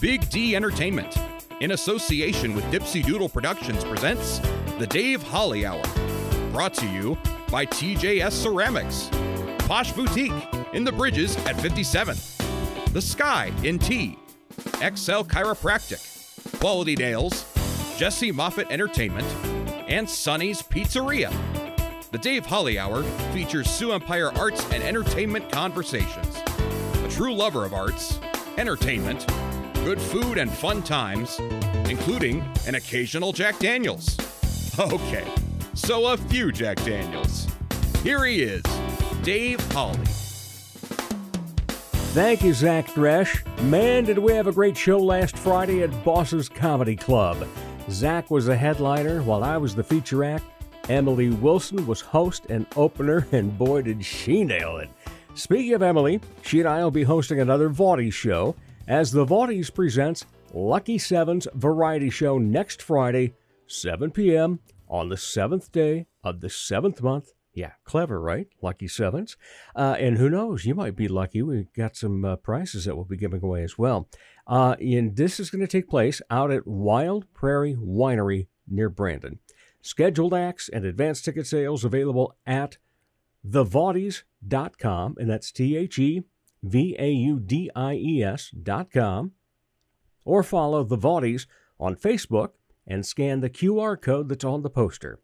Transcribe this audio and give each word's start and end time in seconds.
Big 0.00 0.30
D 0.30 0.54
Entertainment, 0.54 1.16
in 1.60 1.72
association 1.72 2.54
with 2.54 2.64
Dipsy 2.66 3.04
Doodle 3.04 3.28
Productions, 3.28 3.82
presents 3.82 4.38
The 4.78 4.86
Dave 4.86 5.20
Holly 5.24 5.66
Hour. 5.66 5.82
Brought 6.52 6.72
to 6.74 6.86
you 6.86 7.18
by 7.50 7.66
TJS 7.66 8.30
Ceramics, 8.30 9.10
Posh 9.66 9.90
Boutique 9.92 10.32
in 10.72 10.84
the 10.84 10.92
Bridges 10.92 11.36
at 11.38 11.56
57th, 11.56 12.92
The 12.92 13.02
Sky 13.02 13.52
in 13.64 13.80
T, 13.80 14.16
XL 14.76 15.24
Chiropractic, 15.24 16.60
Quality 16.60 16.94
Nails, 16.94 17.44
Jesse 17.96 18.30
Moffitt 18.30 18.68
Entertainment, 18.70 19.26
and 19.88 20.08
Sonny's 20.08 20.62
Pizzeria. 20.62 21.32
The 22.12 22.18
Dave 22.18 22.46
Holly 22.46 22.78
Hour 22.78 23.02
features 23.32 23.68
Sioux 23.68 23.90
Empire 23.90 24.30
arts 24.38 24.64
and 24.70 24.80
entertainment 24.84 25.50
conversations. 25.50 26.36
A 26.36 27.08
true 27.10 27.34
lover 27.34 27.64
of 27.64 27.74
arts, 27.74 28.20
entertainment, 28.56 29.26
good 29.88 30.02
food, 30.02 30.36
and 30.36 30.50
fun 30.50 30.82
times, 30.82 31.40
including 31.88 32.46
an 32.66 32.74
occasional 32.74 33.32
Jack 33.32 33.58
Daniels. 33.58 34.18
Okay, 34.78 35.26
so 35.74 36.12
a 36.12 36.16
few 36.16 36.52
Jack 36.52 36.76
Daniels. 36.84 37.48
Here 38.02 38.24
he 38.26 38.42
is, 38.42 38.62
Dave 39.22 39.60
Holly. 39.72 39.98
Thank 42.14 42.44
you, 42.44 42.52
Zach 42.52 42.86
Dresch. 42.88 43.42
Man, 43.62 44.04
did 44.04 44.18
we 44.18 44.34
have 44.34 44.46
a 44.46 44.52
great 44.52 44.76
show 44.76 44.98
last 44.98 45.38
Friday 45.38 45.82
at 45.82 46.04
Boss's 46.04 46.50
Comedy 46.50 46.94
Club. 46.94 47.48
Zach 47.90 48.30
was 48.30 48.44
the 48.44 48.56
headliner 48.56 49.22
while 49.22 49.42
I 49.42 49.56
was 49.56 49.74
the 49.74 49.82
feature 49.82 50.22
act. 50.22 50.44
Emily 50.90 51.30
Wilson 51.30 51.86
was 51.86 52.02
host 52.02 52.44
and 52.50 52.66
opener, 52.76 53.26
and 53.32 53.56
boy, 53.56 53.82
did 53.82 54.04
she 54.04 54.44
nail 54.44 54.76
it. 54.76 54.90
Speaking 55.34 55.72
of 55.72 55.82
Emily, 55.82 56.20
she 56.42 56.60
and 56.60 56.68
I 56.68 56.84
will 56.84 56.90
be 56.90 57.04
hosting 57.04 57.40
another 57.40 57.70
Vaudies 57.70 58.12
show 58.12 58.54
as 58.88 59.12
the 59.12 59.26
Vaudies 59.26 59.72
presents 59.72 60.24
Lucky 60.54 60.96
Sevens 60.96 61.46
Variety 61.54 62.08
Show 62.08 62.38
next 62.38 62.80
Friday, 62.80 63.34
7 63.66 64.10
p.m. 64.10 64.60
on 64.88 65.10
the 65.10 65.16
seventh 65.16 65.70
day 65.70 66.06
of 66.24 66.40
the 66.40 66.48
seventh 66.48 67.02
month. 67.02 67.32
Yeah, 67.52 67.72
clever, 67.84 68.18
right? 68.18 68.48
Lucky 68.62 68.88
Sevens. 68.88 69.36
Uh, 69.76 69.96
and 69.98 70.16
who 70.16 70.30
knows, 70.30 70.64
you 70.64 70.74
might 70.74 70.96
be 70.96 71.06
lucky. 71.06 71.42
We've 71.42 71.72
got 71.74 71.96
some 71.96 72.24
uh, 72.24 72.36
prizes 72.36 72.86
that 72.86 72.96
we'll 72.96 73.04
be 73.04 73.18
giving 73.18 73.44
away 73.44 73.62
as 73.62 73.76
well. 73.76 74.08
Uh, 74.46 74.76
and 74.80 75.16
this 75.16 75.38
is 75.38 75.50
going 75.50 75.60
to 75.60 75.66
take 75.66 75.90
place 75.90 76.22
out 76.30 76.50
at 76.50 76.66
Wild 76.66 77.26
Prairie 77.34 77.74
Winery 77.74 78.46
near 78.66 78.88
Brandon. 78.88 79.38
Scheduled 79.82 80.32
acts 80.32 80.70
and 80.70 80.86
advance 80.86 81.20
ticket 81.20 81.46
sales 81.46 81.84
available 81.84 82.34
at 82.46 82.78
thevaudies.com, 83.46 85.16
and 85.18 85.28
that's 85.28 85.52
T 85.52 85.76
H 85.76 85.98
E 85.98 86.24
V 86.62 86.96
A 86.98 87.10
U 87.10 87.38
D 87.38 87.70
I 87.74 87.94
E 87.94 88.22
S 88.22 88.50
dot 88.50 88.90
com, 88.90 89.32
or 90.24 90.42
follow 90.42 90.84
the 90.84 90.98
Vaudies 90.98 91.46
on 91.78 91.96
Facebook 91.96 92.50
and 92.86 93.04
scan 93.04 93.40
the 93.40 93.50
QR 93.50 94.00
code 94.00 94.28
that's 94.28 94.44
on 94.44 94.62
the 94.62 94.70
poster. 94.70 95.20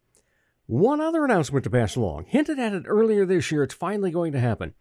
One 0.66 1.00
other 1.00 1.24
announcement 1.24 1.64
to 1.64 1.70
pass 1.70 1.96
along. 1.96 2.26
Hinted 2.28 2.58
at 2.58 2.72
it 2.72 2.84
earlier 2.86 3.26
this 3.26 3.50
year, 3.50 3.62
it's 3.62 3.74
finally 3.74 4.10
going 4.10 4.32
to 4.32 4.40
happen. 4.40 4.74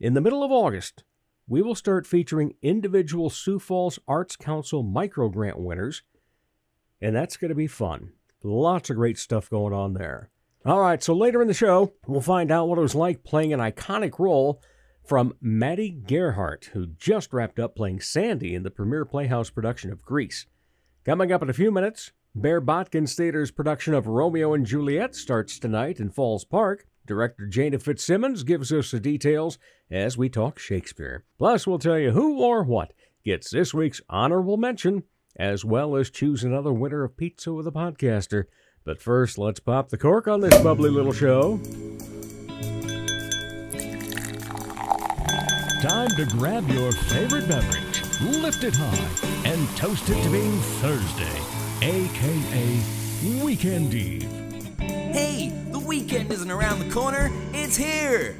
In 0.00 0.14
the 0.14 0.20
middle 0.20 0.42
of 0.42 0.50
August, 0.50 1.04
we 1.46 1.62
will 1.62 1.74
start 1.74 2.06
featuring 2.06 2.54
individual 2.62 3.30
Sioux 3.30 3.58
Falls 3.58 3.98
Arts 4.08 4.36
Council 4.36 4.82
micro 4.82 5.28
grant 5.28 5.58
winners, 5.58 6.02
and 7.00 7.14
that's 7.14 7.36
going 7.36 7.50
to 7.50 7.54
be 7.54 7.66
fun. 7.66 8.12
Lots 8.42 8.90
of 8.90 8.96
great 8.96 9.18
stuff 9.18 9.50
going 9.50 9.74
on 9.74 9.94
there. 9.94 10.30
All 10.64 10.80
right, 10.80 11.02
so 11.02 11.14
later 11.14 11.40
in 11.42 11.48
the 11.48 11.54
show, 11.54 11.92
we'll 12.06 12.20
find 12.20 12.50
out 12.50 12.68
what 12.68 12.78
it 12.78 12.82
was 12.82 12.94
like 12.94 13.24
playing 13.24 13.52
an 13.52 13.60
iconic 13.60 14.18
role 14.18 14.62
from 15.04 15.34
Madi 15.40 15.90
Gerhart, 15.90 16.70
who 16.72 16.86
just 16.86 17.32
wrapped 17.32 17.58
up 17.58 17.74
playing 17.74 18.00
Sandy 18.00 18.54
in 18.54 18.62
the 18.62 18.70
premiere 18.70 19.04
Playhouse 19.04 19.50
production 19.50 19.90
of 19.90 20.02
Grease. 20.02 20.46
Coming 21.04 21.32
up 21.32 21.42
in 21.42 21.50
a 21.50 21.54
few 21.54 21.70
minutes, 21.70 22.12
Bare 22.34 22.60
Bodkins 22.60 23.16
Theater's 23.16 23.50
production 23.50 23.92
of 23.94 24.06
Romeo 24.06 24.54
and 24.54 24.64
Juliet 24.64 25.16
starts 25.16 25.58
tonight 25.58 25.98
in 25.98 26.10
Falls 26.10 26.44
Park. 26.44 26.86
Director 27.06 27.48
Jayna 27.50 27.82
Fitzsimmons 27.82 28.44
gives 28.44 28.72
us 28.72 28.92
the 28.92 29.00
details 29.00 29.58
as 29.90 30.16
we 30.16 30.28
talk 30.28 30.58
Shakespeare. 30.58 31.24
Plus, 31.38 31.66
we'll 31.66 31.80
tell 31.80 31.98
you 31.98 32.12
who 32.12 32.40
or 32.40 32.62
what 32.62 32.92
gets 33.24 33.50
this 33.50 33.74
week's 33.74 34.00
honorable 34.08 34.56
mention, 34.56 35.02
as 35.36 35.64
well 35.64 35.96
as 35.96 36.10
choose 36.10 36.44
another 36.44 36.72
winner 36.72 37.02
of 37.02 37.16
Pizza 37.16 37.52
with 37.52 37.66
a 37.66 37.72
Podcaster. 37.72 38.44
But 38.84 39.02
first, 39.02 39.36
let's 39.38 39.60
pop 39.60 39.88
the 39.88 39.98
cork 39.98 40.28
on 40.28 40.40
this 40.40 40.56
bubbly 40.62 40.90
little 40.90 41.12
show. 41.12 41.60
Time 45.80 46.10
to 46.16 46.26
grab 46.26 46.68
your 46.68 46.92
favorite 46.92 47.48
beverage, 47.48 48.02
lift 48.20 48.64
it 48.64 48.74
high, 48.76 49.48
and 49.48 49.66
toast 49.78 50.10
it 50.10 50.22
to 50.22 50.28
being 50.28 50.58
Thursday, 50.82 51.40
aka 51.80 52.82
Weekend 53.42 53.94
Eve. 53.94 54.30
Hey, 54.78 55.48
the 55.70 55.78
weekend 55.78 56.30
isn't 56.30 56.50
around 56.50 56.80
the 56.80 56.90
corner, 56.92 57.30
it's 57.54 57.78
here! 57.78 58.36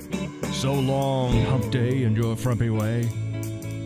So 0.53 0.75
long, 0.75 1.43
hump 1.47 1.73
day 1.73 2.03
and 2.03 2.15
your 2.15 2.37
frumpy 2.37 2.69
way. 2.69 3.09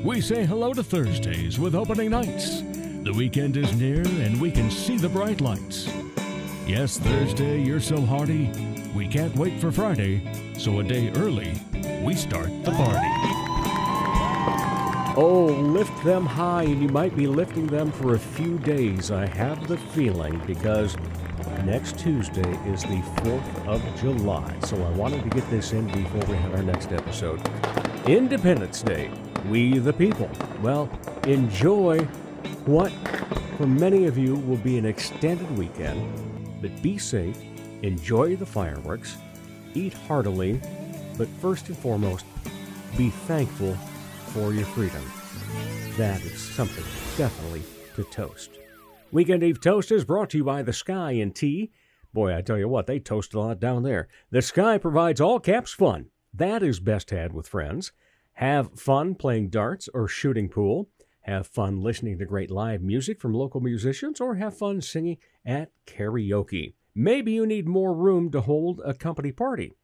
We 0.03 0.21
say 0.21 0.44
hello 0.44 0.72
to 0.72 0.82
Thursdays 0.82 1.56
with 1.56 1.76
opening 1.76 2.10
nights. 2.10 2.60
The 3.04 3.12
weekend 3.16 3.56
is 3.56 3.72
near 3.76 4.00
and 4.00 4.41
we 4.41 4.50
can 4.50 4.69
see 4.69 4.97
the 4.97 5.09
bright 5.09 5.41
lights. 5.41 5.88
Yes, 6.66 6.98
Thursday, 6.98 7.62
you're 7.62 7.78
so 7.78 8.00
hearty. 8.00 8.50
We 8.97 9.06
can't 9.06 9.36
wait 9.36 9.60
for 9.60 9.71
Friday, 9.71 10.22
so 10.59 10.81
a 10.81 10.82
day 10.82 11.10
early, 11.10 11.54
we 12.03 12.16
start 12.16 12.50
the 12.65 12.72
party. 12.72 13.34
Oh, 15.17 15.45
lift 15.45 16.03
them 16.03 16.27
high, 16.27 16.65
and 16.65 16.83
you 16.83 16.89
might 16.89 17.15
be 17.15 17.29
lifting 17.29 17.69
them 17.69 17.93
for 17.93 18.15
a 18.15 18.19
few 18.19 18.59
days. 18.59 19.13
I 19.13 19.27
have 19.27 19.69
the 19.69 19.77
feeling 19.77 20.43
because 20.45 20.97
next 21.65 22.01
Tuesday 22.01 22.51
is 22.67 22.83
the 22.83 23.01
4th 23.23 23.67
of 23.69 24.01
July. 24.01 24.53
So 24.65 24.77
I 24.85 24.91
wanted 24.91 25.23
to 25.23 25.31
get 25.31 25.49
this 25.51 25.73
in 25.73 25.87
before 25.87 26.25
we 26.25 26.35
have 26.39 26.55
our 26.55 26.65
next 26.65 26.91
episode. 26.91 27.41
Independence 28.09 28.83
Day, 28.83 29.09
we 29.49 29.79
the 29.79 29.93
people. 29.93 30.29
Well, 30.63 30.91
enjoy 31.29 32.01
what 32.67 32.91
for 33.57 33.69
many 33.69 34.07
of 34.07 34.19
you 34.19 34.35
will 34.35 34.57
be 34.57 34.79
an 34.79 34.85
extended 34.85 35.49
weekend, 35.57 36.03
but 36.61 36.83
be 36.83 36.99
safe, 36.99 37.39
enjoy 37.83 38.35
the 38.35 38.47
fireworks, 38.47 39.17
eat 39.75 39.93
heartily, 39.93 40.61
but 41.17 41.29
first 41.41 41.69
and 41.69 41.79
foremost, 41.79 42.25
be 42.97 43.11
thankful 43.11 43.79
for 44.34 44.53
your 44.53 44.67
freedom. 44.67 45.03
That 45.97 46.21
is 46.25 46.41
something 46.41 46.84
definitely 47.17 47.62
to 47.95 48.03
toast. 48.03 48.50
Weekend 49.12 49.45
Eve 49.45 49.61
Toast 49.61 49.93
is 49.93 50.05
brought 50.05 50.31
to 50.31 50.39
you 50.39 50.45
by 50.45 50.62
The 50.62 50.72
Sky 50.72 51.12
and 51.12 51.33
Tea. 51.33 51.71
Boy, 52.12 52.37
I 52.37 52.43
tell 52.43 52.59
you 52.59 52.69
what, 52.69 52.89
they 52.89 52.99
toast 52.99 53.33
a 53.34 53.39
lot 53.39 53.61
down 53.61 53.84
there. 53.84 54.09
The 54.33 54.43
Sky 54.43 54.77
provides 54.77 55.21
all 55.21 55.39
caps 55.39 55.72
fun. 55.72 56.06
That 56.34 56.65
is 56.65 56.81
best 56.81 57.11
had 57.11 57.33
with 57.33 57.47
friends. 57.47 57.93
Have 58.34 58.77
fun 58.78 59.15
playing 59.15 59.50
darts 59.50 59.89
or 59.95 60.09
shooting 60.09 60.49
pool. 60.49 60.89
Have 61.21 61.47
fun 61.47 61.81
listening 61.81 62.19
to 62.19 62.27
great 62.27 62.51
live 62.51 62.83
music 62.83 63.21
from 63.21 63.34
local 63.34 63.61
musicians, 63.61 64.21
or 64.21 64.34
have 64.34 64.59
fun 64.59 64.81
singing 64.81 65.19
at 65.47 65.71
karaoke. 65.87 66.75
Maybe 66.93 67.31
you 67.31 67.47
need 67.47 67.69
more 67.69 67.95
room 67.95 68.33
to 68.33 68.41
hold 68.41 68.81
a 68.84 68.95
company 68.95 69.31
party 69.31 69.75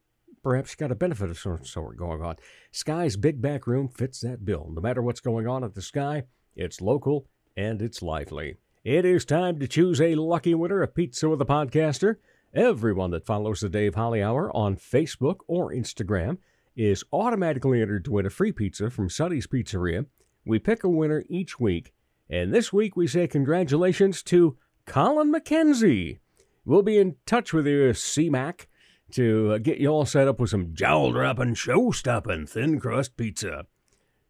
perhaps 0.42 0.74
got 0.74 0.90
a 0.90 0.96
benefit 0.96 1.30
of 1.30 1.38
some 1.38 1.64
sort 1.64 1.96
going 1.96 2.22
on. 2.22 2.36
Sky's 2.70 3.16
big 3.16 3.40
back 3.40 3.66
room 3.66 3.88
fits 3.88 4.20
that 4.20 4.44
bill. 4.44 4.70
No 4.72 4.80
matter 4.80 5.02
what's 5.02 5.20
going 5.20 5.46
on 5.46 5.64
at 5.64 5.74
the 5.74 5.82
Sky, 5.82 6.24
it's 6.56 6.80
local 6.80 7.26
and 7.56 7.82
it's 7.82 8.02
lively. 8.02 8.56
It 8.84 9.04
is 9.04 9.24
time 9.24 9.58
to 9.58 9.68
choose 9.68 10.00
a 10.00 10.14
lucky 10.14 10.54
winner 10.54 10.82
of 10.82 10.94
Pizza 10.94 11.28
with 11.28 11.42
a 11.42 11.46
Podcaster. 11.46 12.16
Everyone 12.54 13.10
that 13.10 13.26
follows 13.26 13.60
the 13.60 13.68
Dave 13.68 13.94
Holly 13.94 14.22
Hour 14.22 14.54
on 14.56 14.76
Facebook 14.76 15.40
or 15.46 15.72
Instagram 15.72 16.38
is 16.74 17.04
automatically 17.12 17.82
entered 17.82 18.04
to 18.06 18.12
win 18.12 18.26
a 18.26 18.30
free 18.30 18.52
pizza 18.52 18.90
from 18.90 19.10
Sonny's 19.10 19.46
Pizzeria. 19.46 20.06
We 20.46 20.58
pick 20.58 20.82
a 20.82 20.88
winner 20.88 21.24
each 21.28 21.60
week, 21.60 21.92
and 22.30 22.54
this 22.54 22.72
week 22.72 22.96
we 22.96 23.06
say 23.06 23.26
congratulations 23.26 24.22
to 24.24 24.56
Colin 24.86 25.32
McKenzie. 25.32 26.20
We'll 26.64 26.82
be 26.82 26.98
in 26.98 27.16
touch 27.26 27.52
with 27.52 27.66
you, 27.66 27.92
C-Mac, 27.92 28.66
to 29.12 29.52
uh, 29.52 29.58
get 29.58 29.78
you 29.78 29.88
all 29.88 30.06
set 30.06 30.28
up 30.28 30.40
with 30.40 30.50
some 30.50 30.74
jowl 30.74 31.12
dropping, 31.12 31.54
show 31.54 31.90
stopping 31.90 32.46
thin 32.46 32.80
crust 32.80 33.16
pizza. 33.16 33.66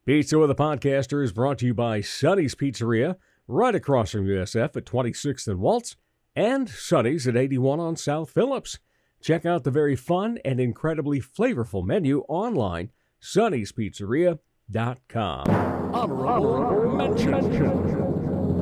Pizza 0.06 0.38
with 0.38 0.50
a 0.50 0.55
Podcaster 0.55 1.23
is 1.23 1.32
brought 1.32 1.59
to 1.59 1.67
you 1.67 1.75
by 1.75 2.00
Sonny's 2.00 2.55
Pizzeria, 2.55 3.17
right 3.47 3.75
across 3.75 4.12
from 4.12 4.27
USF 4.27 4.77
at 4.77 4.85
26th 4.85 5.47
and 5.47 5.61
Waltz, 5.61 5.97
and 6.35 6.69
Sonny's 6.69 7.29
at 7.29 7.37
81 7.37 7.81
on 7.81 7.97
South 7.97 8.31
Phillips. 8.31 8.79
Check 9.21 9.44
out 9.44 9.65
the 9.65 9.71
very 9.71 9.97
fun 9.97 10.38
and 10.44 10.59
incredibly 10.59 11.21
flavorful 11.21 11.85
menu 11.85 12.25
online, 12.29 12.91
sonnyspizzeria.com. 13.23 15.50
Honorable 15.94 16.97
mention. 16.97 18.09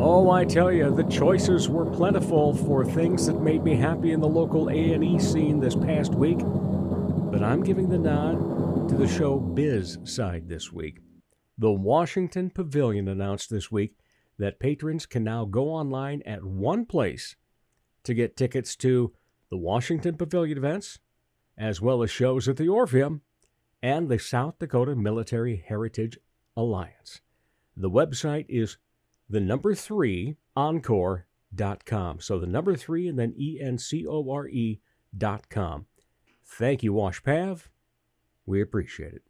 Oh, 0.01 0.31
I 0.31 0.45
tell 0.45 0.71
you, 0.71 0.95
the 0.95 1.03
choices 1.03 1.69
were 1.69 1.85
plentiful 1.85 2.55
for 2.55 2.85
things 2.85 3.27
that 3.27 3.43
made 3.43 3.65
me 3.65 3.75
happy 3.75 4.13
in 4.13 4.21
the 4.21 4.29
local 4.29 4.71
A&E 4.71 5.19
scene 5.19 5.59
this 5.59 5.75
past 5.75 6.15
week. 6.15 6.39
But 6.39 7.43
I'm 7.43 7.65
giving 7.65 7.89
the 7.89 7.99
nod 7.99 8.89
to 8.91 8.95
the 8.95 9.09
show 9.09 9.41
biz 9.41 9.99
side 10.05 10.49
this 10.49 10.73
week. 10.73 11.01
The 11.59 11.73
Washington 11.73 12.51
Pavilion 12.51 13.09
announced 13.09 13.51
this 13.51 13.73
week 13.73 13.97
that 14.39 14.61
patrons 14.61 15.05
can 15.05 15.25
now 15.25 15.45
go 15.45 15.69
online 15.69 16.23
at 16.25 16.45
one 16.45 16.87
place 16.87 17.35
to 18.05 18.15
get 18.15 18.37
tickets 18.37 18.77
to 18.77 19.13
the 19.51 19.59
Washington 19.59 20.17
Pavilion 20.17 20.59
events, 20.59 21.01
as 21.59 21.81
well 21.81 22.05
as 22.05 22.11
shows 22.13 22.47
at 22.47 22.57
the 22.57 22.69
Orpheum 22.69 23.23
and 23.83 24.09
the 24.09 24.21
South 24.21 24.61
Dakota 24.61 24.95
Military 24.95 25.65
Heritage 25.67 26.19
Alliance. 26.57 27.21
The 27.77 27.91
website 27.91 28.47
is 28.49 28.79
the 29.29 29.41
number 29.41 29.75
three 29.75 30.37
encore.com. 30.57 32.21
So 32.21 32.39
the 32.39 32.47
number 32.47 32.77
three 32.77 33.09
and 33.09 33.19
then 33.19 33.35
E 33.37 33.59
N 33.61 33.79
C 33.79 34.07
O 34.07 34.31
R 34.31 34.49
E 34.49 34.81
dot 35.17 35.49
com. 35.49 35.87
Thank 36.45 36.83
you, 36.83 36.93
Wash 36.93 37.23
Pav. 37.23 37.71
We 38.47 38.61
appreciate 38.63 39.13
it. 39.13 39.23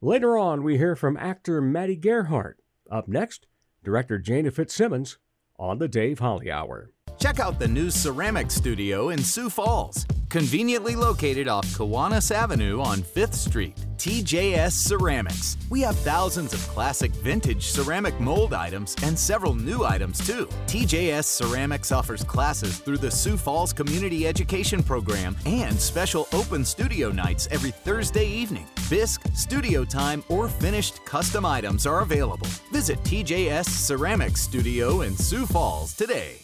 Later 0.00 0.36
on, 0.38 0.62
we 0.62 0.78
hear 0.78 0.96
from 0.96 1.16
actor 1.16 1.60
Madi 1.60 1.96
Gerhart. 1.96 2.58
Up 2.90 3.08
next, 3.08 3.46
director 3.82 4.18
Jayna 4.18 4.52
Fitzsimmons 4.52 5.18
on 5.58 5.78
the 5.78 5.88
Dave 5.88 6.18
Holly 6.18 6.50
Hour. 6.50 6.93
Check 7.24 7.40
out 7.40 7.58
the 7.58 7.66
new 7.66 7.88
ceramic 7.88 8.50
studio 8.50 9.08
in 9.08 9.18
Sioux 9.18 9.48
Falls, 9.48 10.04
conveniently 10.28 10.94
located 10.94 11.48
off 11.48 11.64
Kiwanis 11.68 12.30
Avenue 12.30 12.82
on 12.82 12.98
5th 12.98 13.32
Street. 13.32 13.74
TJS 13.96 14.72
Ceramics. 14.72 15.56
We 15.70 15.80
have 15.80 15.96
thousands 16.00 16.52
of 16.52 16.60
classic 16.68 17.12
vintage 17.12 17.68
ceramic 17.68 18.20
mold 18.20 18.52
items 18.52 18.94
and 19.02 19.18
several 19.18 19.54
new 19.54 19.84
items 19.84 20.18
too. 20.26 20.44
TJS 20.66 21.24
Ceramics 21.24 21.92
offers 21.92 22.22
classes 22.22 22.76
through 22.76 22.98
the 22.98 23.10
Sioux 23.10 23.38
Falls 23.38 23.72
Community 23.72 24.26
Education 24.26 24.82
Program 24.82 25.34
and 25.46 25.80
special 25.80 26.28
open 26.34 26.62
studio 26.62 27.10
nights 27.10 27.48
every 27.50 27.70
Thursday 27.70 28.26
evening. 28.26 28.66
Bisque, 28.90 29.22
studio 29.34 29.82
time, 29.82 30.22
or 30.28 30.46
finished 30.46 31.02
custom 31.06 31.46
items 31.46 31.86
are 31.86 32.00
available. 32.02 32.48
Visit 32.70 32.98
TJS 32.98 33.64
Ceramics 33.64 34.42
Studio 34.42 35.00
in 35.00 35.16
Sioux 35.16 35.46
Falls 35.46 35.94
today. 35.94 36.43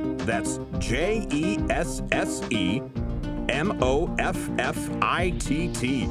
That's 0.31 0.61
J 0.79 1.27
E 1.29 1.57
S 1.69 2.01
S 2.13 2.41
E 2.51 2.81
M 3.49 3.77
O 3.83 4.15
F 4.17 4.37
F 4.59 4.89
I 5.01 5.31
T 5.31 5.67
T. 5.73 6.07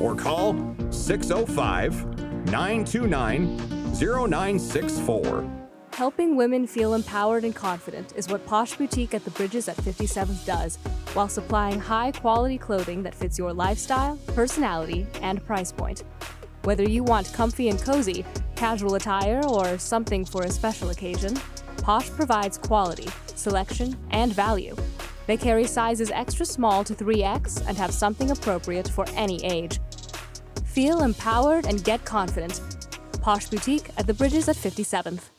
Or 0.00 0.16
call 0.16 0.56
605 0.90 2.04
929 2.46 3.56
0964. 3.94 5.48
Helping 5.92 6.34
women 6.34 6.66
feel 6.66 6.94
empowered 6.94 7.44
and 7.44 7.54
confident 7.54 8.12
is 8.16 8.28
what 8.28 8.44
Posh 8.44 8.74
Boutique 8.76 9.14
at 9.14 9.24
the 9.24 9.30
Bridges 9.30 9.68
at 9.68 9.76
57th 9.76 10.44
does, 10.44 10.76
while 11.12 11.28
supplying 11.28 11.78
high 11.78 12.10
quality 12.10 12.58
clothing 12.58 13.04
that 13.04 13.14
fits 13.14 13.38
your 13.38 13.52
lifestyle, 13.52 14.16
personality, 14.34 15.06
and 15.22 15.46
price 15.46 15.70
point. 15.70 16.02
Whether 16.64 16.88
you 16.88 17.04
want 17.04 17.32
comfy 17.34 17.68
and 17.68 17.80
cozy, 17.80 18.24
casual 18.56 18.96
attire, 18.96 19.44
or 19.46 19.78
something 19.78 20.24
for 20.24 20.42
a 20.42 20.50
special 20.50 20.90
occasion, 20.90 21.38
Posh 21.82 22.10
provides 22.10 22.58
quality, 22.58 23.08
selection, 23.34 23.96
and 24.10 24.32
value. 24.32 24.76
They 25.26 25.36
carry 25.36 25.64
sizes 25.64 26.10
extra 26.10 26.44
small 26.44 26.84
to 26.84 26.94
3X 26.94 27.66
and 27.66 27.76
have 27.76 27.92
something 27.92 28.30
appropriate 28.30 28.88
for 28.88 29.06
any 29.14 29.44
age. 29.44 29.80
Feel 30.64 31.02
empowered 31.02 31.66
and 31.66 31.82
get 31.82 32.04
confident. 32.04 32.60
Posh 33.20 33.48
Boutique 33.48 33.90
at 33.96 34.06
the 34.06 34.14
Bridges 34.14 34.48
at 34.48 34.56
57th. 34.56 35.30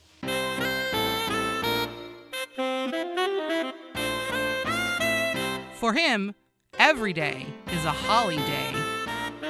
For 5.75 5.93
him, 5.93 6.35
every 6.77 7.13
day 7.13 7.45
is 7.71 7.85
a 7.85 7.91
Holly 7.91 8.37
day. 8.37 8.73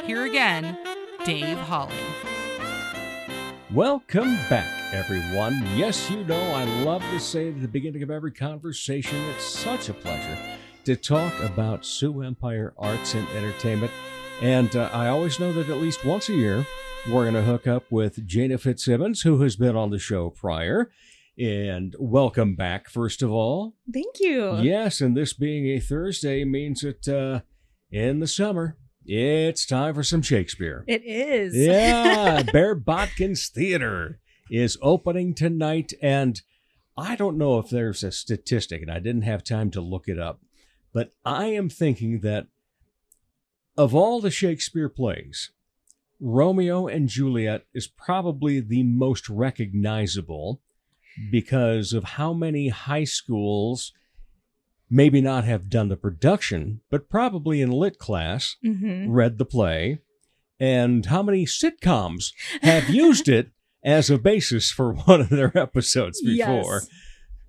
Here 0.05 0.25
again, 0.25 0.77
Dave 1.25 1.57
Holly. 1.57 2.30
Welcome 3.73 4.35
back, 4.49 4.93
everyone. 4.93 5.65
Yes, 5.77 6.11
you 6.11 6.25
know, 6.25 6.41
I 6.53 6.65
love 6.83 7.01
to 7.03 7.19
say 7.21 7.47
at 7.47 7.61
the 7.61 7.69
beginning 7.69 8.03
of 8.03 8.11
every 8.11 8.33
conversation, 8.33 9.17
it's 9.29 9.45
such 9.45 9.87
a 9.87 9.93
pleasure 9.93 10.37
to 10.83 10.97
talk 10.97 11.39
about 11.39 11.85
Sioux 11.85 12.21
Empire 12.21 12.73
Arts 12.77 13.13
and 13.13 13.25
Entertainment. 13.29 13.93
And 14.41 14.75
uh, 14.75 14.89
I 14.91 15.07
always 15.07 15.39
know 15.39 15.53
that 15.53 15.69
at 15.69 15.77
least 15.77 16.03
once 16.03 16.27
a 16.27 16.33
year, 16.33 16.65
we're 17.09 17.23
going 17.23 17.33
to 17.33 17.43
hook 17.43 17.65
up 17.65 17.85
with 17.89 18.27
Jayna 18.27 18.59
Fitzsimmons, 18.59 19.21
who 19.21 19.41
has 19.41 19.55
been 19.55 19.77
on 19.77 19.89
the 19.89 19.99
show 19.99 20.31
prior. 20.31 20.91
And 21.39 21.95
welcome 21.97 22.55
back, 22.55 22.89
first 22.89 23.21
of 23.21 23.31
all. 23.31 23.75
Thank 23.93 24.19
you. 24.19 24.57
Yes, 24.57 24.99
and 24.99 25.15
this 25.15 25.31
being 25.31 25.67
a 25.67 25.79
Thursday 25.79 26.43
means 26.43 26.81
that 26.81 27.07
uh, 27.07 27.39
in 27.89 28.19
the 28.19 28.27
summer, 28.27 28.75
it's 29.05 29.65
time 29.65 29.93
for 29.93 30.03
some 30.03 30.21
Shakespeare. 30.21 30.83
It 30.87 31.03
is. 31.03 31.55
Yeah, 31.55 32.43
Bare 32.53 32.75
Bodkins 32.75 33.49
Theater 33.49 34.19
is 34.49 34.77
opening 34.81 35.33
tonight, 35.33 35.93
and 36.01 36.41
I 36.97 37.15
don't 37.15 37.37
know 37.37 37.57
if 37.57 37.69
there's 37.69 38.03
a 38.03 38.11
statistic, 38.11 38.81
and 38.81 38.91
I 38.91 38.99
didn't 38.99 39.23
have 39.23 39.43
time 39.43 39.71
to 39.71 39.81
look 39.81 40.07
it 40.07 40.19
up, 40.19 40.41
but 40.93 41.13
I 41.25 41.45
am 41.45 41.69
thinking 41.69 42.19
that 42.21 42.47
of 43.77 43.95
all 43.95 44.21
the 44.21 44.31
Shakespeare 44.31 44.89
plays, 44.89 45.51
Romeo 46.19 46.87
and 46.87 47.09
Juliet 47.09 47.65
is 47.73 47.87
probably 47.87 48.59
the 48.59 48.83
most 48.83 49.29
recognizable 49.29 50.61
because 51.31 51.93
of 51.93 52.03
how 52.03 52.33
many 52.33 52.69
high 52.69 53.05
schools 53.05 53.93
maybe 54.91 55.21
not 55.21 55.45
have 55.45 55.69
done 55.69 55.87
the 55.87 55.95
production, 55.95 56.81
but 56.91 57.09
probably 57.09 57.61
in 57.61 57.71
lit 57.71 57.97
class 57.97 58.57
hmm 58.61 59.09
read 59.09 59.37
the 59.37 59.45
play, 59.45 59.99
and 60.59 61.07
how 61.07 61.23
many 61.23 61.45
sitcoms 61.45 62.33
have 62.61 62.89
used 62.89 63.27
it 63.27 63.49
as 63.83 64.09
a 64.09 64.17
basis 64.17 64.69
for 64.69 64.93
one 64.93 65.21
of 65.21 65.29
their 65.29 65.57
episodes 65.57 66.21
before. 66.21 66.81
Yes. 66.81 66.87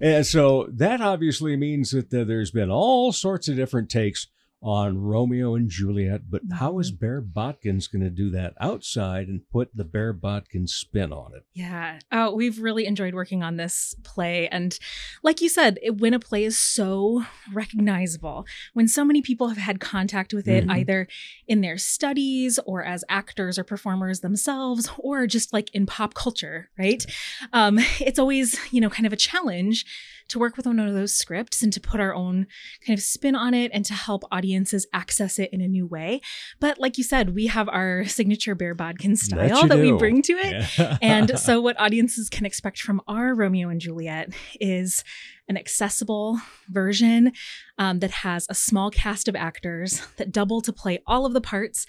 And 0.01 0.27
so 0.27 0.67
that 0.73 1.01
obviously 1.01 1.57
means 1.57 1.91
that 1.91 2.11
there's 2.11 2.51
been 2.51 2.71
all 2.71 3.13
sorts 3.13 3.49
of 3.49 3.57
different 3.57 3.91
takes 3.91 4.29
on 4.63 4.99
Romeo 4.99 5.55
and 5.57 5.69
Juliet, 5.69 6.31
but 6.31 6.43
how 6.53 6.79
is 6.79 6.91
Bare 6.93 7.21
Bodkins 7.21 7.91
going 7.91 8.03
to 8.03 8.11
do 8.11 8.31
that 8.31 8.55
outside 8.61 9.27
and 9.29 9.41
put 9.51 9.75
the 9.75 9.85
Bare 9.85 10.15
Bodkins 10.15 10.69
spin 10.71 11.13
on 11.13 11.33
it? 11.35 11.43
Yeah. 11.53 11.99
Oh, 12.13 12.35
we've 12.35 12.61
really 12.61 12.87
enjoyed 12.87 13.15
working 13.15 13.43
on 13.43 13.57
this 13.57 13.95
play. 14.05 14.49
And 14.49 14.79
like 15.23 15.41
you 15.41 15.49
said, 15.49 15.79
it, 15.83 15.99
when 16.01 16.15
a 16.15 16.19
play 16.21 16.45
is 16.45 16.57
so 16.57 17.25
recognizable, 17.53 18.47
when 18.75 18.87
so 18.89 19.05
many 19.05 19.23
people 19.23 19.49
have 19.49 19.59
had 19.59 19.81
contact 19.81 20.33
with 20.33 20.47
it, 20.49 20.67
Mhm. 20.67 20.71
either 20.79 21.09
in 21.49 21.61
their 21.61 21.79
studies 21.79 22.59
or 22.65 22.85
as 22.85 23.05
actors 23.09 23.59
or 23.59 23.65
performers 23.65 24.21
themselves, 24.21 24.89
or 24.99 25.27
just 25.27 25.53
like 25.53 25.71
in 25.75 25.87
pop 25.87 26.15
culture, 26.15 26.71
right? 26.79 27.05
Um, 27.53 27.79
it's 28.01 28.19
always, 28.19 28.59
you 28.73 28.81
know, 28.81 28.91
kind 28.91 29.07
of 29.07 29.13
a 29.13 29.17
challenge 29.17 29.85
to 30.29 30.39
work 30.39 30.57
with 30.57 30.67
one 30.67 30.79
of 30.79 30.95
those 30.95 31.15
scripts 31.15 31.63
and 31.63 31.73
to 31.73 31.81
put 31.81 32.01
our 32.01 32.15
own 32.15 32.47
kind 32.87 32.99
of 32.99 33.03
spin 33.03 33.35
on 33.35 33.55
it 33.55 33.71
and 33.75 33.85
to 33.85 33.95
help 33.95 34.25
audiences 34.31 34.87
access 34.93 35.39
it 35.39 35.51
in 35.53 35.61
a 35.61 35.69
new 35.69 35.87
way. 35.87 36.21
But 36.61 36.79
like 36.79 36.99
you 36.99 37.05
said, 37.05 37.35
we 37.35 37.47
have 37.47 37.69
our 37.69 38.05
signature 38.05 38.55
Bare 38.55 38.75
Bodkin 38.75 39.17
style 39.17 39.63
you 39.63 39.69
that 39.69 39.79
we 39.79 39.93
bring 39.93 40.23
to 40.23 40.33
it. 40.35 40.79
Yeah. 40.79 40.99
and 41.03 41.39
so, 41.39 41.61
what 41.61 41.81
audiences 41.81 42.29
can 42.29 42.47
expect 42.47 42.81
from 42.81 43.01
our 43.07 43.35
Romeo 43.35 43.69
and 43.69 43.81
Juliet 43.81 44.33
is 44.61 45.05
an 45.49 45.57
accessible 45.57 46.39
version 46.69 47.33
um, 47.79 47.99
that 47.99 48.11
has 48.11 48.47
a 48.49 48.55
small 48.55 48.91
cast 48.91 49.29
of 49.29 49.35
actors 49.35 50.01
that 50.17 50.31
double 50.33 50.61
to 50.61 50.73
play 50.73 51.01
all 51.07 51.27
of 51.27 51.33
the 51.33 51.41
parts. 51.41 51.85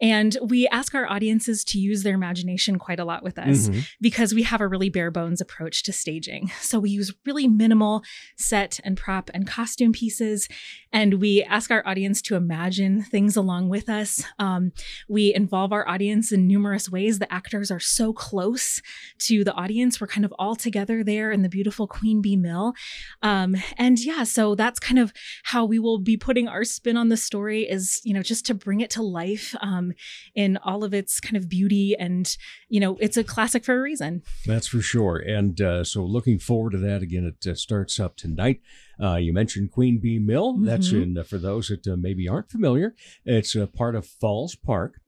And 0.00 0.36
we 0.42 0.66
ask 0.68 0.94
our 0.94 1.08
audiences 1.10 1.64
to 1.66 1.78
use 1.78 2.02
their 2.02 2.14
imagination 2.14 2.78
quite 2.78 2.98
a 2.98 3.04
lot 3.04 3.22
with 3.22 3.38
us 3.38 3.68
Mhm. 3.68 3.86
because 4.00 4.34
we 4.34 4.42
have 4.42 4.60
a 4.60 4.66
really 4.68 4.90
bare 4.90 5.10
bones 5.10 5.40
approach 5.40 5.82
to 5.84 5.92
staging. 5.92 6.50
So 6.60 6.80
we 6.80 6.90
use 6.90 7.12
really 7.24 7.46
minimal 7.48 8.02
set 8.36 8.80
and 8.82 8.96
prop 8.96 9.30
and 9.32 9.46
costume 9.46 9.92
pieces, 9.92 10.48
and 10.92 11.14
we 11.14 11.42
ask 11.44 11.70
our 11.70 11.86
audience 11.86 12.20
to 12.22 12.34
imagine 12.34 13.02
things 13.02 13.36
along 13.36 13.68
with 13.68 13.88
us. 13.88 14.24
Um, 14.38 14.72
we 15.08 15.32
involve 15.32 15.72
our 15.72 15.88
audience 15.88 16.32
in 16.32 16.46
numerous 16.48 16.90
ways. 16.90 17.18
The 17.20 17.32
actors 17.32 17.70
are 17.70 17.80
so 17.80 18.12
close 18.12 18.82
to 19.20 19.44
the 19.44 19.52
audience. 19.54 20.00
We're 20.00 20.06
kind 20.08 20.24
of 20.24 20.34
all 20.38 20.56
together 20.56 21.04
there 21.04 21.30
in 21.30 21.42
the 21.42 21.48
beautiful 21.48 21.86
Queen 21.86 22.20
Bee 22.20 22.36
Mill. 22.36 22.74
Um, 23.22 23.56
and 23.76 23.98
yeah, 23.98 24.24
so 24.24 24.54
that's 24.54 24.78
kind 24.78 24.98
of 24.98 25.12
how 25.44 25.64
we 25.64 25.78
will 25.78 25.98
be 25.98 26.16
putting 26.16 26.48
our 26.48 26.64
spin 26.64 26.96
on 26.96 27.08
the 27.08 27.16
story 27.16 27.62
is, 27.62 28.00
you 28.04 28.14
know, 28.14 28.22
just 28.22 28.46
to 28.46 28.54
bring 28.54 28.80
it 28.80 28.90
to 28.90 29.02
life 29.02 29.54
um, 29.60 29.92
in 30.34 30.56
all 30.58 30.84
of 30.84 30.92
its 30.94 31.20
kind 31.20 31.36
of 31.36 31.48
beauty. 31.48 31.94
And, 31.98 32.36
you 32.68 32.80
know, 32.80 32.96
it's 33.00 33.16
a 33.16 33.24
classic 33.24 33.64
for 33.64 33.76
a 33.78 33.82
reason. 33.82 34.22
That's 34.46 34.66
for 34.66 34.80
sure. 34.80 35.16
And 35.16 35.60
uh, 35.60 35.84
so 35.84 36.04
looking 36.04 36.38
forward 36.38 36.72
to 36.72 36.78
that. 36.78 37.02
Again, 37.02 37.24
it 37.24 37.48
uh, 37.50 37.54
starts 37.54 37.98
up 38.00 38.16
tonight. 38.16 38.60
Uh, 39.02 39.16
you 39.16 39.32
mentioned 39.32 39.72
Queen 39.72 39.98
Bee 39.98 40.18
Mill. 40.18 40.56
That's 40.58 40.90
Mhm. 40.92 41.02
in, 41.02 41.18
uh, 41.18 41.22
for 41.22 41.38
those 41.38 41.68
that 41.68 41.86
uh, 41.86 41.96
maybe 41.96 42.28
aren't 42.28 42.50
familiar, 42.50 42.94
it's 43.24 43.54
a 43.54 43.66
part 43.66 43.94
of 43.94 44.06
Falls 44.06 44.54
Park. 44.56 45.00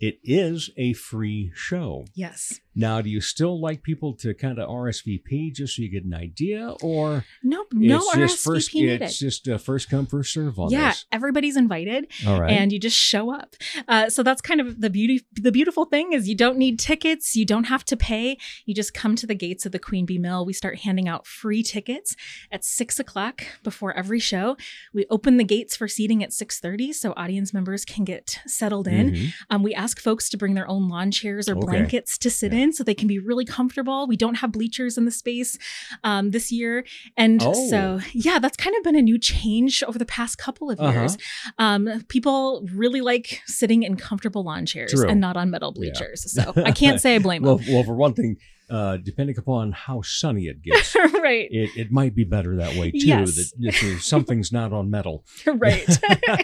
It 0.00 0.18
is 0.22 0.70
a 0.76 0.92
free 0.92 1.52
show. 1.54 2.04
Yes. 2.14 2.60
Now, 2.78 3.00
do 3.00 3.08
you 3.08 3.20
still 3.22 3.58
like 3.60 3.82
people 3.82 4.12
to 4.16 4.34
kind 4.34 4.58
of 4.58 4.68
RSVP 4.68 5.54
just 5.54 5.76
so 5.76 5.82
you 5.82 5.88
get 5.88 6.04
an 6.04 6.12
idea, 6.14 6.74
or 6.82 7.24
Nope. 7.42 7.68
No 7.72 7.96
it's 7.96 8.10
RSVP 8.14 8.18
just 8.18 8.44
first? 8.44 8.74
needed. 8.74 9.02
It's 9.02 9.18
just 9.18 9.48
uh, 9.48 9.56
first 9.58 9.88
come 9.88 10.04
first 10.06 10.32
serve 10.34 10.58
on 10.58 10.70
yeah, 10.70 10.90
this. 10.90 11.06
everybody's 11.10 11.56
invited. 11.56 12.06
All 12.26 12.40
right. 12.40 12.50
and 12.52 12.70
you 12.72 12.78
just 12.78 12.96
show 12.96 13.32
up. 13.34 13.56
Uh, 13.88 14.10
so 14.10 14.22
that's 14.22 14.40
kind 14.42 14.60
of 14.60 14.80
the 14.80 14.90
beauty. 14.90 15.24
The 15.32 15.50
beautiful 15.52 15.86
thing 15.86 16.12
is 16.12 16.28
you 16.28 16.34
don't 16.36 16.58
need 16.58 16.78
tickets. 16.78 17.34
You 17.34 17.46
don't 17.46 17.64
have 17.64 17.84
to 17.86 17.96
pay. 17.96 18.36
You 18.66 18.74
just 18.74 18.92
come 18.94 19.16
to 19.16 19.26
the 19.26 19.34
gates 19.34 19.64
of 19.64 19.72
the 19.72 19.78
Queen 19.78 20.04
Bee 20.04 20.18
Mill. 20.18 20.44
We 20.44 20.52
start 20.52 20.80
handing 20.80 21.08
out 21.08 21.26
free 21.26 21.62
tickets 21.62 22.14
at 22.52 22.64
six 22.64 23.00
o'clock 23.00 23.42
before 23.62 23.92
every 23.94 24.20
show. 24.20 24.56
We 24.92 25.06
open 25.10 25.38
the 25.38 25.44
gates 25.44 25.74
for 25.76 25.88
seating 25.88 26.22
at 26.22 26.32
six 26.32 26.60
thirty, 26.60 26.92
so 26.92 27.14
audience 27.16 27.54
members 27.54 27.84
can 27.86 28.04
get 28.04 28.40
settled 28.46 28.86
in. 28.86 29.12
Mhm. 29.12 29.32
Um, 29.50 29.62
we 29.62 29.74
ask 29.74 29.98
folks 29.98 30.28
to 30.28 30.36
bring 30.36 30.54
their 30.54 30.68
own 30.68 30.88
lawn 30.88 31.10
chairs 31.10 31.48
or 31.48 31.52
Okay. 31.56 31.66
blankets 31.66 32.18
to 32.18 32.28
sit 32.30 32.52
in 32.52 32.65
so 32.72 32.82
they 32.84 32.94
can 32.94 33.08
be 33.08 33.18
really 33.18 33.44
comfortable. 33.44 34.06
We 34.06 34.16
don't 34.16 34.36
have 34.36 34.52
bleachers 34.52 34.96
in 34.98 35.04
the 35.04 35.10
space 35.10 35.58
um, 36.04 36.30
this 36.30 36.50
year. 36.52 36.84
And 37.16 37.42
Oh. 37.42 37.52
so, 37.70 38.00
yeah, 38.12 38.38
that's 38.38 38.56
kind 38.56 38.74
of 38.76 38.82
been 38.82 38.96
a 38.96 39.02
new 39.02 39.18
change 39.18 39.82
over 39.82 39.98
the 39.98 40.06
past 40.06 40.38
couple 40.38 40.70
of 40.70 40.80
Uh-huh. 40.80 40.92
years. 41.00 41.18
Um, 41.58 42.04
people 42.08 42.66
really 42.74 43.00
like 43.00 43.42
sitting 43.46 43.82
in 43.82 43.96
comfortable 43.96 44.44
lawn 44.44 44.66
chairs 44.66 44.92
True. 44.92 45.08
and 45.08 45.20
not 45.20 45.36
on 45.36 45.50
metal 45.50 45.72
Yeah. 45.76 45.90
bleachers. 45.90 46.30
So 46.32 46.52
I 46.64 46.72
can't 46.72 47.00
say 47.00 47.14
I 47.16 47.18
blame 47.18 47.42
well, 47.42 47.56
them. 47.58 47.74
well, 47.74 47.84
for 47.84 47.94
one 47.94 48.14
thing, 48.14 48.36
uh, 48.68 48.96
depending 48.96 49.36
upon 49.38 49.70
how 49.72 50.02
sunny 50.02 50.46
it 50.46 50.60
gets, 50.62 50.94
right. 51.22 51.46
it, 51.50 51.70
it 51.76 51.92
might 51.92 52.14
be 52.16 52.24
better 52.24 52.56
that 52.56 52.74
way 52.76 52.90
too. 52.90 52.98
Yes. 53.06 53.52
That 53.60 53.98
something's 54.00 54.50
not 54.50 54.72
on 54.72 54.90
metal. 54.90 55.24
right. 55.46 55.88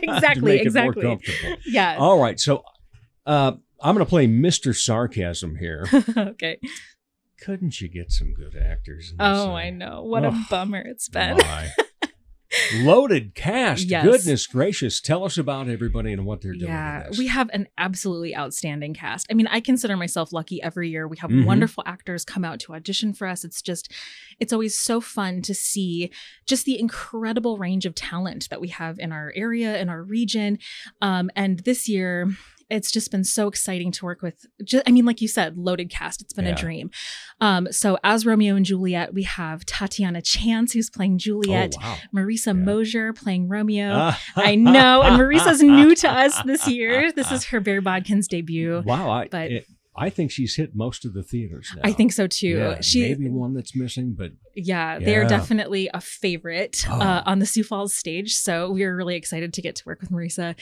exactly. 0.03 0.61
exactly. 0.61 1.03
more 1.05 1.17
comfortable. 1.17 1.57
Yeah. 1.67 1.97
All 1.99 2.21
right, 2.21 2.39
so 2.39 2.63
uh, 3.27 3.53
I'm 3.81 3.95
going 3.95 4.05
to 4.05 4.09
play 4.09 4.27
Mr. 4.27 4.75
Sarcasm 4.77 5.57
here. 5.57 5.87
okay. 6.17 6.59
Couldn't 7.41 7.81
you 7.81 7.89
get 7.89 8.13
some 8.13 8.33
good 8.35 8.55
actors? 8.57 9.11
in 9.11 9.17
this, 9.17 9.27
Oh, 9.27 9.53
I 9.55 9.71
know. 9.71 10.03
What 10.05 10.25
oh, 10.25 10.29
a 10.29 10.47
bummer 10.49 10.81
it's 10.81 11.09
been. 11.09 11.39
Loaded 12.75 13.35
cast. 13.35 13.85
Yes. 13.89 14.05
Goodness 14.05 14.47
gracious. 14.47 15.01
Tell 15.01 15.25
us 15.25 15.39
about 15.39 15.71
everybody 15.71 16.13
and 16.13 16.27
what 16.27 16.43
they're 16.43 16.53
doing. 16.53 16.67
Yeah, 16.71 17.09
we 17.17 17.27
have 17.29 17.49
an 17.55 17.67
absolutely 17.79 18.37
outstanding 18.37 18.93
cast. 18.93 19.27
I 19.31 19.35
mean, 19.35 19.47
I 19.47 19.61
consider 19.61 19.97
myself 19.97 20.35
lucky 20.35 20.63
every 20.63 20.91
year. 20.91 21.09
We 21.09 21.17
have 21.17 21.31
Mhm. 21.31 21.47
wonderful 21.47 21.83
actors 21.87 22.27
come 22.27 22.45
out 22.45 22.61
to 22.61 22.75
audition 22.75 23.15
for 23.15 23.27
us. 23.27 23.43
It's 23.43 23.63
just, 23.63 23.91
it's 24.39 24.53
always 24.53 24.79
so 24.79 25.01
fun 25.01 25.41
to 25.43 25.55
see 25.55 26.11
just 26.47 26.67
the 26.67 26.79
incredible 26.79 27.57
range 27.57 27.87
of 27.87 27.95
talent 27.95 28.51
that 28.51 28.61
we 28.61 28.69
have 28.69 28.99
in 28.99 29.13
our 29.13 29.33
area, 29.35 29.81
in 29.81 29.89
our 29.89 30.03
region. 30.03 30.59
Um, 31.01 31.31
and 31.35 31.61
this 31.61 31.89
year, 31.89 32.29
it's 32.71 32.91
just 32.91 33.11
been 33.11 33.25
so 33.25 33.49
exciting 33.49 33.91
to 33.93 34.05
work 34.05 34.23
with. 34.23 34.47
Just, 34.65 34.83
I 34.87 34.93
mean, 34.93 35.05
like 35.05 35.21
you 35.21 35.29
said, 35.29 35.57
loaded 35.57 35.91
cast. 35.91 36.21
It's 36.23 36.33
been 36.33 36.45
Yeah. 36.47 36.53
a 36.53 36.57
dream. 36.57 36.91
Um, 37.41 37.69
so 37.71 37.99
as 38.05 38.25
Romeo 38.27 38.55
and 38.57 38.65
Juliet, 38.65 39.13
we 39.15 39.23
have 39.25 39.65
Tatiana 39.67 40.23
Chance 40.23 40.73
who's 40.73 40.91
playing 40.91 41.19
Juliet, 41.19 41.75
Oh, 41.79 41.83
wow. 41.83 41.97
Marisa 42.23 42.47
Yeah. 42.49 42.53
Mosier 42.55 43.13
playing 43.13 43.49
Romeo. 43.49 44.13
I 44.37 44.55
know, 44.55 45.03
and 45.03 45.17
Marisa's 45.17 45.63
new 45.63 45.95
to 45.97 46.11
us 46.11 46.41
this 46.43 46.67
year. 46.69 47.13
This 47.13 47.31
is 47.33 47.45
her 47.47 47.61
Bare 47.61 47.83
Bodkins 47.83 48.29
debut. 48.29 48.83
Wow. 48.85 49.11
I, 49.11 49.29
but- 49.29 49.51
it- 49.53 49.67
I 49.95 50.09
think 50.09 50.31
she's 50.31 50.57
hit 50.57 50.75
most 50.75 51.05
of 51.05 51.13
the 51.13 51.23
theaters 51.23 51.71
now. 51.77 51.83
I 51.85 51.93
think 51.93 52.13
so 52.13 52.27
too. 52.27 52.49
Yeah, 52.59 52.81
she, 52.81 53.03
maybe 53.03 53.29
one 53.29 53.53
that's 53.53 53.77
missing, 53.77 54.15
but 54.17 54.33
yeah, 54.55 54.99
they 54.99 55.17
are 55.17 55.25
definitely 55.27 55.91
a 55.93 56.01
favorite 56.01 56.85
Oh. 56.89 57.01
uh, 57.01 57.23
on 57.27 57.39
the 57.41 57.47
Sioux 57.47 57.63
Falls 57.63 57.95
stage. 57.95 58.35
So 58.35 58.71
we 58.71 58.85
are 58.85 58.95
really 58.97 59.17
excited 59.17 59.53
to 59.55 59.63
get 59.63 59.77
to 59.77 59.83
work 59.87 60.01
with 60.01 60.11
Marisa, 60.11 60.55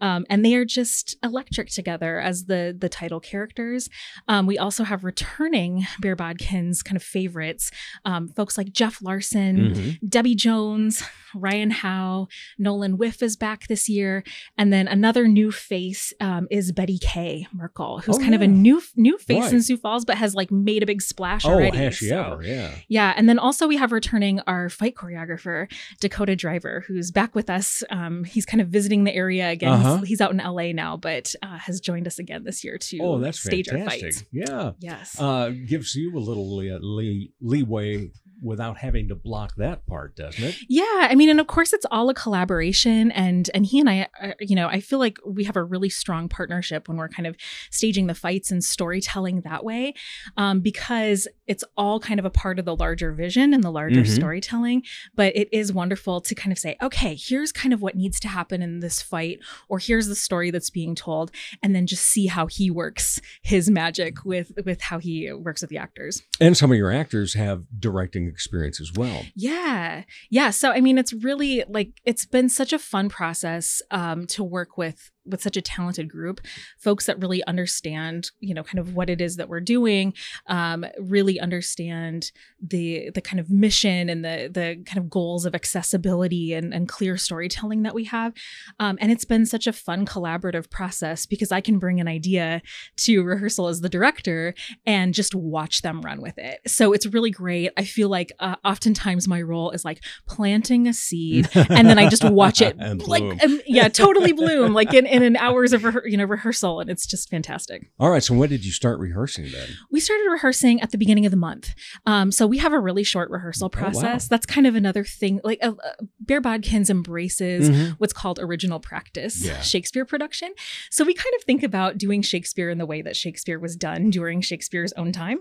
um, 0.00 0.24
and 0.30 0.44
they 0.44 0.54
are 0.54 0.64
just 0.64 1.16
electric 1.22 1.68
together 1.70 2.20
as 2.20 2.44
the 2.46 2.74
the 2.78 2.88
title 2.88 3.20
characters. 3.20 3.88
Um, 4.28 4.46
we 4.46 4.56
also 4.58 4.84
have 4.84 5.04
returning 5.04 5.86
Bare 6.00 6.16
Bodkins 6.16 6.82
kind 6.82 6.96
of 6.96 7.02
favorites, 7.02 7.70
um, 8.06 8.28
folks 8.28 8.56
like 8.56 8.72
Jeff 8.72 9.02
Larson, 9.02 9.74
Mhm. 9.74 10.08
Debbie 10.08 10.34
Jones, 10.34 11.02
Ryan 11.34 11.70
Howe, 11.70 12.28
Nolan 12.58 12.96
Whiff 12.96 13.22
is 13.22 13.36
back 13.36 13.66
this 13.68 13.88
year, 13.88 14.24
and 14.56 14.72
then 14.72 14.88
another 14.88 15.28
new 15.28 15.50
face 15.52 16.12
um, 16.20 16.46
is 16.50 16.72
Betty 16.72 16.98
Kay 16.98 17.46
Merkel, 17.52 18.00
who's 18.00 18.16
Oh, 18.16 18.20
kind 18.20 18.34
of 18.34 18.40
a 18.40 18.46
yeah. 18.46 18.50
New 18.70 18.82
new 18.96 19.18
face 19.18 19.44
Right. 19.44 19.52
in 19.52 19.62
Sioux 19.62 19.76
Falls, 19.76 20.04
but 20.04 20.16
has 20.16 20.34
like 20.34 20.50
made 20.50 20.82
a 20.82 20.86
big 20.86 21.02
splash 21.02 21.44
oh, 21.44 21.50
already. 21.50 21.90
she 21.90 22.08
so- 22.08 22.40
Yeah. 22.42 22.70
Yeah, 22.88 23.14
and 23.16 23.28
then 23.28 23.38
also 23.38 23.66
we 23.68 23.76
have 23.76 23.92
returning 23.92 24.40
our 24.46 24.68
fight 24.68 24.94
choreographer 24.94 25.70
Dakota 26.00 26.36
Driver, 26.36 26.84
who's 26.86 27.10
back 27.10 27.34
with 27.34 27.50
us. 27.50 27.82
Um, 27.90 28.24
he's 28.24 28.46
kind 28.46 28.60
of 28.60 28.68
visiting 28.68 29.04
the 29.04 29.14
area 29.14 29.50
again. 29.50 29.76
He's- 29.78 29.86
Uh-huh. 29.86 30.02
He's, 30.02 30.20
out 30.20 30.32
in 30.32 30.38
LA 30.38 30.72
now, 30.72 30.96
but 30.98 31.34
uh, 31.42 31.56
has 31.58 31.80
joined 31.80 32.06
us 32.06 32.18
again 32.18 32.44
this 32.44 32.62
year 32.62 32.76
to 32.78 32.98
Oh, 33.00 33.18
that's 33.18 33.40
stage 33.40 33.68
fantastic. 33.68 34.02
our 34.04 34.10
fights. 34.10 34.24
Yeah. 34.32 34.72
Yes. 34.80 35.16
Uh, 35.18 35.50
gives 35.66 35.94
you 35.94 36.14
a 36.16 36.20
little 36.20 36.56
lee- 36.58 36.78
lee- 36.80 37.32
leeway 37.40 38.10
without 38.42 38.78
having 38.78 39.08
to 39.08 39.14
block 39.14 39.54
that 39.56 39.86
part, 39.86 40.16
doesn't 40.16 40.42
it? 40.42 40.56
Yeah, 40.68 40.84
I 41.10 41.14
mean, 41.14 41.28
and 41.28 41.40
of 41.40 41.46
course, 41.46 41.72
it's 41.72 41.86
all 41.90 42.08
a 42.10 42.14
collaboration, 42.14 43.10
and 43.12 43.50
and 43.54 43.66
he 43.66 43.80
and 43.80 43.88
I, 43.88 44.08
uh, 44.22 44.32
you 44.40 44.56
know, 44.56 44.68
I 44.68 44.80
feel 44.80 44.98
like 44.98 45.18
we 45.26 45.44
have 45.44 45.56
a 45.56 45.62
really 45.64 45.88
strong 45.90 46.28
partnership 46.28 46.88
when 46.88 46.96
we're 46.96 47.08
kind 47.08 47.26
of 47.26 47.36
staging 47.70 48.06
the 48.06 48.14
fights 48.14 48.50
and 48.50 48.62
storytelling 48.64 49.42
that 49.42 49.64
way, 49.64 49.94
um, 50.36 50.60
because 50.60 51.28
it's 51.46 51.64
all 51.76 52.00
kind 52.00 52.18
of 52.20 52.26
a 52.26 52.30
part 52.30 52.58
of 52.58 52.64
the 52.64 52.76
larger 52.76 53.12
vision 53.12 53.52
and 53.52 53.62
the 53.64 53.70
larger 53.70 54.02
Mhm. 54.02 54.08
storytelling. 54.14 54.82
But 55.14 55.36
it 55.36 55.48
is 55.52 55.72
wonderful 55.72 56.20
to 56.20 56.34
kind 56.34 56.52
of 56.52 56.58
say, 56.58 56.76
okay, 56.82 57.16
here's 57.18 57.52
kind 57.52 57.72
of 57.74 57.82
what 57.82 57.94
needs 57.96 58.20
to 58.20 58.28
happen 58.28 58.62
in 58.62 58.80
this 58.80 59.02
fight, 59.02 59.38
or 59.68 59.78
here's 59.78 60.06
the 60.06 60.14
story 60.14 60.50
that's 60.50 60.70
being 60.70 60.94
told, 60.94 61.30
and 61.62 61.74
then 61.74 61.86
just 61.86 62.04
see 62.04 62.26
how 62.26 62.46
he 62.46 62.70
works 62.70 63.20
his 63.42 63.70
magic 63.70 64.24
with 64.24 64.52
with 64.64 64.80
how 64.80 64.98
he 64.98 65.32
works 65.32 65.60
with 65.60 65.70
the 65.70 65.78
actors. 65.78 66.22
And 66.40 66.56
some 66.56 66.70
of 66.70 66.76
your 66.78 66.90
actors 66.92 67.34
have 67.34 67.64
directing 67.78 68.29
experience 68.30 68.80
as 68.80 68.92
well. 68.96 69.24
Yeah. 69.34 70.04
Yeah. 70.30 70.50
So, 70.50 70.70
I 70.70 70.80
mean, 70.80 70.96
it's 70.96 71.12
really 71.12 71.64
like, 71.68 72.00
it's 72.04 72.24
been 72.24 72.48
such 72.48 72.72
a 72.72 72.78
fun 72.78 73.08
process 73.08 73.82
um, 73.90 74.26
to 74.28 74.42
work 74.42 74.78
with 74.78 75.10
with 75.30 75.42
such 75.42 75.56
a 75.56 75.62
talented 75.62 76.08
group 76.08 76.40
folks 76.78 77.06
that 77.06 77.20
really 77.20 77.44
understand 77.44 78.30
you 78.40 78.54
know 78.54 78.62
kind 78.62 78.78
of 78.78 78.94
what 78.94 79.10
it 79.10 79.20
is 79.20 79.36
that 79.36 79.48
we're 79.48 79.60
doing 79.60 80.12
um, 80.46 80.84
really 80.98 81.38
understand 81.40 82.32
the 82.60 83.10
the 83.10 83.20
kind 83.20 83.40
of 83.40 83.50
mission 83.50 84.08
and 84.08 84.24
the 84.24 84.50
the 84.52 84.82
kind 84.84 84.98
of 84.98 85.08
goals 85.10 85.46
of 85.46 85.54
accessibility 85.54 86.52
and, 86.52 86.74
and 86.74 86.88
clear 86.88 87.16
storytelling 87.16 87.82
that 87.82 87.94
we 87.94 88.04
have. 88.04 88.32
Um, 88.78 88.98
and 89.00 89.10
it's 89.10 89.24
been 89.24 89.46
such 89.46 89.66
a 89.66 89.72
fun 89.72 90.04
collaborative 90.06 90.70
process 90.70 91.26
because 91.26 91.52
i 91.52 91.60
can 91.60 91.78
bring 91.78 92.00
an 92.00 92.08
idea 92.08 92.62
to 92.96 93.22
rehearsal 93.22 93.68
as 93.68 93.80
the 93.80 93.88
director 93.88 94.54
and 94.86 95.14
just 95.14 95.34
watch 95.34 95.82
them 95.82 96.00
run 96.02 96.20
with 96.20 96.38
it. 96.38 96.60
So 96.66 96.92
it's 96.92 97.06
really 97.06 97.30
great. 97.30 97.70
I 97.76 97.84
feel 97.84 98.08
like 98.08 98.32
uh, 98.40 98.56
oftentimes 98.64 99.28
my 99.28 99.42
role 99.42 99.70
is 99.70 99.84
like 99.84 100.02
planting 100.26 100.86
a 100.86 100.92
seed 100.92 101.48
and 101.54 101.88
then 101.88 101.98
i 101.98 102.08
just 102.08 102.24
watch 102.24 102.60
it 102.60 102.76
like 103.06 103.22
um, 103.42 103.60
yeah 103.66 103.88
totally 103.88 104.32
bloom 104.32 104.72
like 104.72 104.92
in, 104.94 105.06
in 105.06 105.19
an 105.22 105.36
hours 105.36 105.72
of 105.72 105.82
rehe- 105.82 106.10
you 106.10 106.16
know 106.16 106.24
rehearsal 106.24 106.80
and 106.80 106.90
it's 106.90 107.06
just 107.06 107.28
fantastic 107.30 107.90
All 107.98 108.10
right. 108.10 108.22
So 108.22 108.34
when 108.34 108.48
did 108.48 108.64
you 108.64 108.72
start 108.72 108.98
rehearsing 108.98 109.50
then? 109.52 109.68
we 109.90 110.00
started 110.00 110.28
rehearsing 110.30 110.80
at 110.80 110.90
the 110.90 110.98
beginning 110.98 111.24
of 111.26 111.30
the 111.30 111.36
month 111.36 111.74
um, 112.06 112.30
so 112.32 112.46
we 112.46 112.58
have 112.58 112.72
a 112.72 112.78
really 112.80 113.04
short 113.04 113.30
rehearsal 113.30 113.66
Oh, 113.72 113.76
wow. 113.76 113.82
process 113.90 114.28
that's 114.28 114.46
kind 114.46 114.66
of 114.66 114.74
another 114.74 115.04
thing 115.04 115.40
like 115.44 115.58
uh, 115.62 115.72
uh, 115.84 116.04
bare 116.20 116.40
bodkins 116.40 116.88
embraces 116.90 117.68
Mhm. 117.70 117.92
what's 117.98 118.12
called 118.12 118.38
original 118.40 118.80
practice 118.80 119.44
Yeah. 119.44 119.60
shakespeare 119.60 120.04
production 120.04 120.52
so 120.90 121.04
we 121.04 121.14
kind 121.14 121.34
of 121.38 121.44
think 121.44 121.62
about 121.62 121.98
doing 121.98 122.22
shakespeare 122.22 122.70
in 122.70 122.78
the 122.78 122.86
way 122.86 123.02
that 123.02 123.16
shakespeare 123.16 123.58
was 123.58 123.76
done 123.76 124.10
during 124.10 124.40
shakespeare's 124.40 124.92
own 124.94 125.12
time 125.12 125.38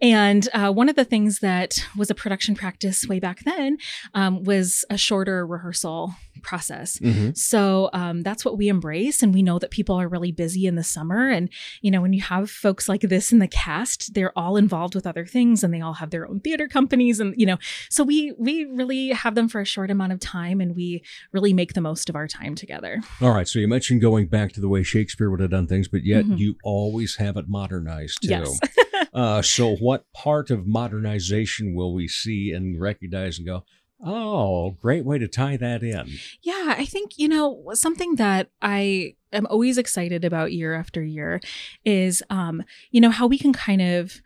and 0.00 0.48
uh, 0.52 0.70
one 0.72 0.88
of 0.88 0.96
the 0.96 1.04
things 1.04 1.38
that 1.40 1.86
was 1.96 2.10
a 2.10 2.14
production 2.14 2.54
practice 2.54 3.06
way 3.08 3.18
back 3.20 3.40
then 3.44 3.78
um, 4.14 4.42
was 4.44 4.84
a 4.90 4.96
shorter 4.98 5.46
rehearsal 5.46 6.14
process 6.42 6.98
Mhm. 6.98 7.36
so 7.36 7.88
um, 7.92 8.22
that's 8.22 8.44
what 8.44 8.56
we 8.58 8.68
embrace. 8.68 9.21
And 9.22 9.32
we 9.34 9.42
know 9.42 9.58
that 9.58 9.70
people 9.70 9.94
are 9.96 10.08
really 10.08 10.32
busy 10.32 10.66
in 10.66 10.74
the 10.76 10.82
summer. 10.82 11.28
And, 11.28 11.48
you 11.80 11.90
know, 11.90 12.00
when 12.00 12.12
you 12.12 12.22
have 12.22 12.50
folks 12.50 12.88
like 12.88 13.02
this 13.02 13.32
in 13.32 13.38
the 13.38 13.48
cast, 13.48 14.14
they're 14.14 14.36
all 14.36 14.56
involved 14.56 14.94
with 14.94 15.06
other 15.06 15.26
things 15.26 15.62
and 15.62 15.72
they 15.72 15.80
all 15.80 15.94
have 15.94 16.10
their 16.10 16.26
own 16.28 16.40
theater 16.40 16.68
companies. 16.68 17.20
And, 17.20 17.34
you 17.36 17.46
know, 17.46 17.58
so 17.90 18.04
we, 18.04 18.32
we 18.38 18.64
really 18.64 19.08
have 19.08 19.34
them 19.34 19.48
for 19.48 19.60
a 19.60 19.64
short 19.64 19.90
amount 19.90 20.12
of 20.12 20.20
time 20.20 20.60
and 20.60 20.74
we 20.74 21.02
really 21.32 21.52
make 21.52 21.74
the 21.74 21.80
most 21.80 22.08
of 22.08 22.16
our 22.16 22.26
time 22.26 22.54
together. 22.54 23.00
All 23.20 23.30
right. 23.32 23.46
So 23.48 23.58
you 23.58 23.68
mentioned 23.68 24.00
going 24.00 24.26
back 24.26 24.52
to 24.52 24.60
the 24.60 24.68
way 24.68 24.82
Shakespeare 24.82 25.30
would 25.30 25.40
have 25.40 25.50
done 25.50 25.66
things, 25.66 25.88
but 25.88 26.04
yet 26.04 26.24
Mhm. 26.24 26.38
you 26.38 26.56
always 26.64 27.16
have 27.16 27.36
it 27.36 27.48
modernized 27.48 28.22
too. 28.22 28.28
Yes. 28.30 28.60
uh, 29.12 29.42
so 29.42 29.76
what 29.76 30.10
part 30.12 30.50
of 30.50 30.66
modernization 30.66 31.74
will 31.74 31.94
we 31.94 32.08
see 32.08 32.52
and 32.52 32.80
recognize 32.80 33.38
and 33.38 33.46
go, 33.46 33.64
Oh, 34.04 34.76
great 34.80 35.04
way 35.04 35.18
to 35.18 35.28
tie 35.28 35.56
that 35.56 35.82
in. 35.82 36.08
Yeah, 36.42 36.74
I 36.76 36.84
think, 36.84 37.18
you 37.18 37.28
know, 37.28 37.70
something 37.74 38.16
that 38.16 38.50
I 38.60 39.14
am 39.32 39.46
always 39.46 39.78
excited 39.78 40.24
about 40.24 40.52
year 40.52 40.74
after 40.74 41.02
year 41.02 41.40
is, 41.84 42.22
um, 42.28 42.64
you 42.90 43.00
know, 43.00 43.10
how 43.10 43.26
we 43.26 43.38
can 43.38 43.52
kind 43.52 43.80
of 43.80 44.20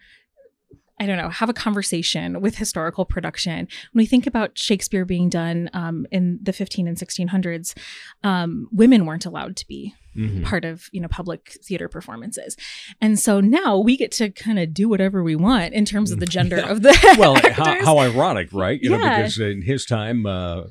I 0.99 1.05
don't 1.05 1.19
know, 1.19 1.29
have 1.29 1.51
a 1.51 1.55
conversation 1.55 2.41
with 2.41 2.57
historical 2.57 3.05
production. 3.05 3.69
When 3.93 4.03
we 4.03 4.07
think 4.07 4.27
about 4.27 4.57
Shakespeare 4.57 5.05
being 5.05 5.29
done 5.29 5.69
um, 5.75 6.07
in 6.11 6.39
the 6.43 6.55
15 6.55 6.89
and 6.89 6.97
1600s, 6.97 7.77
um, 8.25 8.69
women 8.73 9.05
weren't 9.05 9.27
allowed 9.27 9.57
to 9.57 9.69
be 9.69 9.95
Mhm. 10.17 10.45
part 10.45 10.65
of 10.65 10.89
you 10.93 11.01
know 11.01 11.09
public 11.09 11.57
theater 11.65 11.89
performances, 11.89 12.57
and 13.01 13.19
so 13.19 13.41
now 13.41 13.79
we 13.79 13.97
get 13.97 14.11
to 14.13 14.31
kind 14.31 14.59
of 14.59 14.73
do 14.75 14.89
whatever 14.89 15.23
we 15.23 15.37
want 15.37 15.75
in 15.75 15.85
terms 15.85 16.11
of 16.11 16.21
the 16.21 16.27
gender 16.27 16.57
Yeah. 16.57 16.71
of 16.73 16.83
the 16.83 17.17
Well, 17.19 17.35
how, 17.53 17.85
how 17.85 17.99
ironic, 17.99 18.49
right? 18.53 18.81
You 18.81 18.91
know, 18.91 18.99
because 18.99 19.39
in 19.39 19.63
his 19.63 19.85
time, 19.85 20.27
uh, 20.27 20.65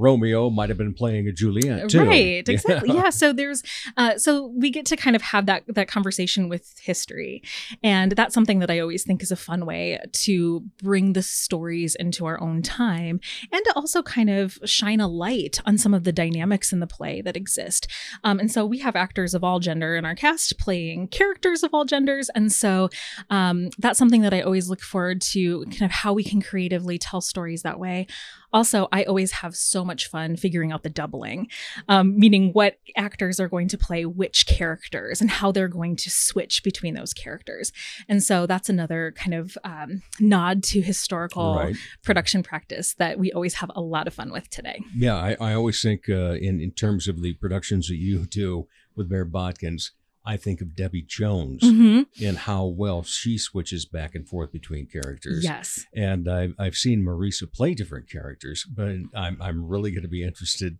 Romeo 0.00 0.50
might 0.50 0.68
have 0.68 0.78
been 0.78 0.94
playing 0.94 1.28
a 1.28 1.32
Juliet 1.32 1.90
too. 1.90 2.04
Right, 2.04 2.48
exactly. 2.48 2.88
Yeah. 2.88 3.04
Yeah. 3.04 3.10
So 3.10 3.32
there's, 3.32 3.62
uh, 3.96 4.18
so 4.18 4.46
we 4.46 4.70
get 4.70 4.86
to 4.86 4.96
kind 4.96 5.14
of 5.14 5.22
have 5.22 5.46
that 5.46 5.64
that 5.68 5.88
conversation 5.88 6.48
with 6.48 6.74
history, 6.80 7.42
and 7.82 8.12
that's 8.12 8.34
something 8.34 8.58
that 8.60 8.70
I 8.70 8.78
always 8.78 9.04
think 9.04 9.22
is 9.22 9.30
a 9.30 9.36
fun 9.36 9.66
way 9.66 9.98
to 10.12 10.60
bring 10.82 11.12
the 11.12 11.22
stories 11.22 11.94
into 11.94 12.26
our 12.26 12.40
own 12.40 12.62
time, 12.62 13.20
and 13.52 13.64
to 13.64 13.72
also 13.74 14.02
kind 14.02 14.30
of 14.30 14.58
shine 14.64 15.00
a 15.00 15.08
light 15.08 15.60
on 15.66 15.78
some 15.78 15.94
of 15.94 16.04
the 16.04 16.12
dynamics 16.12 16.72
in 16.72 16.80
the 16.80 16.86
play 16.86 17.20
that 17.20 17.36
exist. 17.36 17.86
Um, 18.24 18.40
and 18.40 18.50
so 18.50 18.64
we 18.64 18.78
have 18.78 18.96
actors 18.96 19.34
of 19.34 19.44
all 19.44 19.60
gender 19.60 19.96
in 19.96 20.04
our 20.04 20.14
cast 20.14 20.58
playing 20.58 21.08
characters 21.08 21.62
of 21.62 21.74
all 21.74 21.84
genders, 21.84 22.30
and 22.30 22.50
so 22.52 22.88
um, 23.28 23.70
that's 23.78 23.98
something 23.98 24.22
that 24.22 24.34
I 24.34 24.40
always 24.40 24.70
look 24.70 24.80
forward 24.80 25.20
to, 25.32 25.64
kind 25.66 25.82
of 25.82 25.90
how 25.90 26.12
we 26.12 26.24
can 26.24 26.40
creatively 26.40 26.98
tell 26.98 27.20
stories 27.20 27.62
that 27.62 27.78
way. 27.78 28.06
Also, 28.52 28.88
I 28.92 29.04
always 29.04 29.32
have 29.32 29.54
so 29.56 29.84
much 29.84 30.08
fun 30.08 30.36
figuring 30.36 30.72
out 30.72 30.82
the 30.82 30.90
doubling, 30.90 31.48
um, 31.88 32.18
meaning 32.18 32.50
what 32.52 32.76
actors 32.96 33.38
are 33.40 33.48
going 33.48 33.68
to 33.68 33.78
play 33.78 34.04
which 34.04 34.46
characters 34.46 35.20
and 35.20 35.30
how 35.30 35.52
they're 35.52 35.68
going 35.68 35.96
to 35.96 36.10
switch 36.10 36.62
between 36.62 36.94
those 36.94 37.12
characters. 37.12 37.72
And 38.08 38.22
so 38.22 38.46
that's 38.46 38.68
another 38.68 39.12
kind 39.16 39.34
of 39.34 39.56
um, 39.64 40.02
nod 40.18 40.62
to 40.64 40.80
historical 40.80 41.54
Right. 41.54 41.76
production 42.02 42.42
practice 42.42 42.94
that 42.94 43.18
we 43.18 43.32
always 43.32 43.54
have 43.54 43.70
a 43.74 43.80
lot 43.80 44.06
of 44.06 44.14
fun 44.14 44.30
with 44.32 44.48
today. 44.50 44.80
Yeah, 44.96 45.16
I, 45.16 45.36
I 45.40 45.54
always 45.54 45.80
think 45.82 46.08
uh, 46.08 46.32
in 46.32 46.60
in 46.60 46.72
terms 46.72 47.08
of 47.08 47.22
the 47.22 47.34
productions 47.34 47.88
that 47.88 47.96
you 47.96 48.26
do 48.26 48.66
with 48.96 49.08
Bare 49.08 49.24
Bodkins, 49.26 49.90
I 50.24 50.36
think 50.36 50.60
of 50.60 50.76
Debbie 50.76 51.02
Jones 51.06 51.62
Mhm. 51.62 52.06
and 52.22 52.36
how 52.38 52.66
well 52.66 53.02
she 53.02 53.38
switches 53.38 53.86
back 53.86 54.14
and 54.14 54.28
forth 54.28 54.52
between 54.52 54.86
characters. 54.86 55.42
Yes. 55.44 55.86
And 55.94 56.28
I've, 56.28 56.54
I've 56.58 56.74
seen 56.74 57.02
Marisa 57.02 57.50
play 57.50 57.74
different 57.74 58.10
characters, 58.10 58.64
but 58.64 58.96
I'm, 59.14 59.38
I'm 59.40 59.66
really 59.66 59.90
going 59.92 60.02
to 60.02 60.08
be 60.08 60.22
interested 60.22 60.78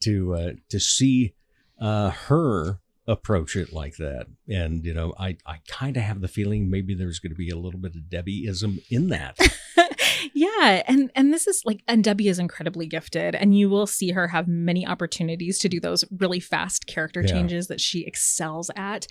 to 0.00 0.34
uh, 0.34 0.52
to 0.70 0.80
see 0.80 1.34
uh, 1.80 2.10
her 2.10 2.80
approach 3.06 3.56
it 3.56 3.72
like 3.72 3.96
that. 3.96 4.26
And, 4.48 4.84
you 4.84 4.94
know, 4.94 5.14
I, 5.18 5.36
I 5.46 5.58
kind 5.68 5.96
of 5.96 6.02
have 6.02 6.20
the 6.20 6.28
feeling 6.28 6.70
maybe 6.70 6.94
there's 6.94 7.18
going 7.18 7.32
to 7.32 7.36
be 7.36 7.50
a 7.50 7.56
little 7.56 7.80
bit 7.80 7.94
of 7.96 8.02
Debbieism 8.10 8.82
in 8.90 9.08
that. 9.08 9.36
yeah 10.34 10.82
and 10.86 11.10
and 11.14 11.32
this 11.32 11.46
is 11.46 11.62
like 11.64 11.82
and 11.88 12.04
debbie 12.04 12.28
is 12.28 12.38
incredibly 12.38 12.86
gifted 12.86 13.34
and 13.34 13.56
you 13.56 13.68
will 13.68 13.86
see 13.86 14.10
her 14.12 14.28
have 14.28 14.46
many 14.48 14.86
opportunities 14.86 15.58
to 15.58 15.68
do 15.68 15.80
those 15.80 16.04
really 16.18 16.40
fast 16.40 16.86
character 16.86 17.20
Yeah. 17.22 17.28
changes 17.32 17.66
that 17.68 17.80
she 17.80 18.04
excels 18.06 18.70
at 18.76 19.06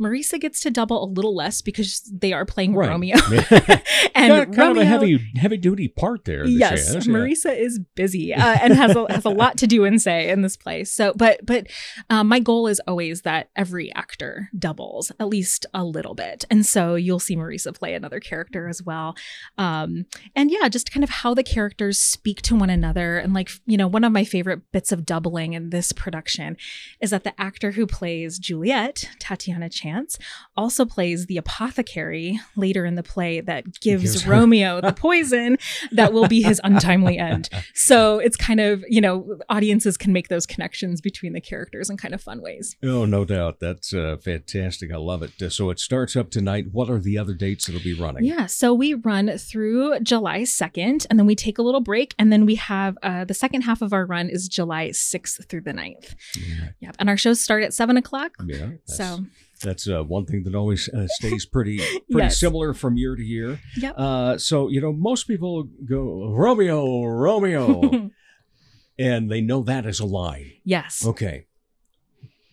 marisa 0.00 0.40
gets 0.40 0.60
to 0.60 0.70
double 0.70 1.04
a 1.04 1.06
little 1.10 1.34
less 1.34 1.62
because 1.62 2.00
they 2.12 2.32
are 2.32 2.44
playing 2.44 2.74
Right. 2.74 2.88
romeo 2.90 3.16
Yeah. 3.30 3.44
and 4.14 4.30
kind, 4.30 4.32
of- 4.32 4.38
kind 4.46 4.50
of 4.50 4.56
Romeo- 4.56 4.82
a 4.82 4.84
heavy 4.84 5.30
heavy 5.36 5.56
duty 5.56 5.88
part 5.88 6.24
there. 6.24 6.44
Yes, 6.46 6.92
has, 6.94 7.06
yeah. 7.06 7.12
Marisa 7.12 7.56
is 7.56 7.80
busy 7.94 8.34
uh, 8.34 8.56
and 8.60 8.72
has 8.74 8.94
a, 8.96 9.06
has 9.12 9.24
a 9.24 9.30
lot 9.30 9.58
to 9.58 9.66
do 9.66 9.84
and 9.84 10.00
say 10.00 10.28
in 10.30 10.42
this 10.42 10.56
play. 10.56 10.84
So, 10.84 11.12
but 11.16 11.44
but 11.44 11.66
um, 12.10 12.28
my 12.28 12.38
goal 12.40 12.66
is 12.66 12.80
always 12.86 13.22
that 13.22 13.50
every 13.56 13.92
actor 13.94 14.48
doubles 14.58 15.10
at 15.20 15.28
least 15.28 15.66
a 15.74 15.84
little 15.84 16.14
bit, 16.14 16.44
and 16.50 16.64
so 16.64 16.94
you'll 16.94 17.18
see 17.20 17.36
Marisa 17.36 17.74
play 17.74 17.94
another 17.94 18.20
character 18.20 18.68
as 18.68 18.82
well. 18.82 19.14
Um, 19.58 20.06
and 20.34 20.50
yeah, 20.50 20.63
just 20.68 20.92
kind 20.92 21.04
of 21.04 21.10
how 21.10 21.34
the 21.34 21.42
characters 21.42 21.98
speak 21.98 22.42
to 22.42 22.56
one 22.56 22.70
another, 22.70 23.18
and 23.18 23.34
like 23.34 23.50
you 23.66 23.76
know, 23.76 23.88
one 23.88 24.04
of 24.04 24.12
my 24.12 24.24
favorite 24.24 24.70
bits 24.72 24.92
of 24.92 25.04
doubling 25.04 25.52
in 25.52 25.70
this 25.70 25.92
production 25.92 26.56
is 27.00 27.10
that 27.10 27.24
the 27.24 27.38
actor 27.40 27.72
who 27.72 27.86
plays 27.86 28.38
Juliet, 28.38 29.08
Tatiana 29.18 29.68
Chance, 29.68 30.18
also 30.56 30.84
plays 30.84 31.26
the 31.26 31.36
apothecary 31.36 32.40
later 32.56 32.84
in 32.84 32.94
the 32.94 33.02
play 33.02 33.40
that 33.40 33.80
gives 33.80 34.02
Gives 34.02 34.26
Romeo 34.26 34.80
the 34.80 34.92
poison 34.96 35.56
that 35.92 36.12
will 36.12 36.28
be 36.28 36.42
his 36.42 36.60
untimely 36.64 37.18
end. 37.18 37.48
So 37.74 38.18
it's 38.18 38.36
kind 38.36 38.60
of, 38.60 38.84
you 38.88 39.00
know, 39.00 39.38
audiences 39.48 39.96
can 39.96 40.12
make 40.12 40.28
those 40.28 40.46
connections 40.46 41.00
between 41.00 41.32
the 41.32 41.40
characters 41.40 41.90
in 41.90 41.96
kind 41.96 42.14
of 42.14 42.20
fun 42.20 42.40
ways. 42.40 42.76
Oh, 42.82 43.04
no 43.04 43.24
doubt. 43.24 43.60
That's 43.60 43.92
uh, 43.92 44.16
fantastic. 44.22 44.92
I 44.92 44.96
love 44.96 45.22
it. 45.22 45.52
So 45.52 45.70
it 45.70 45.78
starts 45.78 46.16
up 46.16 46.30
tonight. 46.30 46.66
What 46.72 46.90
are 46.90 46.98
the 46.98 47.18
other 47.18 47.34
dates 47.34 47.66
that'll 47.66 47.82
be 47.82 47.94
running? 47.94 48.24
Yeah, 48.24 48.46
so 48.46 48.74
we 48.74 48.94
run 48.94 49.36
through 49.38 50.00
July 50.00 50.44
2nd 50.58 51.06
and 51.10 51.18
then 51.18 51.26
we 51.26 51.34
take 51.34 51.58
a 51.58 51.62
little 51.62 51.80
break 51.80 52.14
and 52.18 52.32
then 52.32 52.46
we 52.46 52.54
have 52.56 52.96
uh, 53.02 53.24
the 53.24 53.34
second 53.34 53.62
half 53.62 53.82
of 53.82 53.92
our 53.92 54.06
run 54.06 54.28
is 54.28 54.48
July 54.48 54.88
6th 54.90 55.46
through 55.48 55.62
the 55.62 55.72
9th. 55.72 56.14
Yeah. 56.36 56.68
Yep. 56.80 56.96
And 56.98 57.08
our 57.10 57.16
shows 57.16 57.40
start 57.40 57.62
at 57.62 57.74
7 57.74 57.96
o'clock. 57.96 58.32
Yeah, 58.46 58.70
So, 58.84 59.24
that's 59.62 59.88
uh, 59.88 60.02
one 60.02 60.26
thing 60.26 60.42
that 60.44 60.54
always 60.54 60.88
uh, 60.88 61.06
stays 61.08 61.46
pretty 61.46 61.78
pretty 62.10 62.26
Yes. 62.26 62.38
similar 62.38 62.74
from 62.74 62.96
year 62.96 63.16
to 63.16 63.22
year. 63.22 63.60
yep. 63.76 63.94
Uh, 63.96 64.36
so 64.38 64.68
you 64.68 64.80
know, 64.80 64.92
most 64.92 65.24
people 65.26 65.64
go 65.86 66.32
Romeo, 66.34 67.04
Romeo, 67.04 68.10
and 68.98 69.30
they 69.30 69.40
know 69.40 69.62
that 69.62 69.86
is 69.86 70.00
a 70.00 70.04
line. 70.06 70.52
yes. 70.64 71.04
Okay, 71.06 71.46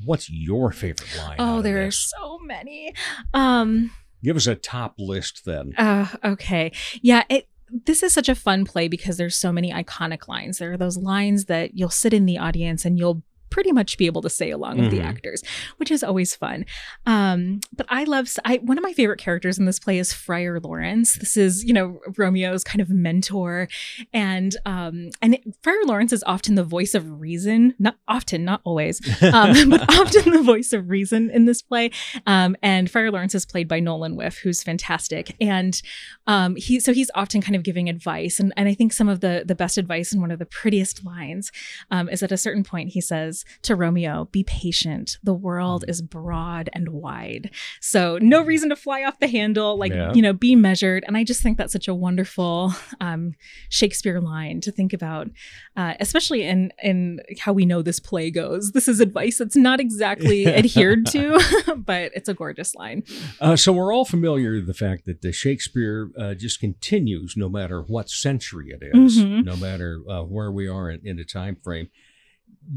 what's 0.06 0.30
your 0.30 0.72
favorite 0.72 1.16
line? 1.18 1.36
Oh, 1.40 1.62
there 1.62 1.86
are 1.86 1.92
so 1.92 2.40
many. 2.40 2.94
Um, 3.34 3.92
Give 4.24 4.36
us 4.38 4.48
a 4.48 4.56
top 4.56 4.96
list 5.00 5.46
then. 5.46 5.74
Uh, 5.78 6.08
okay. 6.24 6.72
Yeah, 7.02 7.24
it 7.30 7.48
this 7.86 8.04
is 8.04 8.14
such 8.14 8.30
a 8.30 8.36
fun 8.36 8.66
play 8.66 8.88
because 8.88 9.18
there's 9.18 9.38
so 9.38 9.52
many 9.52 9.72
iconic 9.72 10.28
lines. 10.28 10.58
There 10.58 10.72
are 10.74 10.78
those 10.78 10.98
lines 10.98 11.46
that 11.46 11.78
you'll 11.78 11.90
sit 11.90 12.14
in 12.14 12.26
the 12.26 12.38
audience 12.38 12.86
and 12.86 12.98
you'll 12.98 13.24
pretty 13.52 13.72
much 13.72 13.98
be 13.98 14.08
able 14.08 14.22
to 14.24 14.30
say 14.30 14.50
along 14.50 14.80
with 14.80 14.90
the 14.92 15.00
Mhm. 15.00 15.06
actors, 15.06 15.44
which 15.78 15.92
is 15.92 16.04
always 16.04 16.36
fun. 16.36 16.66
Um, 17.06 17.60
but 17.76 17.86
I 17.90 18.04
love 18.06 18.28
I, 18.46 18.58
one 18.58 18.78
of 18.78 18.84
my 18.84 18.94
favorite 18.94 19.20
characters 19.20 19.60
in 19.60 19.66
this 19.66 19.78
play 19.80 20.00
is 20.00 20.12
Friar 20.14 20.60
Lawrence. 20.60 21.16
This 21.16 21.38
is 21.38 21.64
you 21.64 21.74
know 21.74 22.00
Romeo's 22.18 22.64
kind 22.64 22.82
of 22.82 22.90
mentor, 22.90 23.68
and 24.14 24.56
um, 24.66 25.10
and 25.22 25.36
it, 25.36 25.44
Friar 25.62 25.84
Lawrence 25.86 26.14
is 26.14 26.24
often 26.26 26.56
the 26.56 26.64
voice 26.64 26.96
of 26.96 27.20
reason. 27.22 27.76
Not 27.78 27.98
often, 28.08 28.44
not 28.46 28.62
always, 28.64 29.00
um, 29.22 29.70
but 29.70 29.82
often 29.94 30.32
the 30.32 30.42
voice 30.44 30.74
of 30.74 30.90
reason 30.90 31.30
in 31.30 31.46
this 31.46 31.62
play. 31.62 31.92
Um, 32.26 32.56
and 32.64 32.90
Friar 32.90 33.12
Lawrence 33.12 33.36
is 33.36 33.46
played 33.46 33.68
by 33.68 33.80
Nolan 33.80 34.16
Whiff, 34.16 34.38
who's 34.40 34.64
fantastic, 34.64 35.36
and 35.42 35.82
um, 36.28 36.56
he 36.56 36.80
so 36.80 36.94
he's 36.94 37.12
often 37.16 37.42
kind 37.42 37.56
of 37.56 37.64
giving 37.64 37.90
advice, 37.90 38.40
and 38.40 38.54
and 38.56 38.70
I 38.70 38.74
think 38.74 38.94
some 38.94 39.10
of 39.10 39.20
the 39.20 39.44
the 39.46 39.56
best 39.56 39.78
advice 39.78 40.12
and 40.12 40.22
one 40.22 40.32
of 40.32 40.40
the 40.40 40.46
prettiest 40.46 41.04
lines 41.06 41.52
um, 41.90 42.08
is 42.10 42.24
at 42.24 42.32
a 42.32 42.38
certain 42.38 42.64
point 42.64 42.90
he 42.90 43.02
says 43.02 43.40
to 43.63 43.75
Romeo, 43.75 44.27
"Be 44.32 44.43
patient. 44.43 45.17
The 45.23 45.34
world 45.34 45.86
is 45.88 46.01
broad 46.01 46.69
and 46.73 46.89
wide, 46.89 47.51
so 47.80 48.17
no 48.21 48.41
reason 48.43 48.69
to 48.69 48.75
fly 48.75 49.04
off 49.04 49.19
the 49.19 49.27
handle. 49.27 49.77
Like 49.77 49.93
Yeah. 49.93 50.13
you 50.13 50.21
know, 50.21 50.34
be 50.34 50.56
measured." 50.56 51.04
And 51.08 51.17
I 51.17 51.23
just 51.23 51.41
think 51.41 51.58
that's 51.58 51.73
such 51.73 51.88
a 51.88 51.95
wonderful 51.95 52.73
um, 52.99 53.34
Shakespeare 53.69 54.19
line 54.19 54.62
to 54.62 54.71
think 54.71 54.93
about, 54.93 55.30
uh, 55.75 55.93
especially 55.99 56.43
in 56.43 56.71
in 56.84 57.19
how 57.39 57.54
we 57.54 57.65
know 57.65 57.82
this 57.82 57.99
play 57.99 58.32
goes. 58.32 58.71
This 58.71 58.88
is 58.88 58.99
advice 58.99 59.38
that's 59.38 59.56
not 59.56 59.80
exactly 59.80 60.47
adhered 60.47 61.06
to, 61.08 61.39
but 61.77 62.12
it's 62.15 62.30
a 62.30 62.34
gorgeous 62.34 62.75
line. 62.75 63.04
Uh, 63.39 63.56
so 63.56 63.71
we're 63.71 63.93
all 63.93 64.06
familiar 64.06 64.54
with 64.54 64.67
the 64.67 64.73
fact 64.73 65.06
that 65.06 65.21
the 65.21 65.32
Shakespeare 65.32 66.10
uh, 66.17 66.34
just 66.34 66.60
continues 66.60 67.36
no 67.38 67.49
matter 67.49 67.82
what 67.82 68.10
century 68.10 68.69
it 68.71 68.82
is, 68.95 69.19
Mhm. 69.19 69.45
no 69.45 69.56
matter 69.56 70.01
uh, 70.10 70.21
where 70.23 70.51
we 70.51 70.67
are 70.67 70.89
in, 70.89 71.01
in 71.06 71.19
a 71.19 71.23
time 71.25 71.56
frame. 71.63 71.89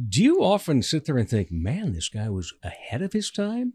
Do 0.09 0.23
you 0.23 0.43
often 0.43 0.83
sit 0.83 1.05
there 1.05 1.19
and 1.19 1.29
think, 1.29 1.51
man, 1.51 1.93
this 1.93 2.09
guy 2.09 2.29
was 2.29 2.53
ahead 2.63 3.03
of 3.03 3.13
his 3.13 3.31
time 3.31 3.75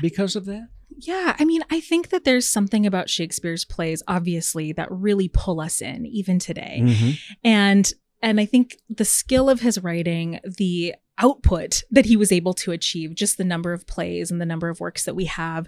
because 0.00 0.36
of 0.36 0.44
that? 0.46 0.68
Yeah, 0.98 1.36
I 1.38 1.44
mean, 1.44 1.62
I 1.70 1.80
think 1.80 2.08
that 2.10 2.24
there's 2.24 2.48
something 2.48 2.86
about 2.86 3.10
Shakespeare's 3.10 3.64
plays, 3.64 4.02
obviously, 4.08 4.72
that 4.72 4.88
really 4.90 5.28
pull 5.28 5.60
us 5.60 5.82
in 5.82 6.06
even 6.06 6.38
today. 6.38 6.80
Mm-hmm. 6.82 7.10
And 7.44 7.92
and 8.22 8.40
I 8.40 8.46
think 8.46 8.78
the 8.88 9.04
skill 9.04 9.50
of 9.50 9.60
his 9.60 9.82
writing, 9.82 10.40
the 10.44 10.94
output 11.18 11.82
that 11.90 12.06
he 12.06 12.16
was 12.16 12.30
able 12.32 12.54
to 12.54 12.72
achieve, 12.72 13.14
just 13.14 13.38
the 13.38 13.44
number 13.44 13.72
of 13.72 13.86
plays 13.86 14.30
and 14.30 14.40
the 14.40 14.46
number 14.46 14.68
of 14.68 14.80
works 14.80 15.04
that 15.04 15.14
we 15.16 15.24
have, 15.26 15.66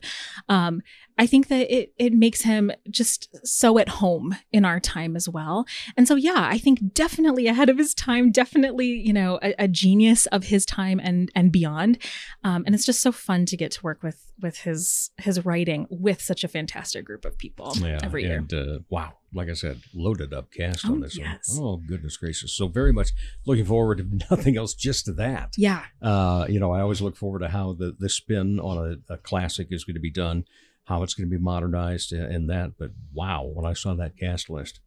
um, 0.49 0.83
I 1.21 1.27
think 1.27 1.49
that 1.49 1.69
it 1.75 1.93
it 1.99 2.13
makes 2.13 2.43
him 2.43 2.71
just 2.89 3.29
so 3.47 3.79
at 3.79 3.89
home 3.89 4.37
in 4.53 4.65
our 4.65 4.79
time 4.79 5.17
as 5.17 5.29
well. 5.29 5.67
And 5.97 6.07
so 6.07 6.15
yeah, 6.15 6.47
I 6.49 6.59
think 6.59 6.95
definitely 6.95 7.49
ahead 7.49 7.69
of 7.69 7.77
his 7.79 7.93
time, 7.93 8.31
definitely, 8.31 8.87
you 8.87 9.13
know, 9.13 9.41
a, 9.43 9.53
a 9.59 9.69
genius 9.69 10.27
of 10.27 10.45
his 10.45 10.65
time 10.65 11.01
and 11.03 11.29
and 11.35 11.51
beyond. 11.51 11.99
Um, 12.45 12.63
and 12.67 12.75
it's 12.75 12.87
just 12.87 13.01
so 13.01 13.11
fun 13.11 13.47
to 13.47 13.57
get 13.57 13.73
to 13.73 13.83
work 13.83 14.03
with 14.05 14.33
with 14.41 14.59
his 14.59 15.11
his 15.19 15.45
writing 15.45 15.89
with 15.91 16.21
such 16.23 16.45
a 16.45 16.49
fantastic 16.49 17.05
group 17.05 17.25
of 17.25 17.37
people 17.37 17.73
Yeah, 17.81 17.99
every 18.05 18.23
year. 18.23 18.37
and 18.39 18.55
uh, 18.55 18.79
wow, 18.89 19.15
like 19.35 19.49
I 19.49 19.55
said, 19.55 19.81
loaded 19.93 20.33
up 20.33 20.53
cast 20.53 20.87
Oh, 20.87 20.93
on 20.93 21.01
this 21.01 21.19
yes. 21.19 21.49
one. 21.59 21.65
Oh 21.65 21.77
goodness 21.79 22.17
gracious! 22.17 22.53
So 22.57 22.69
very 22.69 22.93
much 22.93 23.09
looking 23.45 23.65
forward, 23.65 23.99
if 23.99 24.07
nothing 24.31 24.57
else, 24.57 24.73
just 24.75 25.07
to 25.07 25.13
that. 25.15 25.38
Yeah. 25.57 25.85
Uh, 26.01 26.47
you 26.49 26.61
know, 26.61 26.73
I 26.73 26.81
always 26.81 27.01
look 27.01 27.17
forward 27.17 27.41
to 27.41 27.49
how 27.49 27.73
the 27.73 27.95
the 27.99 28.09
spin 28.09 28.61
on 28.61 29.01
a, 29.09 29.15
a 29.15 29.19
classic 29.19 29.69
is 29.71 29.85
going 29.85 29.95
to 29.95 30.01
be 30.01 30.11
done, 30.11 30.45
how 30.85 31.03
it's 31.03 31.15
going 31.15 31.29
to 31.29 31.37
be 31.37 31.43
modernized, 31.43 32.13
and, 32.13 32.33
and 32.33 32.51
that. 32.51 32.73
But 32.79 32.91
wow, 33.13 33.51
when 33.53 33.67
I 33.67 33.73
saw 33.73 33.95
that 33.95 34.17
cast 34.17 34.51
list, 34.51 34.81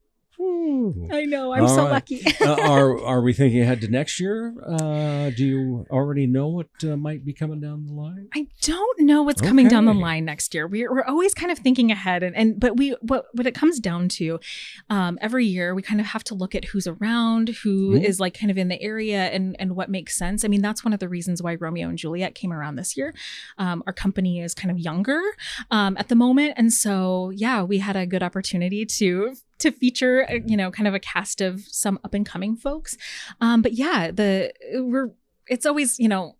I 1.11 1.25
know. 1.25 1.53
I'm 1.53 1.63
All 1.63 1.67
so 1.75 1.83
right. 1.83 1.91
lucky. 1.91 2.21
uh, 2.41 2.55
are 2.69 2.99
are 3.03 3.21
we 3.21 3.33
thinking 3.33 3.61
ahead 3.61 3.81
to 3.81 3.87
next 3.87 4.19
year? 4.19 4.53
Uh, 4.65 5.29
do 5.31 5.45
you 5.45 5.85
already 5.89 6.27
know 6.27 6.47
what 6.49 6.67
uh, 6.83 6.95
might 6.97 7.25
be 7.25 7.33
coming 7.33 7.59
down 7.59 7.85
the 7.85 7.93
line? 7.93 8.27
I 8.33 8.47
don't 8.61 9.01
know 9.01 9.23
what's 9.23 9.41
coming 9.41 9.67
down 9.67 9.85
the 9.85 9.93
line 9.93 10.25
next 10.25 10.53
year. 10.53 10.67
We're, 10.67 10.91
we're 10.93 11.03
always 11.03 11.33
kind 11.33 11.51
of 11.51 11.59
thinking 11.59 11.91
ahead, 11.91 12.23
and, 12.23 12.35
and 12.35 12.59
but 12.59 12.77
we 12.77 12.91
what 13.01 13.25
what 13.33 13.47
it 13.47 13.55
comes 13.55 13.79
down 13.79 14.09
to, 14.09 14.39
um, 14.89 15.17
every 15.21 15.45
year 15.45 15.73
we 15.75 15.81
kind 15.81 15.99
of 15.99 16.07
have 16.07 16.23
to 16.25 16.35
look 16.35 16.55
at 16.55 16.65
who's 16.65 16.87
around, 16.87 17.49
who 17.63 17.93
is 17.93 18.17
Mhm. 18.17 18.19
like 18.21 18.33
kind 18.39 18.51
of 18.51 18.57
in 18.57 18.67
the 18.67 18.81
area, 18.81 19.25
and 19.25 19.55
and 19.59 19.75
what 19.75 19.89
makes 19.89 20.15
sense. 20.15 20.43
I 20.45 20.47
mean, 20.47 20.61
that's 20.61 20.83
one 20.83 20.93
of 20.93 20.99
the 20.99 21.09
reasons 21.09 21.41
why 21.41 21.55
Romeo 21.55 21.89
and 21.89 21.97
Juliet 21.97 22.35
came 22.35 22.53
around 22.53 22.75
this 22.75 22.95
year. 22.97 23.13
Um, 23.57 23.83
our 23.87 23.93
company 23.93 24.41
is 24.41 24.53
kind 24.53 24.71
of 24.71 24.77
younger 24.79 25.21
um, 25.71 25.97
at 25.97 26.07
the 26.09 26.15
moment, 26.15 26.53
and 26.57 26.71
so 26.73 27.31
yeah, 27.35 27.63
we 27.63 27.79
had 27.79 27.95
a 27.95 28.05
good 28.05 28.23
opportunity 28.23 28.85
to 28.85 29.35
to 29.61 29.71
feature 29.71 30.25
uh, 30.29 30.39
you 30.45 30.57
know 30.57 30.69
kind 30.71 30.87
of 30.87 30.93
a 30.93 30.99
cast 30.99 31.41
of 31.41 31.61
some 31.67 31.99
up 32.03 32.13
and 32.13 32.25
coming 32.25 32.55
folks. 32.55 32.97
Um, 33.39 33.61
but 33.61 33.73
yeah, 33.73 34.11
the 34.11 34.51
we're 34.73 35.11
it's 35.47 35.65
always 35.65 35.97
you 35.99 36.07
know 36.09 36.35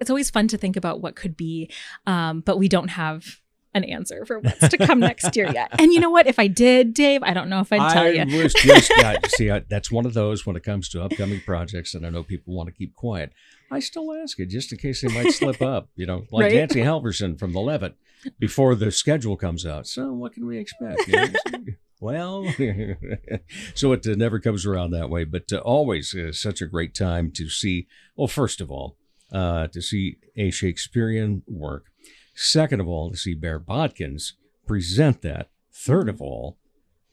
it's 0.00 0.10
always 0.10 0.30
fun 0.30 0.48
to 0.48 0.56
think 0.58 0.76
about 0.76 1.00
what 1.00 1.16
could 1.16 1.36
be, 1.36 1.70
um, 2.06 2.40
but 2.40 2.58
we 2.58 2.68
don't 2.68 2.88
have 2.88 3.40
an 3.76 3.82
answer 3.82 4.24
for 4.24 4.38
what's 4.38 4.68
to 4.68 4.78
come 4.78 5.00
next 5.00 5.34
year 5.34 5.50
yet. 5.52 5.68
And 5.80 5.92
you 5.92 5.98
know 5.98 6.10
what? 6.10 6.28
If 6.28 6.38
I 6.38 6.46
did, 6.46 6.94
Dave, 6.94 7.24
I 7.24 7.34
don't 7.34 7.48
know 7.48 7.58
if 7.58 7.72
I'd 7.72 7.92
tell 7.92 8.04
I 8.04 8.08
you. 8.10 8.42
was 8.42 8.52
just 8.54 8.88
got 9.00 9.26
see. 9.30 9.50
I, 9.50 9.60
that's 9.68 9.90
one 9.90 10.06
of 10.06 10.14
those 10.14 10.46
when 10.46 10.54
it 10.54 10.62
comes 10.62 10.88
to 10.90 11.02
upcoming 11.02 11.40
projects, 11.40 11.92
and 11.94 12.06
I 12.06 12.10
know 12.10 12.22
people 12.22 12.54
want 12.54 12.68
to 12.68 12.72
keep 12.72 12.94
quiet. 12.94 13.32
I 13.72 13.80
still 13.80 14.12
ask 14.14 14.38
it 14.38 14.46
just 14.46 14.70
in 14.70 14.78
case 14.78 15.00
they 15.00 15.08
might 15.12 15.32
slip 15.32 15.60
up. 15.74 15.88
You 15.96 16.06
know, 16.06 16.24
like 16.30 16.44
Right. 16.44 16.54
Nancy 16.54 16.80
Halverson 16.80 17.36
from 17.38 17.52
the 17.52 17.60
Levitt 17.60 17.96
before 18.38 18.74
the 18.76 18.92
schedule 18.92 19.36
comes 19.36 19.66
out. 19.66 19.86
So 19.88 20.12
what 20.12 20.34
can 20.34 20.46
we 20.46 20.58
expect? 20.58 21.08
You 21.08 21.16
know, 21.16 21.28
well, 22.04 22.44
so 23.74 23.92
it 23.92 24.06
uh, 24.06 24.14
never 24.14 24.38
comes 24.38 24.66
around 24.66 24.90
that 24.90 25.10
way, 25.10 25.24
but 25.24 25.52
uh, 25.52 25.58
always 25.58 26.14
uh, 26.14 26.32
such 26.32 26.60
a 26.60 26.66
great 26.66 26.94
time 26.94 27.30
to 27.32 27.48
see. 27.48 27.86
Well, 28.16 28.28
first 28.28 28.60
of 28.60 28.70
all, 28.70 28.96
uh, 29.32 29.66
to 29.68 29.80
see 29.80 30.16
a 30.36 30.50
Shakespearean 30.50 31.42
work. 31.48 31.86
Second 32.34 32.80
of 32.80 32.88
all, 32.88 33.10
to 33.10 33.16
see 33.16 33.34
Bare 33.34 33.58
Bodkins 33.60 34.32
present 34.66 35.22
that. 35.22 35.48
Third 35.72 36.08
of 36.08 36.20
all, 36.20 36.58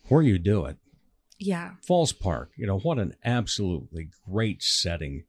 where 0.10 0.22
you 0.22 0.38
do 0.38 0.66
it, 0.66 0.78
Yeah. 1.40 1.72
Falls 1.82 2.12
Park. 2.14 2.52
You 2.58 2.68
know 2.68 2.80
what 2.80 3.00
an 3.00 3.16
absolutely 3.24 4.10
great 4.30 4.62
setting 4.62 5.24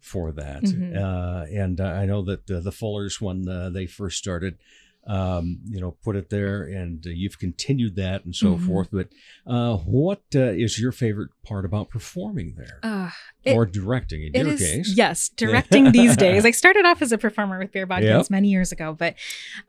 for 0.00 0.32
that. 0.32 0.62
Mhm. 0.64 0.96
Uh, 0.96 1.46
and 1.46 1.80
uh, 1.80 1.84
I 1.84 2.04
know 2.04 2.22
that 2.22 2.50
uh, 2.50 2.60
the 2.60 2.72
Fullers, 2.72 3.20
when 3.22 3.48
uh, 3.48 3.70
they 3.70 3.86
first 3.86 4.18
started, 4.18 4.58
um, 5.06 5.58
you 5.68 5.80
know, 5.80 5.92
put 6.02 6.16
it 6.16 6.30
there, 6.30 6.62
and 6.64 7.06
uh, 7.06 7.10
you've 7.10 7.38
continued 7.38 7.96
that 7.96 8.24
and 8.24 8.34
so 8.34 8.56
Mhm. 8.56 8.66
forth. 8.66 8.88
But 8.90 9.08
uh, 9.46 9.76
what 9.78 10.22
uh, 10.34 10.40
is 10.52 10.78
your 10.78 10.92
favorite 10.92 11.30
part 11.44 11.64
about 11.66 11.90
performing 11.90 12.54
there 12.56 12.80
Uh, 12.82 13.10
it- 13.44 13.52
or 13.54 13.66
directing? 13.66 14.22
In 14.22 14.32
your 14.34 14.54
is 14.54 14.60
case, 14.60 14.92
yes, 14.96 15.28
directing 15.36 15.92
these 15.92 16.16
days. 16.16 16.44
I 16.46 16.52
started 16.52 16.86
off 16.86 17.02
as 17.02 17.12
a 17.12 17.18
performer 17.18 17.58
with 17.58 17.70
Bare 17.72 17.86
Bodkins 17.86 18.02
Yep. 18.24 18.30
many 18.30 18.48
years 18.48 18.72
ago, 18.72 18.96
but 18.98 19.14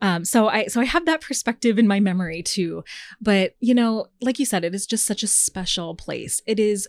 um, 0.00 0.24
so 0.24 0.48
I 0.48 0.66
so 0.68 0.80
I 0.80 0.84
have 0.84 1.04
that 1.06 1.20
perspective 1.20 1.78
in 1.78 1.86
my 1.86 2.00
memory 2.00 2.42
too. 2.42 2.82
But 3.20 3.56
you 3.60 3.74
know, 3.74 4.06
like 4.22 4.38
you 4.38 4.46
said, 4.46 4.64
it 4.64 4.74
is 4.74 4.86
just 4.86 5.04
such 5.04 5.22
a 5.22 5.26
special 5.26 5.94
place. 5.94 6.40
It 6.46 6.58
is, 6.58 6.88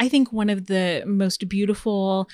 I 0.00 0.08
think, 0.08 0.32
one 0.32 0.48
of 0.48 0.66
the 0.68 1.02
most 1.06 1.48
beautiful. 1.48 2.28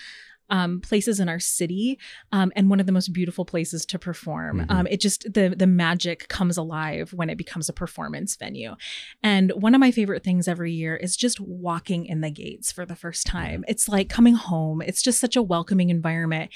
Um, 0.51 0.81
places 0.81 1.21
in 1.21 1.29
our 1.29 1.39
city, 1.39 1.99
um, 2.33 2.53
and 2.57 2.69
one 2.69 2.81
of 2.81 2.87
the 2.87 2.93
most 2.93 3.13
beautiful 3.13 3.45
places 3.45 3.87
to 3.87 3.99
perform. 3.99 4.61
Mhm. 4.61 4.71
Um, 4.71 4.87
it 4.89 5.01
just 5.01 5.33
the 5.33 5.55
the 5.57 5.67
magic 5.67 6.29
comes 6.29 6.57
alive 6.57 7.13
when 7.13 7.31
it 7.31 7.39
becomes 7.39 7.69
a 7.69 7.73
performance 7.73 8.37
venue. 8.37 8.75
And 9.23 9.53
one 9.53 9.75
of 9.75 9.81
my 9.81 9.91
favorite 9.93 10.25
things 10.25 10.49
every 10.49 10.73
year 10.73 10.97
is 10.97 11.17
just 11.17 11.39
walking 11.41 12.05
in 12.07 12.21
the 12.21 12.31
gates 12.31 12.73
for 12.73 12.85
the 12.85 12.97
first 12.97 13.27
time. 13.27 13.65
It's 13.69 13.89
like 13.89 14.09
coming 14.09 14.35
home. 14.35 14.83
It's 14.83 15.03
just 15.03 15.21
such 15.21 15.37
a 15.37 15.43
welcoming 15.43 15.91
environment. 15.91 16.51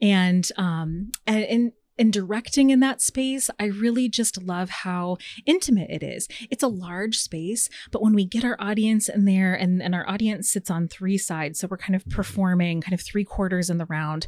And 0.00 0.48
um 0.56 1.10
and 1.26 1.72
in 2.00 2.10
directing 2.10 2.70
in 2.70 2.80
that 2.80 3.02
space, 3.02 3.50
I 3.60 3.66
really 3.66 4.08
just 4.08 4.42
love 4.42 4.70
how 4.70 5.18
intimate 5.44 5.90
it 5.90 6.02
is. 6.02 6.26
It's 6.50 6.62
a 6.62 6.68
large 6.68 7.18
space, 7.18 7.68
but 7.92 8.00
when 8.00 8.14
we 8.14 8.24
get 8.24 8.42
our 8.42 8.56
audience 8.58 9.10
in 9.10 9.26
there 9.26 9.52
and, 9.52 9.82
and 9.82 9.94
our 9.94 10.08
audience 10.08 10.50
sits 10.50 10.70
on 10.70 10.88
three 10.88 11.18
sides, 11.18 11.60
so 11.60 11.68
we're 11.70 11.76
kind 11.76 11.94
of 11.94 12.08
performing 12.08 12.80
kind 12.80 12.94
of 12.94 13.02
three 13.02 13.22
quarters 13.22 13.68
in 13.68 13.76
the 13.76 13.84
round. 13.84 14.26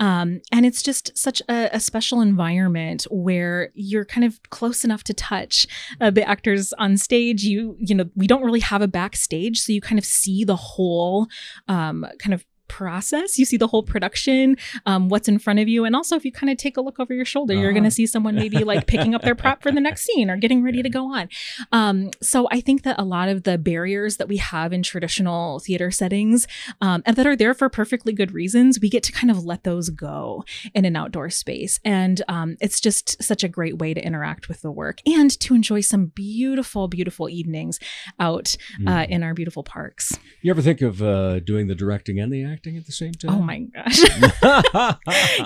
Um, 0.00 0.40
and 0.50 0.66
it's 0.66 0.82
just 0.82 1.16
such 1.16 1.40
a, 1.48 1.70
a 1.72 1.78
special 1.78 2.20
environment 2.20 3.06
where 3.08 3.70
you're 3.74 4.04
kind 4.04 4.24
of 4.24 4.40
close 4.50 4.84
enough 4.84 5.04
to 5.04 5.14
touch 5.14 5.68
uh, 6.00 6.10
the 6.10 6.28
actors 6.28 6.72
on 6.72 6.96
stage 6.96 7.44
you 7.44 7.76
you 7.78 7.94
know 7.94 8.04
we 8.16 8.26
don't 8.26 8.42
really 8.42 8.60
have 8.60 8.82
a 8.82 8.88
backstage 8.88 9.60
so 9.60 9.72
you 9.72 9.80
kind 9.80 9.98
of 9.98 10.04
see 10.04 10.44
the 10.44 10.56
whole 10.56 11.28
um, 11.68 12.04
kind 12.18 12.34
of 12.34 12.44
process 12.76 13.38
you 13.38 13.44
see 13.44 13.58
the 13.58 13.66
whole 13.72 13.82
production 13.82 14.56
um, 14.86 15.08
what's 15.10 15.28
in 15.28 15.38
front 15.38 15.58
of 15.60 15.68
you 15.68 15.84
and 15.84 15.94
also 15.94 16.16
if 16.16 16.24
you 16.24 16.32
kind 16.32 16.50
of 16.50 16.56
take 16.56 16.76
a 16.76 16.80
look 16.80 16.98
over 16.98 17.12
your 17.14 17.24
shoulder 17.34 17.52
you're 17.54 17.64
Uh-huh. 17.70 17.72
going 17.80 17.84
to 17.84 17.90
see 18.00 18.06
someone 18.06 18.34
maybe 18.34 18.64
like 18.72 18.86
picking 18.86 19.14
up 19.14 19.22
their 19.22 19.34
prop 19.34 19.62
for 19.62 19.70
the 19.70 19.80
next 19.88 20.02
scene 20.06 20.28
or 20.30 20.36
getting 20.36 20.62
ready 20.62 20.82
to 20.82 20.88
go 20.88 21.04
on 21.18 21.28
um, 21.72 22.10
so 22.22 22.48
i 22.50 22.60
think 22.60 22.82
that 22.86 22.96
a 22.98 23.04
lot 23.04 23.28
of 23.28 23.42
the 23.48 23.56
barriers 23.58 24.16
that 24.16 24.28
we 24.28 24.38
have 24.38 24.72
in 24.72 24.82
traditional 24.82 25.58
theater 25.66 25.90
settings 25.90 26.46
um, 26.80 27.02
and 27.06 27.14
that 27.16 27.26
are 27.26 27.36
there 27.36 27.54
for 27.54 27.68
perfectly 27.68 28.12
good 28.20 28.32
reasons 28.32 28.78
we 28.80 28.88
get 28.88 29.02
to 29.02 29.12
kind 29.12 29.30
of 29.30 29.44
let 29.44 29.64
those 29.64 29.88
go 29.90 30.44
in 30.74 30.84
an 30.84 30.96
outdoor 30.96 31.28
space. 31.30 31.78
And 31.84 32.16
um, 32.28 32.56
it's 32.60 32.80
just 32.80 33.22
such 33.22 33.42
a 33.44 33.48
great 33.58 33.76
way 33.82 33.90
to 33.94 34.00
interact 34.08 34.48
with 34.48 34.60
the 34.62 34.70
work 34.70 34.98
and 35.06 35.28
to 35.40 35.54
enjoy 35.54 35.80
some 35.82 36.06
beautiful, 36.06 36.88
beautiful 36.88 37.28
evenings 37.28 37.78
out 38.18 38.56
uh, 38.86 39.06
in 39.08 39.22
our 39.22 39.34
beautiful 39.34 39.62
parks. 39.62 40.04
you 40.42 40.50
ever 40.54 40.62
think 40.62 40.80
of 40.80 41.02
uh, 41.02 41.40
doing 41.40 41.66
the 41.66 41.74
directing 41.74 42.16
and 42.22 42.30
the 42.32 42.42
acting 42.44 42.61
at 42.66 42.86
the 42.86 42.92
same 42.92 43.12
time? 43.12 43.30
Oh 43.30 43.42
my 43.42 43.58
gosh. 43.60 43.98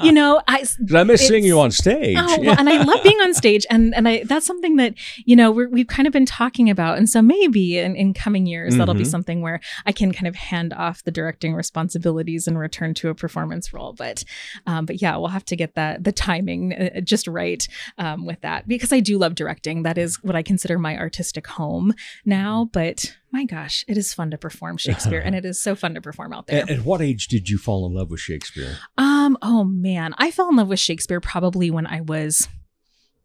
you 0.05 0.13
know, 0.13 0.41
I. 0.47 0.59
'Cause 0.61 0.95
I 0.95 1.05
miss 1.05 1.27
seeing 1.27 1.45
you 1.45 1.59
on 1.61 1.71
stage. 1.71 2.17
Oh, 2.19 2.39
well, 2.43 2.57
and 2.59 2.69
I 2.69 2.83
love 2.83 3.03
being 3.03 3.19
on 3.21 3.33
stage, 3.35 3.65
and 3.71 3.95
and 3.95 4.07
I 4.09 4.25
that's 4.25 4.47
something 4.47 4.77
that 4.77 4.95
you 5.25 5.35
know 5.37 5.51
we're, 5.51 5.69
we've 5.69 5.87
kind 5.87 6.07
of 6.07 6.13
been 6.13 6.27
talking 6.27 6.69
about, 6.71 6.99
and 6.99 7.09
so 7.09 7.23
maybe 7.23 7.79
in, 7.79 7.97
in 7.97 8.13
coming 8.15 8.47
years 8.47 8.77
that'll 8.77 8.95
be 8.95 9.03
Mhm. 9.03 9.07
something 9.07 9.41
where 9.43 9.61
I 9.87 9.93
can 9.93 10.13
kind 10.13 10.27
of 10.27 10.35
hand 10.37 10.73
off 10.75 11.03
the 11.05 11.11
directing 11.11 11.55
responsibilities 11.55 12.47
and 12.47 12.59
return 12.59 12.95
to 12.95 13.09
a 13.09 13.15
performance 13.15 13.73
role. 13.73 13.93
But 13.93 14.25
um, 14.67 14.87
but 14.87 15.01
yeah, 15.01 15.17
we'll 15.17 15.29
have 15.29 15.45
to 15.47 15.57
get 15.57 15.75
that 15.75 16.05
the 16.05 16.13
timing 16.13 16.75
uh, 16.75 17.01
just 17.01 17.27
right 17.27 17.67
um, 17.99 18.27
with 18.27 18.41
that 18.43 18.69
because 18.69 18.93
I 18.93 19.01
do 19.01 19.19
love 19.19 19.35
directing. 19.35 19.83
That 19.83 19.99
is 19.99 20.23
what 20.23 20.37
I 20.37 20.43
consider 20.43 20.79
my 20.79 20.97
artistic 20.99 21.47
home 21.47 21.95
now. 22.25 22.69
But 22.73 23.15
my 23.37 23.45
gosh, 23.45 23.85
it 23.87 23.99
is 23.99 24.15
fun 24.15 24.31
to 24.31 24.39
perform 24.39 24.77
Shakespeare, 24.79 25.21
and 25.21 25.35
it 25.35 25.45
is 25.45 25.61
so 25.61 25.75
fun 25.75 25.95
to 25.95 26.01
perform 26.01 26.33
out 26.33 26.47
there. 26.47 26.63
At, 26.63 26.71
at 26.71 26.81
what 26.81 27.03
age 27.03 27.29
did 27.29 27.51
you 27.51 27.59
fall 27.59 27.87
in 27.87 27.95
love 27.95 28.11
with 28.11 28.21
Shakespeare? 28.21 28.79
Um, 28.97 29.37
oh 29.43 29.65
man, 29.65 30.15
I 30.17 30.31
fell 30.31 30.49
in 30.49 30.57
love 30.57 30.69
with 30.69 30.81
Shakespeare 30.81 31.21
probably 31.21 31.71
when 31.71 31.87
I 31.87 32.01
was 32.01 32.49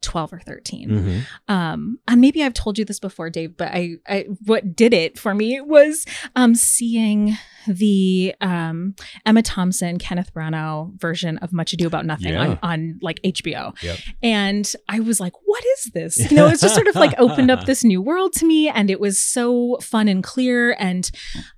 12 0.02 0.34
or 0.34 0.40
13. 0.40 0.90
Mhm. 0.90 1.22
Um, 1.48 2.00
and 2.08 2.22
maybe 2.22 2.44
I've 2.44 2.54
told 2.54 2.78
you 2.78 2.86
this 2.86 3.00
before, 3.00 3.30
Dave, 3.30 3.56
but 3.58 3.70
I, 3.72 3.96
I 4.08 4.26
what 4.46 4.76
did 4.76 4.94
it 4.94 5.18
for 5.20 5.34
me 5.36 5.62
was 5.62 6.06
um 6.36 6.56
seeing 6.56 7.38
the 7.68 8.34
um 8.42 8.96
Emma 9.26 9.42
Thompson, 9.44 10.00
Kenneth 10.00 10.34
Branagh 10.34 11.00
version 11.00 11.38
of 11.40 11.54
Much 11.54 11.74
Ado 11.74 11.86
About 11.88 12.06
Nothing 12.06 12.34
Yeah. 12.34 12.48
on, 12.48 12.60
on 12.64 13.00
like 13.02 13.20
HBO. 13.24 13.76
Yep. 13.84 13.98
And 14.24 14.74
I 14.90 15.00
was 15.00 15.20
like, 15.20 15.34
what 15.46 15.64
is 15.78 15.92
this? 15.94 16.18
You 16.32 16.38
know, 16.38 16.48
it's 16.48 16.62
just 16.62 16.76
sort 16.76 16.88
of 16.88 16.96
like 16.96 17.14
opened 17.20 17.52
up 17.52 17.66
this 17.66 17.84
new 17.84 18.02
world 18.02 18.32
to 18.34 18.46
me. 18.46 18.70
And 18.70 18.90
it 18.90 19.00
was 19.02 19.22
so 19.22 19.78
fun 19.82 20.08
and 20.08 20.24
clear. 20.24 20.76
And, 20.80 21.10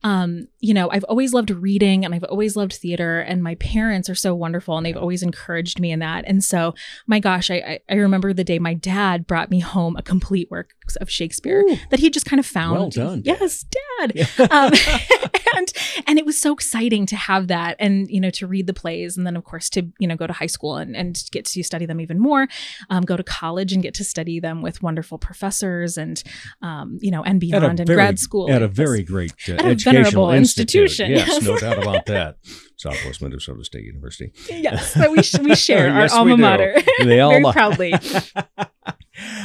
um, 0.04 0.48
you 0.60 0.74
know, 0.74 0.90
I've 0.90 1.04
always 1.06 1.32
loved 1.34 1.52
reading 1.52 2.04
and 2.04 2.14
I've 2.16 2.24
always 2.24 2.56
loved 2.56 2.74
theater. 2.74 3.20
And 3.20 3.44
my 3.44 3.54
parents 3.56 4.10
are 4.10 4.16
so 4.16 4.34
wonderful 4.34 4.76
and 4.78 4.86
they've 4.86 4.98
always 4.98 5.22
encouraged 5.22 5.80
me 5.80 5.92
in 5.92 6.00
that. 6.00 6.26
And 6.26 6.44
so, 6.44 6.74
my 7.06 7.20
gosh, 7.20 7.52
I, 7.52 7.56
I, 7.56 7.80
I 7.88 7.96
remember 7.98 8.33
the 8.34 8.44
day 8.44 8.60
my 8.60 8.74
dad 8.74 9.28
brought 9.28 9.50
me 9.50 9.60
home 9.60 9.96
a 9.98 10.02
complete 10.02 10.50
work 10.52 10.74
works 10.84 10.96
of 10.98 11.10
Shakespeare 11.10 11.64
that 11.90 12.00
he 12.00 12.10
just 12.10 12.26
kind 12.26 12.40
of 12.40 12.46
found. 12.46 12.78
Well 12.80 12.90
done, 12.90 13.22
Yes, 13.26 13.64
Dad. 14.00 14.28
um, 14.52 14.72
and 15.56 15.74
and 16.08 16.20
it 16.20 16.26
was 16.26 16.40
so 16.40 16.54
exciting 16.54 17.06
to 17.08 17.16
have 17.16 17.48
that, 17.48 17.76
and 17.80 18.10
you 18.10 18.20
know, 18.20 18.30
to 18.32 18.48
read 18.48 18.68
the 18.68 18.74
plays, 18.74 19.18
and 19.18 19.26
then 19.26 19.36
of 19.36 19.44
course 19.44 19.70
to 19.72 19.88
you 20.00 20.08
know 20.08 20.16
go 20.16 20.28
to 20.28 20.34
high 20.34 20.48
school 20.48 20.78
and 20.78 20.96
and 20.96 21.24
get 21.32 21.46
to 21.46 21.64
study 21.64 21.86
them 21.86 22.02
even 22.02 22.20
more, 22.20 22.48
um, 22.90 23.04
go 23.04 23.16
to 23.16 23.24
college 23.24 23.72
and 23.74 23.82
get 23.84 23.94
to 23.96 24.04
study 24.04 24.40
them 24.40 24.62
with 24.62 24.82
wonderful 24.82 25.18
professors, 25.18 25.98
and 25.98 26.24
um, 26.62 26.98
you 27.02 27.12
know, 27.12 27.24
and 27.24 27.40
beyond 27.40 27.80
in 27.80 27.86
very- 27.88 27.96
grad 27.98 28.20
school 28.20 28.52
at 28.52 28.62
a 28.62 28.68
very 28.68 29.04
great 29.04 29.34
uh, 29.48 29.54
At 29.54 29.66
a 29.66 29.70
educational 29.70 30.32
institution, 30.32 31.12
Yes, 31.12 31.28
yes. 31.28 31.44
no 31.44 31.58
doubt 31.60 31.82
about 31.82 32.06
that. 32.08 32.38
Southwest 32.86 33.22
Minnesota 33.22 33.64
State 33.64 33.86
University. 33.94 34.28
yes, 34.50 34.94
that 35.00 35.10
we 35.12 35.22
sh- 35.24 35.40
we 35.48 35.56
share 35.68 35.88
Yes, 35.88 36.14
our 36.14 36.26
we 36.26 36.32
alma 36.32 36.42
mater 36.48 36.72
They 37.10 37.20
all 37.20 37.32
very 37.32 37.52
proudly. 37.58 37.94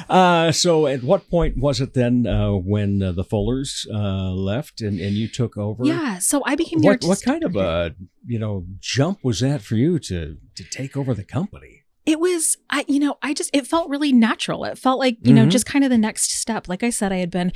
Uh, 0.09 0.51
so, 0.51 0.87
at 0.87 1.03
what 1.03 1.29
point 1.29 1.59
was 1.59 1.79
it 1.81 1.93
then 1.93 2.27
uh, 2.27 2.53
when 2.53 3.03
uh, 3.03 3.13
the 3.13 3.23
Fullers 3.23 3.87
uh, 3.93 4.33
left 4.33 4.81
and, 4.81 4.99
and 4.99 5.13
you 5.13 5.29
took 5.29 5.59
over? 5.59 5.85
Yeah, 5.85 6.19
so 6.19 6.43
I 6.47 6.55
became 6.57 6.79
the 6.81 6.87
What, 6.89 7.05
what 7.05 7.23
kind 7.23 7.45
of 7.45 7.55
a 7.55 7.95
you 8.27 8.39
know 8.39 8.65
jump 8.81 9.19
was 9.23 9.41
that 9.41 9.61
for 9.61 9.77
you 9.77 9.99
to 10.11 10.39
to 10.57 10.65
take 10.65 10.97
over 10.97 11.13
the 11.13 11.23
company? 11.25 11.78
It 12.13 12.19
was 12.19 12.57
i 12.71 12.85
you 12.89 12.99
know 12.99 13.17
i 13.23 13.35
just 13.35 13.51
it 13.53 13.67
felt 13.67 13.91
really 13.91 14.13
natural. 14.13 14.65
It 14.65 14.79
felt 14.79 14.99
like 14.99 15.19
you 15.23 15.35
know 15.35 15.45
Mhm. 15.45 15.51
just 15.51 15.67
kind 15.67 15.85
of 15.85 15.91
the 15.91 15.99
next 15.99 16.31
step. 16.31 16.67
Like 16.67 16.83
i 16.83 16.91
said 16.91 17.13
i 17.13 17.17
had 17.25 17.31
been 17.31 17.53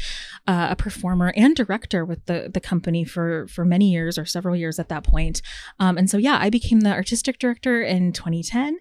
uh, 0.47 0.69
a 0.71 0.77
performer 0.77 1.33
and 1.37 1.57
director 1.57 2.05
with 2.05 2.21
the 2.27 2.51
the 2.53 2.61
company 2.61 3.03
for 3.05 3.47
for 3.49 3.65
many 3.65 3.91
years 3.91 4.19
or 4.19 4.27
several 4.27 4.55
years 4.55 4.79
at 4.79 4.88
that 4.91 5.05
point. 5.05 5.41
Um, 5.81 5.97
and 5.99 6.11
so 6.11 6.19
yeah 6.19 6.37
i 6.41 6.51
became 6.51 6.81
the 6.81 6.93
artistic 6.93 7.38
director 7.38 7.81
in 7.83 8.12
2010 8.12 8.77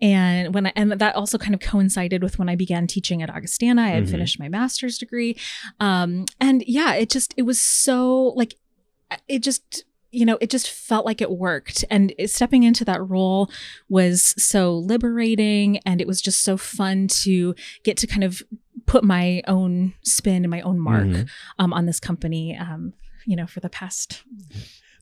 and 0.00 0.54
when 0.54 0.66
I, 0.66 0.72
and 0.76 0.92
that 0.92 1.14
also 1.16 1.38
kind 1.38 1.54
of 1.54 1.60
coincided 1.60 2.22
with 2.22 2.38
when 2.38 2.48
i 2.50 2.56
began 2.56 2.86
teaching 2.86 3.22
at 3.22 3.30
augustana. 3.30 3.82
I 3.82 3.88
had 3.88 4.04
Mhm. 4.04 4.10
finished 4.10 4.38
my 4.38 4.48
master's 4.50 4.98
degree. 4.98 5.36
Um, 5.80 6.26
and 6.40 6.62
yeah 6.66 6.92
it 6.94 7.08
just 7.10 7.32
it 7.36 7.42
was 7.50 7.60
so 7.60 8.32
like 8.36 8.54
it 9.28 9.40
just 9.42 9.84
you 10.14 10.24
know 10.24 10.38
it 10.40 10.50
just 10.50 10.70
felt 10.70 11.04
like 11.04 11.20
it 11.20 11.30
worked 11.30 11.84
and 11.90 12.12
stepping 12.26 12.62
into 12.62 12.84
that 12.84 13.00
role 13.08 13.50
was 13.88 14.34
so 14.42 14.74
liberating 14.76 15.78
and 15.86 16.00
it 16.00 16.06
was 16.06 16.20
just 16.22 16.42
so 16.42 16.56
fun 16.56 17.08
to 17.08 17.54
get 17.82 17.96
to 17.98 18.06
kind 18.06 18.24
of 18.24 18.42
put 18.86 19.02
my 19.04 19.42
own 19.46 19.94
spin 20.02 20.44
and 20.44 20.50
my 20.50 20.60
own 20.62 20.78
mark 20.78 21.06
Mhm. 21.06 21.28
um, 21.58 21.72
on 21.72 21.86
this 21.86 22.00
company 22.00 22.56
um, 22.56 22.92
you 23.26 23.36
know 23.36 23.46
for 23.46 23.60
the 23.60 23.68
past 23.70 24.22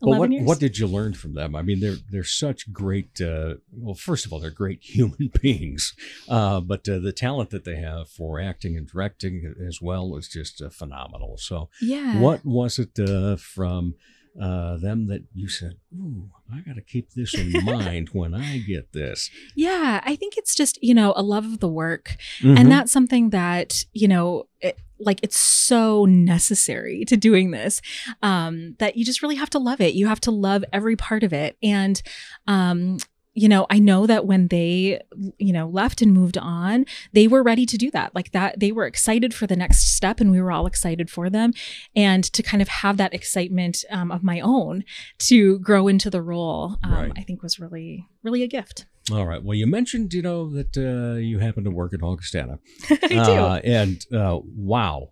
But 0.00 0.18
what 0.18 0.32
years 0.32 0.46
what 0.48 0.58
did 0.58 0.78
you 0.78 0.88
learn 0.88 1.12
from 1.14 1.34
them? 1.34 1.54
I 1.54 1.62
mean, 1.62 1.78
they're 1.78 2.00
they're 2.10 2.24
such 2.44 2.72
great. 2.72 3.20
Uh, 3.20 3.54
well, 3.70 3.94
first 3.94 4.26
of 4.26 4.32
all, 4.32 4.40
they're 4.40 4.50
great 4.64 4.80
human 4.96 5.30
beings, 5.40 5.94
uh, 6.28 6.58
but 6.60 6.88
uh, 6.88 6.98
the 6.98 7.12
talent 7.12 7.50
that 7.50 7.62
they 7.64 7.76
have 7.76 8.08
for 8.08 8.40
acting 8.40 8.76
and 8.76 8.88
directing 8.88 9.54
as 9.68 9.80
well 9.80 10.10
was 10.10 10.26
just 10.28 10.60
uh, 10.60 10.70
phenomenal. 10.70 11.36
So, 11.38 11.68
yeah 11.80 12.20
what 12.20 12.44
was 12.44 12.80
it 12.80 12.98
uh, 12.98 13.36
from 13.36 13.94
uh, 14.40 14.76
them 14.78 15.06
that 15.08 15.22
you 15.34 15.48
said, 15.48 15.74
"Ooh, 15.94 16.30
I 16.52 16.60
got 16.60 16.76
to 16.76 16.82
keep 16.82 17.10
this 17.12 17.34
in 17.34 17.52
mind 17.64 18.10
when 18.12 18.34
I 18.34 18.58
get 18.58 18.92
this"? 18.92 19.30
yeah 19.56 20.00
i 20.04 20.16
think 20.16 20.36
it's 20.36 20.54
just 20.54 20.78
you 20.82 20.94
know 20.94 21.12
a 21.16 21.22
love 21.22 21.44
of 21.44 21.58
the 21.60 21.68
work 21.68 22.16
Mhm. 22.40 22.58
and 22.58 22.72
that's 22.72 22.92
something 22.92 23.30
that 23.30 23.84
you 23.92 24.08
know 24.08 24.44
it, 24.60 24.78
like 24.98 25.18
it's 25.22 25.36
so 25.38 26.04
necessary 26.06 27.04
to 27.06 27.16
doing 27.16 27.50
this 27.50 27.80
um 28.22 28.74
that 28.78 28.96
you 28.96 29.04
just 29.04 29.22
really 29.22 29.34
have 29.36 29.50
to 29.50 29.58
love 29.58 29.80
it 29.80 29.94
you 29.94 30.06
have 30.06 30.20
to 30.20 30.30
love 30.30 30.64
every 30.72 30.96
part 30.96 31.22
of 31.22 31.32
it 31.32 31.56
and 31.62 32.02
um 32.46 32.98
you 33.34 33.48
know 33.48 33.66
i 33.70 33.78
know 33.78 34.06
that 34.06 34.26
when 34.26 34.48
they 34.48 35.00
you 35.38 35.52
know 35.52 35.66
left 35.68 36.02
and 36.02 36.12
moved 36.12 36.36
on 36.38 36.84
they 37.12 37.26
were 37.26 37.42
ready 37.42 37.64
to 37.64 37.76
do 37.78 37.90
that 37.90 38.14
like 38.14 38.30
that 38.32 38.60
they 38.60 38.70
were 38.72 38.86
excited 38.86 39.32
for 39.34 39.46
the 39.46 39.56
next 39.56 39.94
step 39.96 40.20
and 40.20 40.30
we 40.30 40.40
were 40.40 40.52
all 40.52 40.66
excited 40.66 41.08
for 41.10 41.30
them 41.30 41.52
and 41.96 42.24
to 42.24 42.42
kind 42.42 42.60
of 42.62 42.68
have 42.68 42.96
that 42.98 43.14
excitement 43.14 43.84
um, 43.90 44.10
of 44.12 44.22
my 44.22 44.38
own 44.40 44.84
to 45.18 45.58
grow 45.60 45.88
into 45.88 46.10
the 46.10 46.20
role 46.22 46.76
um, 46.82 46.92
Right. 46.92 47.12
i 47.16 47.22
think 47.22 47.42
was 47.42 47.58
really 47.58 48.06
really 48.22 48.42
a 48.42 48.48
gift 48.48 48.84
All 49.10 49.26
right. 49.26 49.42
Well, 49.42 49.56
you 49.56 49.66
mentioned, 49.66 50.14
you 50.14 50.22
know, 50.22 50.48
that 50.56 50.76
uh, 50.76 51.18
you 51.18 51.40
happen 51.40 51.64
to 51.64 51.72
work 51.72 51.92
at 51.92 52.02
Augustana. 52.04 52.60
i 52.90 52.96
do 53.08 53.16
Uh, 53.44 53.60
and 53.80 54.06
uh, 54.14 54.38
wow, 54.72 55.10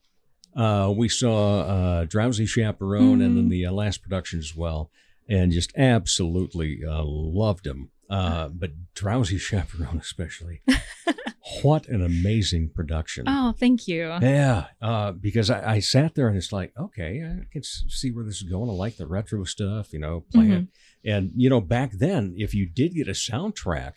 uh, 0.54 0.92
we 0.96 1.08
saw 1.08 1.60
uh, 1.62 2.04
Drowsy 2.04 2.46
Chaperone 2.46 3.20
and 3.20 3.36
then 3.36 3.46
Mhm. 3.46 3.50
the 3.50 3.66
uh, 3.66 3.72
last 3.72 4.00
production 4.04 4.38
as 4.38 4.54
well, 4.54 4.90
and 5.28 5.50
just 5.50 5.72
absolutely 5.76 6.70
uh, 6.86 7.02
loved 7.04 7.66
him. 7.66 7.90
Uh, 8.10 8.48
but 8.48 8.72
Drowsy 8.94 9.38
Chaperone, 9.48 9.98
especially. 9.98 10.60
what 11.62 11.86
an 11.88 12.02
amazing 12.02 12.70
production. 12.74 13.24
oh 13.28 13.52
thank 13.58 13.86
you 13.88 14.08
Yeah, 14.20 14.66
uh, 14.82 15.12
because 15.12 15.48
I, 15.50 15.74
I 15.74 15.78
sat 15.80 16.14
there 16.14 16.28
and 16.28 16.36
it's 16.36 16.52
like, 16.52 16.72
okay, 16.78 17.22
I 17.24 17.44
can 17.52 17.62
see 17.62 18.10
where 18.10 18.24
this 18.24 18.36
is 18.42 18.50
going. 18.50 18.68
I 18.68 18.72
like 18.72 18.96
the 18.96 19.06
retro 19.06 19.44
stuff, 19.44 19.92
you 19.92 19.98
know, 20.00 20.24
playing. 20.32 20.50
Mhm. 20.50 20.68
And, 21.04 21.32
you 21.34 21.48
know, 21.48 21.60
back 21.60 21.92
then, 21.92 22.34
if 22.36 22.54
you 22.54 22.66
did 22.66 22.94
get 22.94 23.08
a 23.08 23.12
soundtrack 23.12 23.94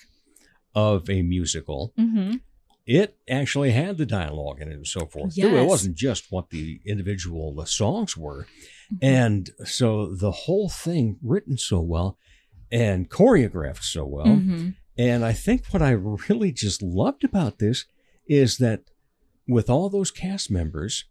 of 0.76 1.10
a 1.10 1.21
musical, 1.21 1.93
hmm 1.97 2.36
it 2.86 3.17
actually 3.30 3.71
had 3.71 3.97
the 3.97 4.06
dialogue 4.06 4.60
in 4.60 4.69
it 4.69 4.73
and 4.76 4.86
so 4.86 5.06
forth. 5.06 5.36
too. 5.36 5.56
It 5.56 5.65
wasn't 5.65 5.95
just 5.95 6.26
what 6.32 6.49
the 6.49 6.82
individual 6.86 7.56
uh, 7.58 7.63
songs 7.63 8.17
were. 8.17 8.45
Mm-hmm. 8.93 8.97
And 9.06 9.49
so 9.63 10.13
the 10.13 10.32
whole 10.32 10.67
thing 10.67 11.17
written 11.23 11.58
so 11.58 11.80
well 11.80 12.17
and 12.73 13.09
choreographed 13.09 13.83
so 13.83 14.03
well. 14.05 14.36
hmm 14.38 14.69
And 14.97 15.23
I 15.23 15.31
think 15.33 15.67
what 15.71 15.81
I 15.81 15.91
really 15.91 16.51
just 16.51 16.81
loved 16.81 17.23
about 17.23 17.59
this 17.59 17.86
is 18.27 18.57
that 18.57 18.81
with 19.47 19.69
all 19.69 19.89
those 19.89 20.12
cast 20.12 20.49
members, 20.51 21.05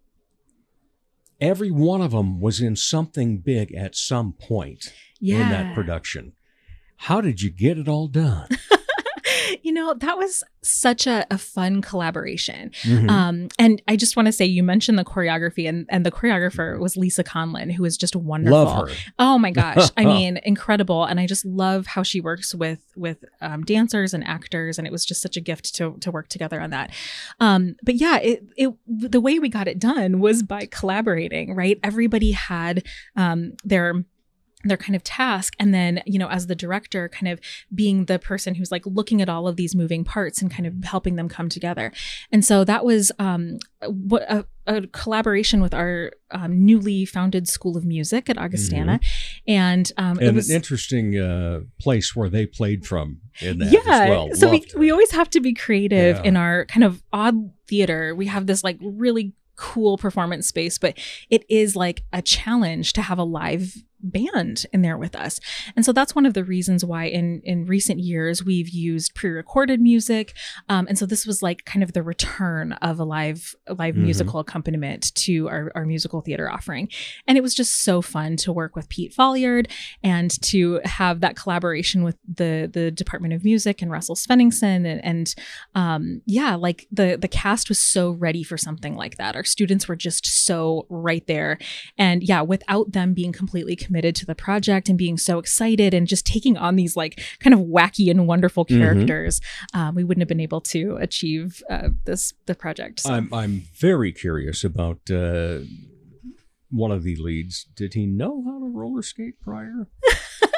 every 1.40 1.70
one 1.70 2.00
of 2.00 2.10
them 2.12 2.40
was 2.40 2.60
in 2.60 2.76
something 2.76 3.38
big 3.38 3.72
at 3.74 3.94
some 3.96 4.32
point 4.32 4.92
Yeah. 5.20 5.40
in 5.42 5.48
that 5.50 5.74
production. 5.74 6.32
How 6.96 7.20
did 7.20 7.42
you 7.42 7.50
get 7.50 7.78
it 7.78 7.88
all 7.88 8.08
done? 8.08 8.48
you 9.62 9.72
know, 9.72 9.94
that 9.94 10.16
was 10.18 10.42
such 10.62 11.06
a, 11.06 11.26
a 11.30 11.38
fun 11.38 11.82
collaboration. 11.82 12.70
Mhm. 12.82 13.10
Um, 13.10 13.48
and 13.58 13.82
I 13.88 13.96
just 13.96 14.16
want 14.16 14.26
to 14.26 14.32
say, 14.32 14.44
you 14.44 14.62
mentioned 14.62 14.98
the 14.98 15.04
choreography, 15.04 15.68
and, 15.68 15.86
and 15.88 16.06
the 16.06 16.10
choreographer 16.10 16.78
was 16.78 16.96
Lisa 16.96 17.24
Conlon, 17.24 17.72
who 17.72 17.84
is 17.84 17.96
just 17.96 18.14
wonderful. 18.14 18.64
Love 18.64 18.88
her. 18.88 18.94
Oh 19.18 19.38
my 19.38 19.50
gosh! 19.50 19.90
I 19.96 20.04
mean, 20.04 20.38
incredible, 20.44 21.04
and 21.04 21.18
I 21.18 21.26
just 21.26 21.44
love 21.44 21.86
how 21.86 22.02
she 22.02 22.20
works 22.20 22.54
with 22.54 22.80
with 22.96 23.24
um, 23.40 23.64
dancers 23.64 24.14
and 24.14 24.24
actors, 24.24 24.78
and 24.78 24.86
it 24.86 24.92
was 24.92 25.04
just 25.04 25.20
such 25.22 25.36
a 25.36 25.40
gift 25.40 25.74
to 25.76 25.96
to 26.00 26.10
work 26.10 26.28
together 26.28 26.60
on 26.60 26.70
that. 26.70 26.90
Um, 27.40 27.76
but 27.82 27.96
yeah, 27.96 28.18
it 28.18 28.44
it 28.56 28.72
the 28.86 29.20
way 29.20 29.38
we 29.38 29.48
got 29.48 29.68
it 29.68 29.78
done 29.78 30.20
was 30.20 30.42
by 30.42 30.66
collaborating. 30.66 31.54
Right, 31.54 31.78
everybody 31.82 32.32
had 32.32 32.84
um, 33.16 33.54
their 33.64 34.04
their 34.64 34.76
kind 34.76 34.94
of 34.94 35.02
task 35.02 35.54
and 35.58 35.72
then 35.74 36.02
you 36.06 36.18
know 36.18 36.28
as 36.28 36.46
the 36.46 36.54
director 36.54 37.08
kind 37.08 37.28
of 37.32 37.40
being 37.74 38.04
the 38.06 38.18
person 38.18 38.54
who's 38.54 38.70
like 38.70 38.84
looking 38.86 39.20
at 39.20 39.28
all 39.28 39.48
of 39.48 39.56
these 39.56 39.74
moving 39.74 40.04
parts 40.04 40.40
and 40.40 40.50
kind 40.50 40.66
of 40.66 40.74
helping 40.84 41.16
them 41.16 41.28
come 41.28 41.48
together 41.48 41.92
and 42.30 42.44
so 42.44 42.64
that 42.64 42.84
was 42.84 43.10
um 43.18 43.58
what 43.86 44.22
a, 44.30 44.44
a 44.66 44.86
collaboration 44.88 45.60
with 45.60 45.74
our 45.74 46.12
um, 46.30 46.64
newly 46.64 47.04
founded 47.04 47.48
school 47.48 47.76
of 47.76 47.84
music 47.84 48.30
at 48.30 48.38
augustana 48.38 49.00
and 49.48 49.90
um 49.96 50.18
it 50.20 50.32
was 50.34 50.48
an 50.50 50.56
interesting 50.56 51.18
uh, 51.18 51.60
place 51.80 52.14
where 52.14 52.28
they 52.28 52.46
played 52.46 52.86
from 52.86 53.20
in 53.40 53.58
that 53.58 53.72
yeah 53.72 53.80
as 54.04 54.08
well. 54.08 54.28
so 54.34 54.48
we, 54.50 54.58
it. 54.58 54.74
we 54.78 54.90
always 54.90 55.10
have 55.10 55.28
to 55.30 55.40
be 55.40 55.52
creative 55.52 56.16
Yeah. 56.16 56.22
in 56.22 56.36
our 56.36 56.66
kind 56.66 56.84
of 56.84 57.02
odd 57.12 57.50
theater 57.66 58.14
we 58.14 58.26
have 58.26 58.46
this 58.46 58.62
like 58.62 58.78
really 58.80 59.32
cool 59.56 59.98
performance 59.98 60.48
space 60.48 60.78
but 60.78 60.96
it 61.30 61.44
is 61.48 61.76
like 61.76 62.02
a 62.12 62.22
challenge 62.22 62.92
to 62.94 63.02
have 63.02 63.18
a 63.18 63.22
live 63.24 63.74
band 64.02 64.66
in 64.72 64.82
there 64.82 64.98
with 64.98 65.14
us 65.14 65.38
and 65.76 65.84
so 65.84 65.92
that's 65.92 66.14
one 66.14 66.26
of 66.26 66.34
the 66.34 66.44
reasons 66.44 66.84
why 66.84 67.04
in 67.04 67.40
in 67.44 67.64
recent 67.66 68.00
years 68.00 68.44
we've 68.44 68.68
used 68.68 69.14
pre-recorded 69.14 69.80
music 69.80 70.34
um, 70.68 70.86
and 70.88 70.98
so 70.98 71.06
this 71.06 71.26
was 71.26 71.42
like 71.42 71.64
kind 71.64 71.82
of 71.82 71.92
the 71.92 72.02
return 72.02 72.72
of 72.74 72.98
a 72.98 73.04
live 73.04 73.54
a 73.66 73.74
live 73.74 73.94
Mhm. 73.94 74.02
musical 74.04 74.40
accompaniment 74.40 75.14
to 75.14 75.48
our, 75.48 75.70
our 75.74 75.84
musical 75.84 76.20
theater 76.20 76.50
offering 76.50 76.88
and 77.26 77.36
it 77.38 77.42
was 77.42 77.54
just 77.54 77.82
so 77.82 78.00
fun 78.02 78.36
to 78.36 78.52
work 78.52 78.74
with 78.74 78.88
pete 78.88 79.12
folliard 79.12 79.68
and 80.02 80.30
to 80.42 80.80
have 80.84 81.20
that 81.20 81.36
collaboration 81.36 82.02
with 82.02 82.16
the 82.26 82.68
the 82.72 82.90
Department 82.90 83.34
of 83.34 83.44
Music 83.44 83.82
and 83.82 83.90
Russell 83.90 84.14
Svenningson 84.14 84.86
and, 84.86 85.04
and 85.04 85.34
um, 85.74 86.22
yeah, 86.26 86.54
like 86.54 86.86
the 86.90 87.16
the 87.20 87.28
cast 87.28 87.68
was 87.68 87.80
so 87.80 88.10
ready 88.12 88.42
for 88.42 88.56
something 88.56 88.94
like 88.96 89.16
that. 89.18 89.36
Our 89.36 89.44
students 89.44 89.88
were 89.88 89.96
just 89.96 90.26
so 90.26 90.86
right 90.88 91.26
there, 91.26 91.58
and 91.98 92.22
yeah, 92.22 92.40
without 92.42 92.92
them 92.92 93.14
being 93.14 93.32
completely 93.32 93.76
committed 93.92 94.14
to 94.16 94.24
the 94.24 94.34
project 94.34 94.88
and 94.88 94.96
being 94.96 95.18
so 95.18 95.38
excited 95.38 95.92
and 95.92 96.06
just 96.06 96.24
taking 96.24 96.56
on 96.56 96.76
these 96.76 96.96
like 96.96 97.20
kind 97.40 97.52
of 97.52 97.60
wacky 97.60 98.10
and 98.10 98.26
wonderful 98.26 98.64
Mhm. 98.64 98.78
characters, 98.78 99.38
um, 99.74 99.94
we 99.94 100.02
wouldn't 100.02 100.22
have 100.22 100.28
been 100.28 100.40
able 100.40 100.62
to 100.62 100.96
achieve 100.96 101.62
uh, 101.68 101.90
this 102.06 102.32
the 102.46 102.54
project. 102.54 103.00
So. 103.00 103.12
I'm 103.12 103.28
I'm 103.34 103.64
very 103.78 104.10
curious 104.12 104.64
about 104.64 105.10
uh, 105.10 105.58
one 106.70 106.90
of 106.90 107.02
the 107.02 107.16
leads. 107.16 107.66
Did 107.76 107.92
he 107.92 108.06
know 108.06 108.42
how 108.46 108.58
to 108.60 108.64
roller 108.74 109.02
skate 109.02 109.38
prior? 109.42 109.88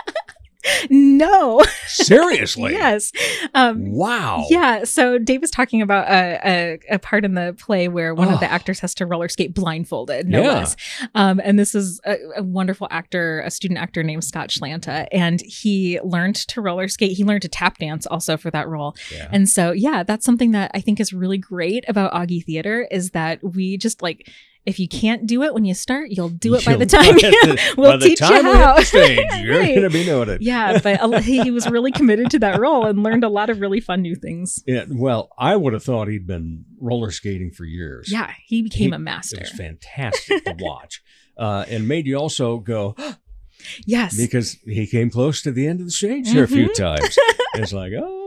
no. 0.91 1.61
Seriously? 1.87 2.73
yes. 2.75 3.13
Um, 3.55 3.93
Wow. 3.93 4.47
Yeah, 4.51 4.85
so 4.85 5.19
Dave 5.19 5.41
was 5.41 5.51
talking 5.51 5.81
about 5.83 6.09
a, 6.09 6.41
a, 6.45 6.79
a 6.95 6.99
part 6.99 7.25
in 7.25 7.35
the 7.35 7.55
play 7.59 7.89
where 7.89 8.15
one 8.15 8.29
of 8.33 8.41
the 8.41 8.47
Oh. 8.47 8.51
actors 8.51 8.81
has 8.81 8.95
to 8.97 9.07
roller 9.07 9.29
skate 9.29 9.55
blindfolded, 9.55 10.29
no 10.29 10.43
Yeah. 10.43 10.49
less. 10.55 10.77
Um, 11.15 11.41
and 11.43 11.59
this 11.59 11.75
is 11.75 12.01
a, 12.05 12.17
a 12.37 12.43
wonderful 12.43 12.89
actor, 12.91 13.41
a 13.41 13.51
student 13.51 13.79
actor 13.81 14.03
named 14.03 14.25
Scott 14.25 14.49
Schlanta, 14.51 15.07
and 15.13 15.41
he 15.41 16.01
learned 16.03 16.37
to 16.37 16.61
roller 16.61 16.89
skate. 16.89 17.13
He 17.17 17.25
learned 17.25 17.43
to 17.43 17.49
tap 17.49 17.79
dance 17.79 18.07
also 18.07 18.37
for 18.37 18.51
that 18.51 18.69
role. 18.69 18.95
Yeah. 19.13 19.29
And 19.33 19.49
so, 19.49 19.73
yeah, 19.73 20.03
that's 20.03 20.25
something 20.25 20.51
that 20.53 20.71
I 20.75 20.81
think 20.81 21.01
is 21.01 21.13
really 21.13 21.39
great 21.39 21.85
about 21.89 22.13
Augie 22.13 22.45
Theater 22.45 22.87
is 22.91 23.11
that 23.11 23.43
we 23.43 23.77
just 23.77 24.03
like. 24.03 24.29
If 24.66 24.79
you 24.79 24.88
can't 24.88 25.27
do 25.27 25.42
it 25.42 25.53
when 25.53 25.66
you 25.66 25.74
start, 25.74 26.11
you'll 26.11 26.31
do 26.31 26.55
it 26.55 26.64
by 26.64 26.74
the 26.77 26.79
You'll- 26.90 27.03
time 27.03 27.14
by 27.16 27.20
the- 27.20 27.74
we'll 27.77 27.90
by 27.92 27.96
the 27.98 28.07
teach 28.07 28.18
time 28.18 28.46
you 28.46 28.53
how. 28.55 28.81
stage, 28.81 29.18
you're 29.42 29.59
Right. 29.61 29.74
going 29.77 29.83
to 29.83 29.90
be 29.90 30.09
it. 30.09 30.40
Yeah, 30.42 30.79
but 30.83 30.98
a- 31.03 31.20
he 31.20 31.50
was 31.50 31.68
really 31.68 31.92
committed 31.92 32.31
to 32.31 32.38
that 32.38 32.59
role 32.59 32.87
and 32.87 33.03
learned 33.03 33.24
a 33.24 33.29
lot 33.29 33.50
of 33.50 33.61
really 33.61 33.81
fun 33.81 34.00
new 34.00 34.14
things. 34.14 34.62
Yeah, 34.66 34.85
well, 34.88 35.29
I 35.38 35.55
would 35.55 35.74
have 35.74 35.85
thought 35.85 36.09
he'd 36.09 36.27
been 36.27 36.64
roller 36.81 37.11
skating 37.11 37.50
for 37.50 37.64
years. 37.66 38.11
Yeah, 38.11 38.33
he 38.46 38.62
became 38.62 38.90
He- 38.90 38.96
a 38.96 38.98
master. 38.98 39.37
It 39.37 39.42
was 39.42 39.50
fantastic 39.53 40.44
to 40.46 40.57
watch. 40.59 41.03
Uh, 41.37 41.64
and 41.68 41.87
made 41.87 42.07
you 42.07 42.16
also 42.16 42.59
go 42.59 42.94
Yes. 43.87 44.16
because 44.16 44.57
he 44.64 44.87
came 44.87 45.11
close 45.11 45.42
to 45.42 45.53
the 45.53 45.66
end 45.66 45.81
of 45.81 45.87
the 45.87 45.92
stage 45.92 46.33
there 46.33 46.44
a 46.44 46.48
few 46.48 46.68
Mhm. 46.68 46.74
times. 46.74 47.18
It's 47.55 47.72
like, 47.72 47.92
oh 47.98 48.24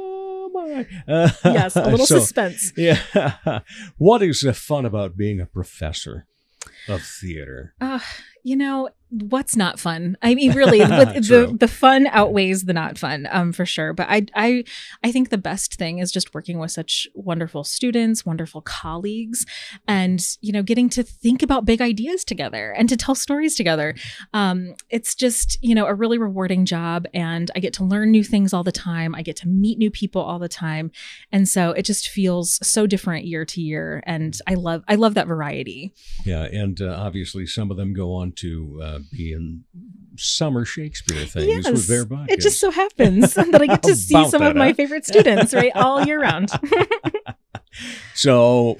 Uh, 1.08 1.30
yes, 1.46 1.76
a 1.76 1.90
little 1.90 2.06
so- 2.06 2.20
suspense. 2.20 2.74
Yeah. 2.78 3.02
what 3.98 4.22
is 4.22 4.42
the 4.42 4.54
fun 4.54 4.86
about 4.86 5.18
being 5.18 5.40
a 5.40 5.46
professor 5.46 6.26
of 6.88 7.02
theater? 7.04 7.74
Uh, 7.82 8.00
you 8.44 8.56
know, 8.56 8.90
what's 9.10 9.56
not 9.56 9.80
fun? 9.80 10.18
I 10.22 10.36
mean, 10.36 10.54
really, 10.54 10.80
with 10.80 11.28
the 11.28 11.56
the 11.58 11.68
fun 11.68 12.08
outweighs 12.08 12.64
the 12.64 12.74
not 12.74 12.98
fun, 12.98 13.28
um, 13.32 13.54
for 13.54 13.66
sure. 13.66 13.94
But 13.94 14.08
I 14.10 14.26
I 14.36 14.64
I 15.04 15.12
think 15.12 15.30
the 15.30 15.38
best 15.38 15.76
thing 15.76 16.00
is 16.00 16.12
just 16.12 16.34
working 16.34 16.60
with 16.60 16.72
such 16.72 17.08
wonderful 17.14 17.64
students, 17.64 18.26
wonderful 18.26 18.62
colleagues, 18.62 19.46
and 19.88 20.22
you 20.42 20.52
know, 20.52 20.64
getting 20.64 20.90
to 20.90 21.04
think 21.04 21.42
about 21.42 21.66
big 21.66 21.82
ideas 21.82 22.24
together 22.24 22.72
and 22.72 22.90
to 22.90 22.98
tell 22.98 23.16
stories 23.16 23.56
together. 23.56 23.96
Um, 24.34 24.76
it's 24.90 25.16
just 25.16 25.58
you 25.62 25.76
know 25.76 25.86
a 25.86 25.94
really 25.94 26.18
rewarding 26.18 26.66
job, 26.66 27.08
and 27.14 27.50
I 27.56 27.60
get 27.60 27.74
to 27.74 27.84
learn 27.84 28.12
new 28.12 28.24
things 28.24 28.54
all 28.54 28.64
the 28.64 28.72
time. 28.72 29.16
I 29.16 29.22
get 29.22 29.38
to 29.38 29.48
meet 29.48 29.78
new 29.78 29.92
people 29.92 30.22
all 30.22 30.40
the 30.40 30.50
time, 30.50 30.92
and 31.32 31.48
so 31.48 31.72
it 31.72 31.84
just 31.84 32.10
feels 32.10 32.60
so 32.68 32.86
different 32.86 33.26
year 33.26 33.46
to 33.46 33.62
year. 33.62 34.04
And 34.06 34.38
I 34.48 34.56
love 34.56 34.84
I 34.88 34.96
love 34.96 35.14
that 35.14 35.28
variety. 35.28 35.94
Yeah, 36.26 36.44
and 36.44 36.82
uh, 36.82 36.96
obviously 37.00 37.46
some 37.46 37.72
of 37.72 37.78
them 37.78 37.94
go 37.94 38.14
on 38.14 38.32
to 38.34 38.80
uh, 38.84 38.97
be 39.12 39.34
in 39.34 39.64
summer 40.18 40.66
Shakespeare 40.66 41.26
things 41.26 41.70
with 41.70 41.88
their 41.88 42.06
bodies. 42.06 42.36
It 42.36 42.42
just 42.42 42.60
so 42.60 42.72
happens 42.72 43.34
that 43.36 43.62
I 43.62 43.68
get 43.68 43.84
to 43.84 43.96
see 43.96 44.28
some 44.30 44.42
of 44.42 44.56
my 44.56 44.74
favorite 44.74 45.06
students, 45.06 45.54
right, 45.54 45.72
all 45.76 46.06
year 46.06 46.22
round. 46.22 46.50
So 48.16 48.78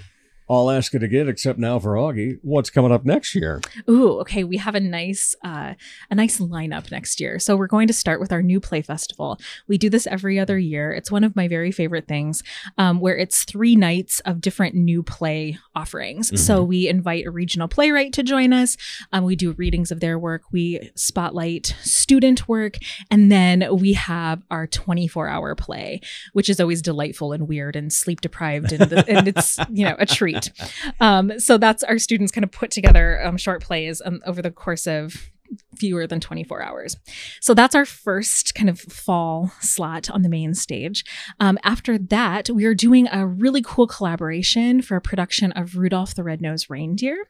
I'll 0.50 0.70
ask 0.70 0.94
it 0.94 1.04
again, 1.04 1.28
except 1.28 1.60
now 1.60 1.78
for 1.80 1.94
Augie. 1.96 2.40
What's 2.42 2.70
coming 2.70 2.92
up 2.92 3.06
next 3.06 3.36
year? 3.36 3.62
Ooh, 3.90 4.20
okay. 4.20 4.44
We 4.44 4.58
have 4.58 4.76
a 4.76 4.80
nice, 4.80 5.36
uh, 5.44 5.74
a 6.10 6.16
nice 6.16 6.40
lineup 6.40 6.90
next 6.92 7.20
year. 7.20 7.38
So 7.40 7.58
we're 7.58 7.68
going 7.68 7.88
to 7.88 7.94
start 7.94 8.20
with 8.20 8.32
our 8.32 8.42
new 8.42 8.60
play 8.60 8.82
festival. 8.82 9.40
We 9.68 9.78
do 9.78 9.90
this 9.90 10.08
every 10.08 10.40
other 10.40 10.58
year. 10.58 10.94
It's 10.94 11.12
one 11.12 11.24
of 11.24 11.36
my 11.36 11.48
very 11.48 11.72
favorite 11.72 12.08
things, 12.08 12.44
um, 12.78 13.00
where 13.00 13.18
it's 13.18 13.44
three 13.44 13.76
nights 13.76 14.22
of 14.22 14.40
different 14.40 14.76
new 14.76 15.04
play 15.04 15.58
offerings. 15.76 16.32
So 16.42 16.64
we 16.64 16.88
invite 16.88 17.26
a 17.26 17.32
regional 17.32 17.68
playwright 17.68 18.14
to 18.14 18.24
join 18.24 18.54
us. 18.54 18.78
Um, 19.12 19.26
we 19.26 19.36
do 19.36 19.52
readings 19.54 19.92
of 19.92 20.00
their 20.00 20.18
work. 20.18 20.44
We 20.52 20.92
spotlight 20.96 21.76
student 21.82 22.48
work, 22.48 22.78
and 23.12 23.32
then 23.32 23.66
we 23.76 23.94
have 23.94 24.44
our 24.50 24.66
24 24.68 25.28
hour 25.28 25.56
play, 25.56 26.00
which 26.34 26.50
is 26.50 26.60
always 26.60 26.82
delightful 26.82 27.34
and 27.34 27.48
weird 27.48 27.76
and 27.76 27.92
sleep 27.92 28.22
deprived, 28.22 28.72
and, 28.72 28.90
the, 28.90 29.06
and 29.10 29.28
it's 29.28 29.58
you 29.70 29.84
know 29.84 29.96
a 30.00 30.06
treat. 30.06 30.37
Um, 31.00 31.40
so 31.40 31.58
that's 31.58 31.84
our 31.84 32.00
students 32.00 32.32
kind 32.32 32.44
of 32.44 32.52
put 32.52 32.72
together 32.72 33.24
um, 33.24 33.38
short 33.38 33.62
plays 33.62 34.02
um, 34.04 34.22
over 34.26 34.42
the 34.42 34.52
course 34.52 34.88
of 34.88 35.30
fewer 35.78 36.08
than 36.08 36.20
24 36.20 36.62
hours. 36.62 36.96
So 37.42 37.54
that's 37.54 37.76
our 37.76 37.86
first 37.86 38.56
kind 38.56 38.70
of 38.70 38.80
fall 38.80 39.52
slot 39.60 40.10
on 40.10 40.24
the 40.24 40.30
main 40.30 40.54
stage. 40.56 41.04
Um, 41.40 41.58
after 41.64 41.98
that, 42.00 42.50
we 42.50 42.66
are 42.66 42.74
doing 42.74 43.08
a 43.12 43.28
really 43.28 43.62
cool 43.64 43.86
collaboration 43.86 44.82
for 44.82 44.96
a 44.96 45.02
production 45.02 45.52
of 45.52 45.76
Rudolph 45.78 46.16
the 46.16 46.24
Red-Nosed 46.24 46.70
Reindeer 46.70 47.26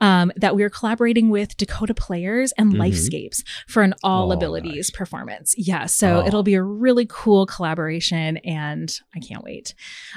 um, 0.00 0.30
that 0.36 0.54
we 0.54 0.62
are 0.62 0.70
collaborating 0.70 1.30
with 1.30 1.56
Dakota 1.56 1.94
Players 1.94 2.52
and 2.58 2.72
Mhm. 2.74 2.78
Lifescapes 2.78 3.42
for 3.66 3.82
an 3.82 3.94
all 4.02 4.30
Oh, 4.30 4.34
abilities 4.34 4.74
nice. 4.74 4.90
performance. 4.90 5.54
Yeah, 5.56 5.86
so 5.86 6.20
Oh. 6.22 6.26
it'll 6.26 6.42
be 6.42 6.54
a 6.54 6.62
really 6.62 7.06
cool 7.08 7.46
collaboration 7.46 8.36
and 8.38 8.92
I 9.14 9.20
can't 9.20 9.42
wait. 9.42 9.74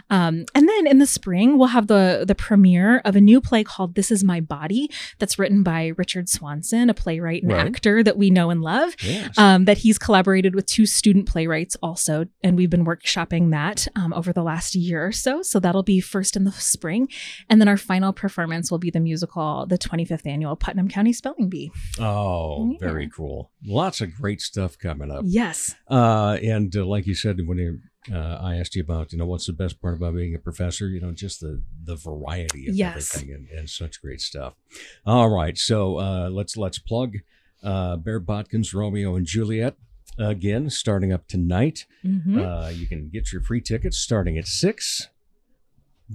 Um, 0.09 0.45
and 0.53 0.67
then 0.67 0.87
in 0.87 0.99
the 0.99 1.07
spring, 1.07 1.57
we'll 1.57 1.69
have 1.69 1.87
the 1.87 2.25
the 2.27 2.35
premiere 2.35 2.99
of 3.05 3.15
a 3.15 3.21
new 3.21 3.39
play 3.39 3.63
called 3.63 3.95
This 3.95 4.11
Is 4.11 4.23
My 4.23 4.39
Body 4.41 4.89
that's 5.19 5.39
written 5.39 5.63
by 5.63 5.93
Richard 5.97 6.27
Swanson, 6.29 6.89
a 6.89 6.93
playwright 6.93 7.38
Right. 7.43 7.65
actor 7.67 8.03
that 8.03 8.17
we 8.17 8.29
know 8.29 8.49
and 8.49 8.61
love. 8.61 8.95
Yes. 9.01 9.37
Um, 9.37 9.65
that 9.65 9.79
he's 9.79 9.97
collaborated 9.97 10.55
with 10.55 10.65
two 10.65 10.85
student 10.85 11.27
playwrights 11.27 11.75
also, 11.81 12.25
and 12.43 12.57
we've 12.57 12.69
been 12.69 12.85
workshopping 12.85 13.51
that 13.51 13.87
um, 13.95 14.13
over 14.13 14.31
the 14.33 14.43
last 14.43 14.75
year 14.75 15.05
or 15.05 15.11
so. 15.11 15.41
So 15.41 15.59
that'll 15.59 15.83
be 15.83 15.99
first 15.99 16.35
in 16.35 16.43
the 16.43 16.51
spring, 16.51 17.07
and 17.49 17.59
then 17.61 17.67
our 17.67 17.77
final 17.77 18.13
performance 18.13 18.71
will 18.71 18.77
be 18.79 18.89
the 18.91 18.99
musical, 18.99 19.65
the 19.67 19.77
25th 19.77 20.25
annual 20.25 20.55
Putnam 20.55 20.87
County 20.89 21.13
Spelling 21.13 21.49
Bee. 21.49 21.71
oh, 21.99 22.71
Yeah. 22.71 22.77
very 22.79 23.09
cool. 23.09 23.51
Lots 23.65 24.01
of 24.01 24.13
great 24.15 24.41
stuff 24.41 24.77
coming 24.77 25.11
up. 25.11 25.21
Yes, 25.25 25.75
Uh, 25.89 26.37
and 26.43 26.75
uh, 26.75 26.85
like 26.85 27.05
you 27.07 27.15
said, 27.15 27.37
when 27.45 27.57
you, 27.57 27.79
uh, 28.11 28.39
I 28.41 28.55
asked 28.55 28.75
you 28.75 28.81
about, 28.81 29.11
you 29.11 29.17
know, 29.17 29.25
what's 29.25 29.45
the 29.45 29.53
best 29.53 29.81
part 29.81 29.95
about 29.97 30.15
being 30.15 30.33
a 30.35 30.39
professor? 30.39 30.87
You 30.87 31.01
know, 31.01 31.11
just 31.11 31.41
the 31.41 31.61
the 31.83 31.95
variety 31.95 32.67
of 32.67 32.75
Yes. 32.75 33.15
everything 33.15 33.33
and, 33.35 33.49
and 33.49 33.69
such 33.69 34.01
great 34.01 34.21
stuff. 34.21 34.53
All 35.05 35.29
right, 35.29 35.57
so 35.57 35.97
uh, 35.99 36.29
let's 36.31 36.55
let's 36.57 36.79
plug 36.79 37.17
uh, 37.63 37.97
Bare 37.97 38.21
Bodkins, 38.21 38.73
Romeo 38.73 39.15
and 39.15 39.25
Juliet 39.25 39.75
again, 40.17 40.69
starting 40.69 41.11
up 41.13 41.27
tonight. 41.27 41.85
Mhm. 42.05 42.37
Uh, 42.37 42.69
you 42.69 42.87
can 42.87 43.09
get 43.09 43.31
your 43.33 43.41
free 43.41 43.61
tickets 43.61 43.97
starting 43.97 44.37
at 44.37 44.47
six. 44.47 45.09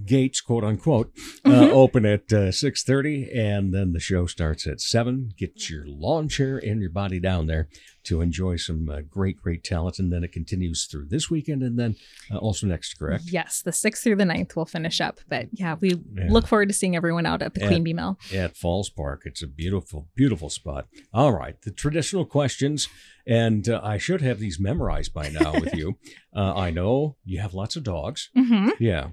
Gates, 0.05 0.41
quote 0.41 0.65
unquote, 0.65 1.13
uh, 1.45 1.51
Mhm. 1.51 1.71
open 1.71 2.05
at 2.07 2.33
uh, 2.33 2.51
six 2.51 2.83
thirty, 2.83 3.31
and 3.33 3.73
then 3.73 3.93
the 3.93 4.01
show 4.01 4.27
starts 4.27 4.67
at 4.67 4.81
seven. 4.81 5.31
Get 5.39 5.71
your 5.71 5.85
lawn 5.87 6.29
chair 6.29 6.59
and 6.59 6.81
your 6.81 6.91
body 6.91 7.21
down 7.21 7.47
there 7.47 7.69
to 8.05 8.21
enjoy 8.21 8.57
some 8.57 8.89
uh, 8.91 9.01
great, 9.09 9.37
great 9.41 9.63
talent, 9.65 9.99
and 9.99 10.13
then 10.13 10.25
it 10.25 10.33
continues 10.33 10.85
through 10.87 11.07
this 11.07 11.31
weekend, 11.31 11.63
and 11.63 11.79
then 11.79 11.97
uh, 12.31 12.37
also 12.39 12.67
next. 12.67 12.95
Correct? 12.99 13.25
yes, 13.27 13.63
the 13.63 13.71
6th 13.71 14.03
through 14.03 14.17
the 14.17 14.25
9th 14.25 14.57
will 14.57 14.67
finish 14.67 15.01
up. 15.01 15.21
But 15.29 15.49
yeah, 15.53 15.77
we 15.81 15.91
Yeah. 16.15 16.27
look 16.29 16.47
forward 16.47 16.69
to 16.69 16.75
seeing 16.75 16.97
everyone 16.97 17.25
out 17.25 17.41
at 17.41 17.55
the 17.55 17.61
And- 17.63 17.69
Queen 17.71 17.85
Bee 17.85 17.93
Mill. 17.95 18.19
At 18.33 18.57
Falls 18.57 18.91
Park, 18.91 19.23
it's 19.25 19.43
a 19.43 19.47
beautiful, 19.47 20.09
beautiful 20.17 20.51
spot. 20.51 20.87
All 21.15 21.33
right, 21.33 21.61
the 21.63 21.71
traditional 21.71 22.25
questions, 22.27 22.89
and 23.27 23.69
uh, 23.69 23.81
I 23.83 23.97
should 23.99 24.21
have 24.23 24.39
these 24.39 24.59
memorized 24.61 25.15
by 25.15 25.29
now 25.31 25.53
with 25.59 25.73
you. 25.75 25.99
Uh, 26.35 26.53
I 26.55 26.71
know 26.71 27.17
you 27.25 27.41
have 27.41 27.55
lots 27.55 27.77
of 27.77 27.85
dogs. 27.85 28.29
hmm 28.35 28.69
Yeah. 28.81 29.11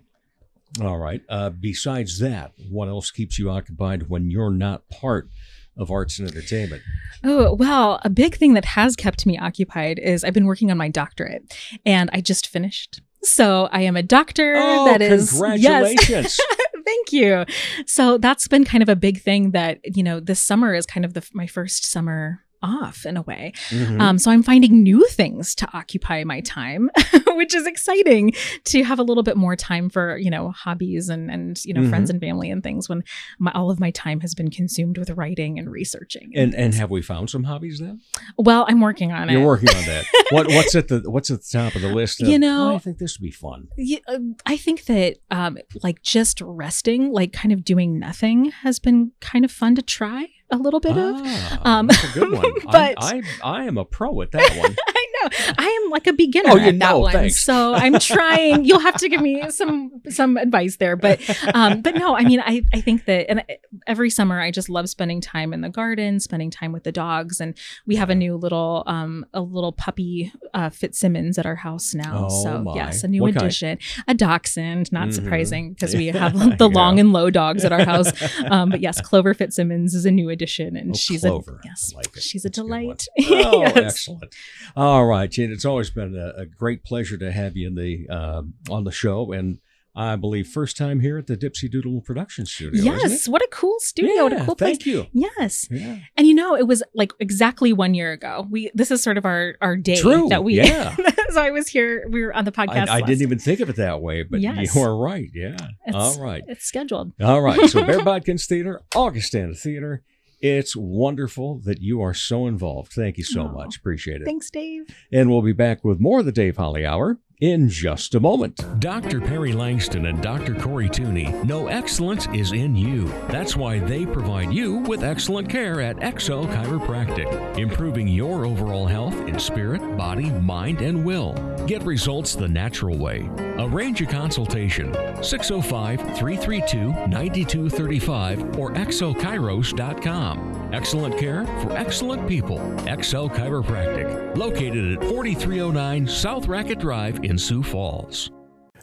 All 0.80 0.98
right. 0.98 1.22
Uh, 1.28 1.50
besides 1.50 2.20
that, 2.20 2.54
what 2.70 2.88
else 2.88 3.12
keeps 3.12 3.38
you 3.38 3.50
occupied 3.50 4.10
when 4.10 4.30
you're 4.32 4.52
not 4.52 4.88
part 4.90 5.30
of 5.78 5.92
arts 5.92 6.20
and 6.20 6.30
entertainment? 6.30 6.82
Oh, 7.24 7.54
well, 7.56 8.00
a 8.04 8.10
big 8.10 8.36
thing 8.36 8.54
that 8.54 8.66
has 8.66 8.96
kept 8.96 9.26
me 9.26 9.38
occupied 9.38 10.00
is 10.00 10.24
I've 10.24 10.34
been 10.34 10.46
working 10.46 10.72
on 10.72 10.78
my 10.78 10.88
doctorate 10.90 11.54
and 11.86 12.10
I 12.14 12.22
just 12.22 12.48
finished. 12.48 13.02
So 13.24 13.68
I 13.72 13.82
am 13.82 13.96
a 13.98 14.04
doctor 14.04 14.56
Oh, 14.58 14.86
that 14.86 15.02
is 15.02 15.34
yes. 15.34 15.40
congratulations. 15.42 16.40
Thank 16.86 17.14
you. 17.14 17.46
So 17.86 18.18
that's 18.18 18.48
been 18.48 18.66
kind 18.66 18.82
of 18.82 18.90
a 18.90 18.96
big 18.96 19.22
thing 19.22 19.52
that, 19.52 19.80
you 19.96 20.04
know, 20.04 20.20
this 20.20 20.40
summer 20.40 20.74
is 20.74 20.86
kind 20.86 21.06
of 21.06 21.14
the, 21.14 21.28
my 21.34 21.48
first 21.48 21.86
summer 21.86 22.44
off 22.64 23.06
in 23.06 23.18
a 23.18 23.22
way. 23.24 23.54
Mhm. 23.70 24.00
Um, 24.02 24.18
so 24.18 24.32
I'm 24.32 24.44
finding 24.44 24.84
new 24.84 25.06
things 25.08 25.56
to 25.56 25.68
occupy 25.74 26.24
my 26.24 26.42
time, 26.42 26.90
which 27.28 27.56
is 27.56 27.66
exciting 27.66 28.34
to 28.66 28.84
have 28.84 29.00
a 29.00 29.04
little 29.04 29.24
bit 29.24 29.38
more 29.38 29.56
time 29.56 29.90
for, 29.90 30.18
you 30.18 30.30
know, 30.30 30.52
hobbies 30.52 31.10
and, 31.10 31.32
and 31.32 31.64
you 31.66 31.74
know, 31.74 31.82
Mhm. 31.82 31.90
friends 31.90 32.10
and 32.10 32.20
family 32.22 32.50
and 32.52 32.64
things 32.64 32.88
when 32.90 33.04
my, 33.40 33.52
all 33.54 33.72
of 33.72 33.80
my 33.80 33.92
time 33.92 34.20
has 34.22 34.34
been 34.36 34.50
consumed 34.52 34.98
with 34.98 35.10
writing 35.12 35.58
and 35.60 35.70
researching. 35.72 36.32
and 36.36 36.54
and 36.56 36.74
have 36.76 36.90
we 36.92 37.02
found 37.02 37.30
some 37.30 37.44
hobbies 37.46 37.80
then? 37.80 38.00
well, 38.38 38.66
I'm 38.68 38.82
working 38.82 39.12
on 39.12 39.30
it. 39.30 39.34
You're 39.34 39.46
working 39.46 39.70
on 39.70 39.84
that. 39.86 40.06
what 40.32 40.48
what's 40.48 40.76
at 40.76 40.88
the 40.88 41.02
what's 41.10 41.32
at 41.32 41.42
the 41.42 41.50
top 41.52 41.76
of 41.76 41.82
the 41.82 41.94
list? 41.94 42.22
Of, 42.22 42.28
You 42.30 42.40
know- 42.40 42.72
"Oh, 42.72 42.76
I 42.76 42.80
think 42.80 42.98
this 43.00 43.18
would 43.20 43.24
be 43.26 43.32
fun. 43.32 43.68
Yeah, 43.78 44.00
uh, 44.08 44.20
I 44.46 44.58
think 44.58 44.86
that 44.86 45.18
um, 45.32 45.58
like 45.84 46.02
just 46.02 46.42
resting, 46.42 47.12
like 47.12 47.34
kind 47.34 47.52
of 47.52 47.64
doing 47.64 47.98
nothing, 48.00 48.52
has 48.64 48.80
been 48.80 49.12
kind 49.20 49.44
of 49.46 49.52
fun 49.52 49.76
to 49.76 49.82
try 49.82 50.28
a 50.52 50.58
little 50.58 50.80
bit 50.80 50.98
of. 50.98 51.16
Ah, 51.18 51.60
Um, 51.80 51.88
that's 51.88 52.04
a 52.04 52.08
good 52.20 52.32
one. 52.32 52.54
but- 52.66 52.76
I, 52.76 53.22
I 53.44 53.62
I 53.62 53.64
am 53.66 53.78
a 53.78 53.86
pro 53.86 54.22
at 54.22 54.32
that 54.32 54.58
one. 54.58 54.76
I 55.24 55.28
know 55.48 55.54
I 55.58 55.82
am 55.84 55.90
like 55.92 56.08
a 56.08 56.14
beginner 56.14 56.52
Oh, 56.52 56.58
at 56.58 56.66
that 56.66 56.76
know, 56.76 57.00
one, 57.00 57.12
thanks. 57.14 57.44
so 57.44 57.74
I'm 57.74 58.00
trying. 58.00 58.66
You'll 58.66 58.80
have 58.80 58.96
to 58.98 59.10
give 59.10 59.22
me 59.22 59.50
some 59.50 59.92
some 60.10 60.38
advice 60.38 60.78
there, 60.78 60.96
but 60.96 61.20
um, 61.56 61.82
but 61.82 61.96
no, 61.96 62.16
I 62.16 62.24
mean, 62.24 62.40
I 62.40 62.64
I 62.74 62.82
think 62.82 63.06
that, 63.06 63.30
and 63.30 63.44
every 63.88 64.10
summer 64.10 64.40
I 64.40 64.52
just 64.52 64.70
love 64.70 64.90
spending 64.90 65.22
time 65.22 65.54
in 65.54 65.62
the 65.62 65.70
garden, 65.70 66.20
spending 66.20 66.50
time 66.52 66.72
with 66.72 66.84
the 66.84 66.92
dogs, 66.92 67.40
and 67.42 67.58
we 67.86 67.96
have 67.98 68.10
a 68.10 68.16
new 68.16 68.36
little 68.36 68.84
um 68.88 69.26
a 69.34 69.42
little 69.42 69.72
puppy 69.72 70.32
uh, 70.54 70.70
Fitzsimmons 70.70 71.38
at 71.38 71.46
our 71.46 71.56
house 71.56 71.94
now. 71.94 72.28
Oh, 72.30 72.44
so 72.44 72.64
my. 72.64 72.76
yes, 72.76 73.04
a 73.04 73.08
new 73.08 73.22
What 73.22 73.34
kind? 73.34 73.46
addition, 73.46 73.78
a 74.08 74.14
dachshund. 74.14 74.92
Not 74.92 75.10
Mhm. 75.10 75.14
surprising 75.14 75.74
because 75.74 75.96
we 75.96 76.08
have 76.24 76.34
the 76.58 76.70
Yeah. 76.70 76.76
long 76.76 77.00
and 77.00 77.14
low 77.14 77.30
dogs 77.30 77.64
at 77.66 77.72
our 77.72 77.86
house. 77.86 78.12
Um, 78.52 78.70
but 78.70 78.82
yes, 78.82 79.00
Clover 79.02 79.34
Fitzsimmons 79.34 79.94
is 79.94 80.06
a 80.06 80.12
new 80.12 80.30
addition, 80.30 80.76
and 80.76 80.92
Oh, 80.92 80.98
she's 80.98 81.22
Clover. 81.22 81.60
a 81.64 81.68
yes, 81.68 81.94
like 81.96 82.08
she's 82.20 82.44
a 82.44 82.50
That's 82.50 82.56
delight. 82.58 83.06
Oh, 83.30 83.62
Yes. 83.62 83.78
excellent. 83.78 84.36
All 84.76 85.06
right, 85.06 85.11
Jen. 85.28 85.52
It's 85.52 85.66
always 85.66 85.90
been 85.90 86.16
a, 86.18 86.42
a 86.42 86.46
great 86.46 86.84
pleasure 86.84 87.18
to 87.18 87.32
have 87.32 87.56
you 87.58 87.68
in 87.68 87.76
the 87.76 88.08
um 88.10 88.54
on 88.70 88.84
the 88.84 88.92
show, 88.92 89.32
and 89.32 89.60
I 89.94 90.16
believe 90.16 90.48
first 90.48 90.78
time 90.78 91.02
here 91.02 91.18
at 91.18 91.28
the 91.28 91.36
Dipsy 91.36 91.70
Doodle 91.70 92.00
Production 92.00 92.46
Studio. 92.46 92.82
Yes, 92.82 93.28
what 93.28 93.42
a 93.42 93.48
cool 93.52 93.76
studio! 93.80 94.24
what 94.24 94.32
a 94.34 94.46
cool 94.46 94.56
place. 94.56 94.78
Thank 94.78 94.86
you. 94.86 95.08
Yes. 95.12 95.68
Yeah. 95.70 95.98
And 96.16 96.28
you 96.28 96.34
know, 96.34 96.56
it 96.56 96.66
was 96.66 96.82
like 96.96 97.12
exactly 97.20 97.74
one 97.74 97.94
year 97.94 98.12
ago. 98.14 98.48
We 98.50 98.72
this 98.74 98.90
is 98.92 99.04
sort 99.04 99.18
of 99.18 99.26
our 99.26 99.56
our 99.62 99.76
day 99.76 100.00
True, 100.00 100.30
that 100.30 100.44
we. 100.46 100.56
yeah. 100.56 100.96
so 101.32 101.42
I 101.42 101.52
was 101.52 101.68
here. 101.68 102.08
We 102.10 102.24
were 102.24 102.34
on 102.34 102.46
the 102.46 102.54
podcast. 102.54 102.88
I, 102.88 102.98
I 102.98 103.02
didn't 103.02 103.22
even 103.22 103.38
think 103.40 103.60
of 103.60 103.70
it 103.70 103.76
that 103.76 104.02
way, 104.02 104.24
but 104.24 104.40
Yes. 104.40 104.74
you 104.74 104.82
are 104.82 104.96
right. 104.96 105.30
Yeah. 105.34 105.56
It's- 105.88 105.94
All 105.94 106.22
right. 106.24 106.42
It's 106.48 106.64
scheduled. 106.66 107.12
All 107.22 107.42
right. 107.42 107.70
So 107.70 107.84
Bare 107.86 108.00
Bodkins 108.06 108.46
Theater, 108.48 108.82
Augustana 108.96 109.56
Theater. 109.56 110.04
It's 110.42 110.76
wonderful 110.76 111.60
that 111.66 111.82
you 111.82 112.02
are 112.02 112.14
so 112.14 112.48
involved. 112.48 112.92
Thank 112.94 113.18
you 113.18 113.24
so 113.24 113.44
Aw. 113.44 113.52
much. 113.52 113.78
Appreciate 113.78 114.22
it. 114.22 114.26
Thanks, 114.26 114.50
Dave. 114.50 114.84
And 115.12 115.30
we'll 115.30 115.42
be 115.42 115.54
back 115.54 115.84
with 115.84 116.00
more 116.00 116.20
of 116.20 116.26
the 116.26 116.32
Dave 116.32 116.58
Holly 116.58 116.86
Hour 116.86 117.20
in 117.42 117.68
just 117.68 118.16
a 118.16 118.20
moment. 118.20 118.64
Dr. 118.80 119.20
Perry 119.20 119.52
Langston 119.52 120.06
and 120.06 120.22
Dr. 120.22 120.56
Corey 120.56 120.88
Tooney 120.88 121.44
know 121.44 121.68
excellence 121.68 122.28
is 122.34 122.52
in 122.52 122.76
you. 122.76 123.08
That's 123.28 123.58
why 123.58 123.80
they 123.80 124.06
provide 124.06 124.54
you 124.54 124.76
with 124.78 125.04
excellent 125.04 125.50
care 125.50 125.82
at 125.82 125.98
Exo 125.98 126.46
Chiropractic, 126.54 127.58
improving 127.58 128.08
your 128.08 128.46
overall 128.46 128.86
health 128.86 129.16
in 129.28 129.40
spirit, 129.40 129.82
body, 129.98 130.30
mind, 130.30 130.82
and 130.82 131.04
will. 131.04 131.34
Get 131.68 131.84
results 131.84 132.36
the 132.36 132.48
natural 132.48 132.98
way. 132.98 133.30
Arrange 133.58 134.02
a 134.02 134.06
consultation 134.06 134.94
605 135.24 136.00
332 136.18 136.92
9235 137.08 138.60
or 138.60 138.72
exokairos.com. 138.72 140.61
Excellent 140.74 141.18
care 141.18 141.46
for 141.62 141.76
excellent 141.76 142.26
people. 142.30 142.58
Exo 142.86 143.30
Chiropractic, 143.30 144.38
located 144.38 144.94
at 144.94 145.04
4309 145.04 146.08
South 146.08 146.48
Racket 146.48 146.80
Drive 146.80 147.26
in 147.26 147.38
Sioux 147.38 147.62
Falls. 147.62 148.32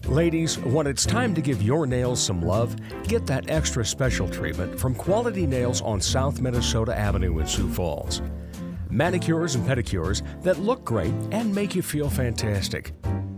Ladies, 0.05 0.59
when 0.59 0.87
it's 0.87 1.07
time 1.07 1.35
to 1.35 1.41
give 1.41 1.63
your 1.63 1.87
nails 1.87 2.23
some 2.23 2.43
love, 2.43 2.77
get 3.05 3.27
that 3.27 3.49
extra 3.49 3.87
special 3.87 4.29
treatment 4.29 4.79
from 4.79 4.95
Quality 4.95 5.47
Nails 5.47 5.81
on 5.81 5.99
South 5.99 6.43
Minnesota 6.43 6.95
Avenue 6.95 7.39
in 7.39 7.47
Sioux 7.47 7.71
Falls. 7.71 8.21
Manicures 8.91 9.55
and 9.55 9.67
pedicures 9.67 10.23
that 10.43 10.59
look 10.59 10.85
great 10.85 11.15
and 11.31 11.55
make 11.55 11.75
you 11.75 11.81
feel 11.81 12.11
fantastic. 12.11 12.93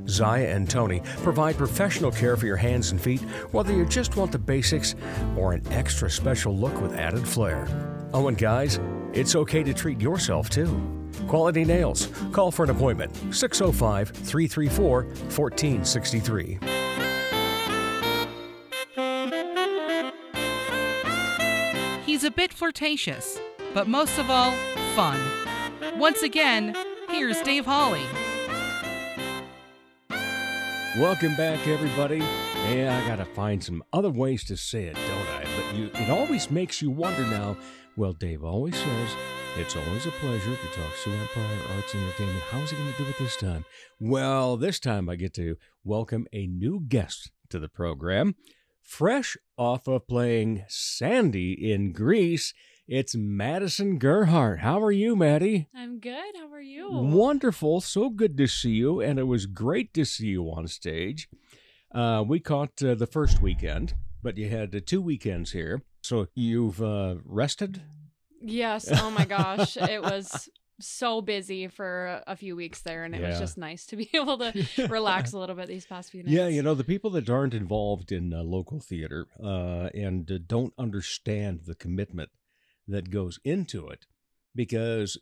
Zaya 0.09 0.48
and 0.48 0.68
Tony 0.68 1.03
provide 1.22 1.57
professional 1.57 2.11
care 2.11 2.36
for 2.36 2.46
your 2.46 2.57
hands 2.57 2.90
and 2.90 3.01
feet, 3.01 3.20
whether 3.53 3.72
you 3.72 3.86
just 3.86 4.16
want 4.16 4.32
the 4.32 4.38
basics 4.38 4.96
or 5.36 5.53
an 5.53 5.64
extra 5.68 6.11
special 6.11 6.57
look 6.57 6.80
with 6.80 6.94
added 6.94 7.26
flair. 7.26 7.89
Oh, 8.12 8.26
and 8.26 8.36
guys, 8.36 8.80
it's 9.12 9.36
okay 9.36 9.62
to 9.62 9.72
treat 9.72 10.00
yourself 10.00 10.50
too. 10.50 11.08
Quality 11.28 11.64
Nails. 11.64 12.08
Call 12.32 12.50
for 12.50 12.64
an 12.64 12.70
appointment 12.70 13.14
605 13.32 14.08
334 14.11 15.04
1463. 15.04 16.58
He's 22.04 22.24
a 22.24 22.30
bit 22.30 22.52
flirtatious, 22.52 23.38
but 23.72 23.86
most 23.86 24.18
of 24.18 24.28
all, 24.28 24.52
fun. 24.96 25.20
Once 25.96 26.22
again, 26.22 26.76
here's 27.11 27.40
Dave 27.42 27.64
Holly. 27.64 28.02
Welcome 30.98 31.36
back, 31.36 31.64
everybody. 31.68 32.18
Yeah, 32.18 33.00
I 33.02 33.08
gotta 33.08 33.24
find 33.24 33.62
some 33.62 33.84
other 33.92 34.11
ways 34.11 34.42
to 34.44 34.56
say 34.56 34.86
it, 34.86 34.94
don't 34.94 35.28
I? 35.28 35.44
But 35.56 35.76
you, 35.76 35.90
it 35.94 36.11
always 36.11 36.50
makes 36.50 36.82
you 36.82 36.90
wonder 36.90 37.22
now. 37.22 37.56
Well, 38.01 38.14
Dave 38.14 38.42
always 38.42 38.76
says 38.76 39.14
it's 39.59 39.76
always 39.76 40.07
a 40.07 40.11
pleasure 40.11 40.57
to 40.57 40.66
talk 40.68 40.96
Sioux 40.96 41.12
Empire 41.12 41.59
Arts 41.74 41.92
and 41.92 42.03
Entertainment. 42.03 42.42
How's 42.51 42.70
he 42.70 42.76
going 42.78 42.90
to 42.94 43.03
do 43.03 43.11
it 43.11 43.18
this 43.18 43.36
time? 43.36 43.66
Well, 44.01 44.57
this 44.57 44.80
time 44.80 45.11
I 45.11 45.16
get 45.16 45.34
to 45.34 45.57
welcome 45.84 46.26
a 46.32 46.46
new 46.46 46.80
guest 46.88 47.30
to 47.51 47.59
the 47.59 47.68
program. 47.68 48.36
Fresh 48.80 49.36
off 49.59 49.86
of 49.86 50.09
playing 50.09 50.64
Sandy 50.66 51.53
in 51.70 51.92
Grease, 51.92 52.55
it's 52.88 53.14
Madison 53.14 53.98
Gerhart. 53.98 54.61
How 54.61 54.82
are 54.82 54.90
you, 54.90 55.14
Madi? 55.14 55.68
I'm 55.76 56.01
good. 56.01 56.36
How 56.36 56.51
are 56.55 56.59
you? 56.59 56.90
Wonderful. 56.90 57.82
So 57.82 58.09
good 58.09 58.38
to 58.38 58.46
see 58.46 58.70
you. 58.70 59.03
And 59.03 59.18
it 59.18 59.24
was 59.24 59.44
great 59.44 59.92
to 59.92 60.07
see 60.07 60.28
you 60.28 60.46
on 60.46 60.68
stage. 60.68 61.28
Uh, 61.94 62.24
we 62.26 62.40
caught 62.40 62.82
uh, 62.82 62.94
the 62.94 63.07
first 63.07 63.42
weekend, 63.42 63.92
but 64.22 64.38
you 64.38 64.48
had 64.48 64.74
uh, 64.74 64.80
two 64.86 65.03
weekends 65.03 65.53
here. 65.53 65.82
So 66.03 66.26
you've 66.34 66.82
uh, 66.82 67.16
rested? 67.24 67.82
Yes. 68.40 68.88
Oh 68.90 69.11
my 69.11 69.24
gosh. 69.24 69.76
it 69.76 70.03
was 70.03 70.48
so 70.80 71.20
busy 71.20 71.68
for 71.68 72.22
a 72.26 72.36
few 72.36 72.57
weeks 72.57 72.82
there, 72.82 73.05
and 73.05 73.14
it 73.14 73.20
was 73.20 73.38
just 73.38 73.59
nice 73.59 73.86
to 73.86 73.96
be 73.96 74.11
able 74.14 74.38
to 74.38 74.66
relax 74.88 75.32
a 75.32 75.38
little 75.38 75.57
bit 75.57 75.68
these 75.68 75.86
past 75.86 76.11
few 76.11 76.22
nights. 76.22 76.32
Yeah, 76.32 76.48
you 76.48 76.62
know, 76.62 76.74
the 76.74 76.84
people 76.84 77.11
that 77.11 77.28
aren't 77.28 77.55
involved 77.55 78.12
in 78.12 78.32
uh, 78.32 78.42
local 78.42 78.80
theater 78.80 79.26
uh, 79.42 79.90
and 79.94 80.30
uh, 80.30 80.38
don't 80.44 80.74
understand 80.78 81.61
the 81.66 81.74
commitment 81.74 82.30
that 82.88 83.11
goes 83.11 83.38
into 83.44 83.88
it 83.88 84.07
because 84.55 85.18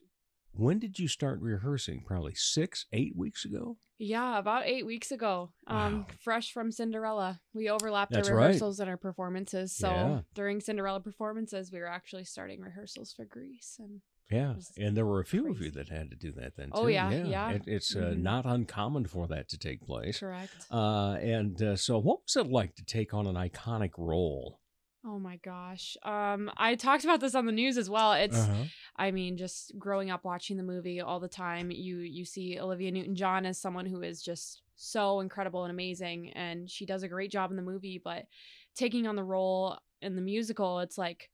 when 0.58 0.78
did 0.78 0.98
you 0.98 1.08
start 1.08 1.40
rehearsing? 1.40 2.02
Probably 2.06 2.34
six, 2.34 2.86
eight 2.92 3.16
weeks 3.16 3.44
ago? 3.44 3.76
Yeah, 3.98 4.38
about 4.38 4.66
eight 4.66 4.86
weeks 4.86 5.10
ago. 5.10 5.52
Um, 5.66 6.00
Wow. 6.00 6.06
fresh 6.20 6.52
from 6.52 6.70
Cinderella. 6.70 7.40
We 7.52 7.68
overlapped 7.70 8.12
That's 8.12 8.28
our 8.28 8.36
right. 8.36 8.46
rehearsals 8.46 8.78
and 8.80 8.88
our 8.90 8.96
performances. 8.96 9.72
So 9.74 9.88
Yeah. 9.90 10.20
during 10.34 10.60
Cinderella 10.60 11.00
performances, 11.00 11.72
we 11.72 11.80
were 11.80 11.86
actually 11.88 12.24
starting 12.24 12.60
rehearsals 12.60 13.12
for 13.12 13.24
Grease. 13.24 13.76
And 13.78 14.02
Yeah, 14.30 14.56
and 14.76 14.94
there 14.96 15.06
were 15.06 15.20
a 15.20 15.24
few 15.24 15.50
of 15.50 15.60
you 15.60 15.70
that 15.70 15.88
had 15.88 16.10
to 16.10 16.16
do 16.16 16.30
that 16.32 16.56
then. 16.56 16.68
Too. 16.68 16.72
Oh, 16.74 16.86
too. 16.86 16.92
yeah, 16.92 17.10
yeah. 17.10 17.50
It, 17.52 17.62
it's 17.66 17.96
uh, 17.96 18.12
Mhm. 18.14 18.20
not 18.20 18.44
uncommon 18.44 19.06
for 19.06 19.26
that 19.28 19.48
to 19.48 19.58
take 19.58 19.80
place. 19.86 20.18
correct. 20.20 20.66
Uh, 20.70 21.12
and 21.22 21.62
uh, 21.62 21.76
so, 21.76 21.98
what 21.98 22.22
was 22.24 22.36
it 22.36 22.46
like 22.50 22.74
to 22.76 22.84
take 22.84 23.14
on 23.14 23.26
an 23.26 23.36
iconic 23.36 23.92
role? 23.96 24.60
Oh 25.04 25.18
my 25.18 25.36
gosh. 25.36 25.96
Um, 26.02 26.50
I 26.56 26.74
talked 26.74 27.04
about 27.04 27.20
this 27.20 27.34
on 27.34 27.46
the 27.46 27.52
news 27.52 27.78
as 27.78 27.88
well. 27.88 28.12
It's 28.12 28.36
Uh-huh. 28.36 28.64
I 28.96 29.10
mean, 29.12 29.36
just 29.36 29.78
growing 29.78 30.10
up 30.10 30.24
watching 30.24 30.56
the 30.56 30.62
movie 30.64 31.00
all 31.00 31.20
the 31.20 31.28
time, 31.28 31.70
you 31.70 31.98
you 31.98 32.24
see 32.24 32.58
Olivia 32.58 32.90
Newton-John 32.90 33.46
as 33.46 33.58
someone 33.60 33.86
who 33.86 34.02
is 34.02 34.22
just 34.22 34.62
so 34.74 35.20
incredible 35.20 35.64
and 35.64 35.70
amazing 35.70 36.30
and 36.30 36.70
she 36.70 36.86
does 36.86 37.02
a 37.02 37.08
great 37.08 37.30
job 37.30 37.50
in 37.50 37.56
the 37.56 37.62
movie, 37.62 38.00
but 38.02 38.26
taking 38.74 39.06
on 39.06 39.16
the 39.16 39.24
role 39.24 39.78
in 40.02 40.16
the 40.16 40.22
musical, 40.22 40.80
it's 40.80 40.98
like 40.98 41.30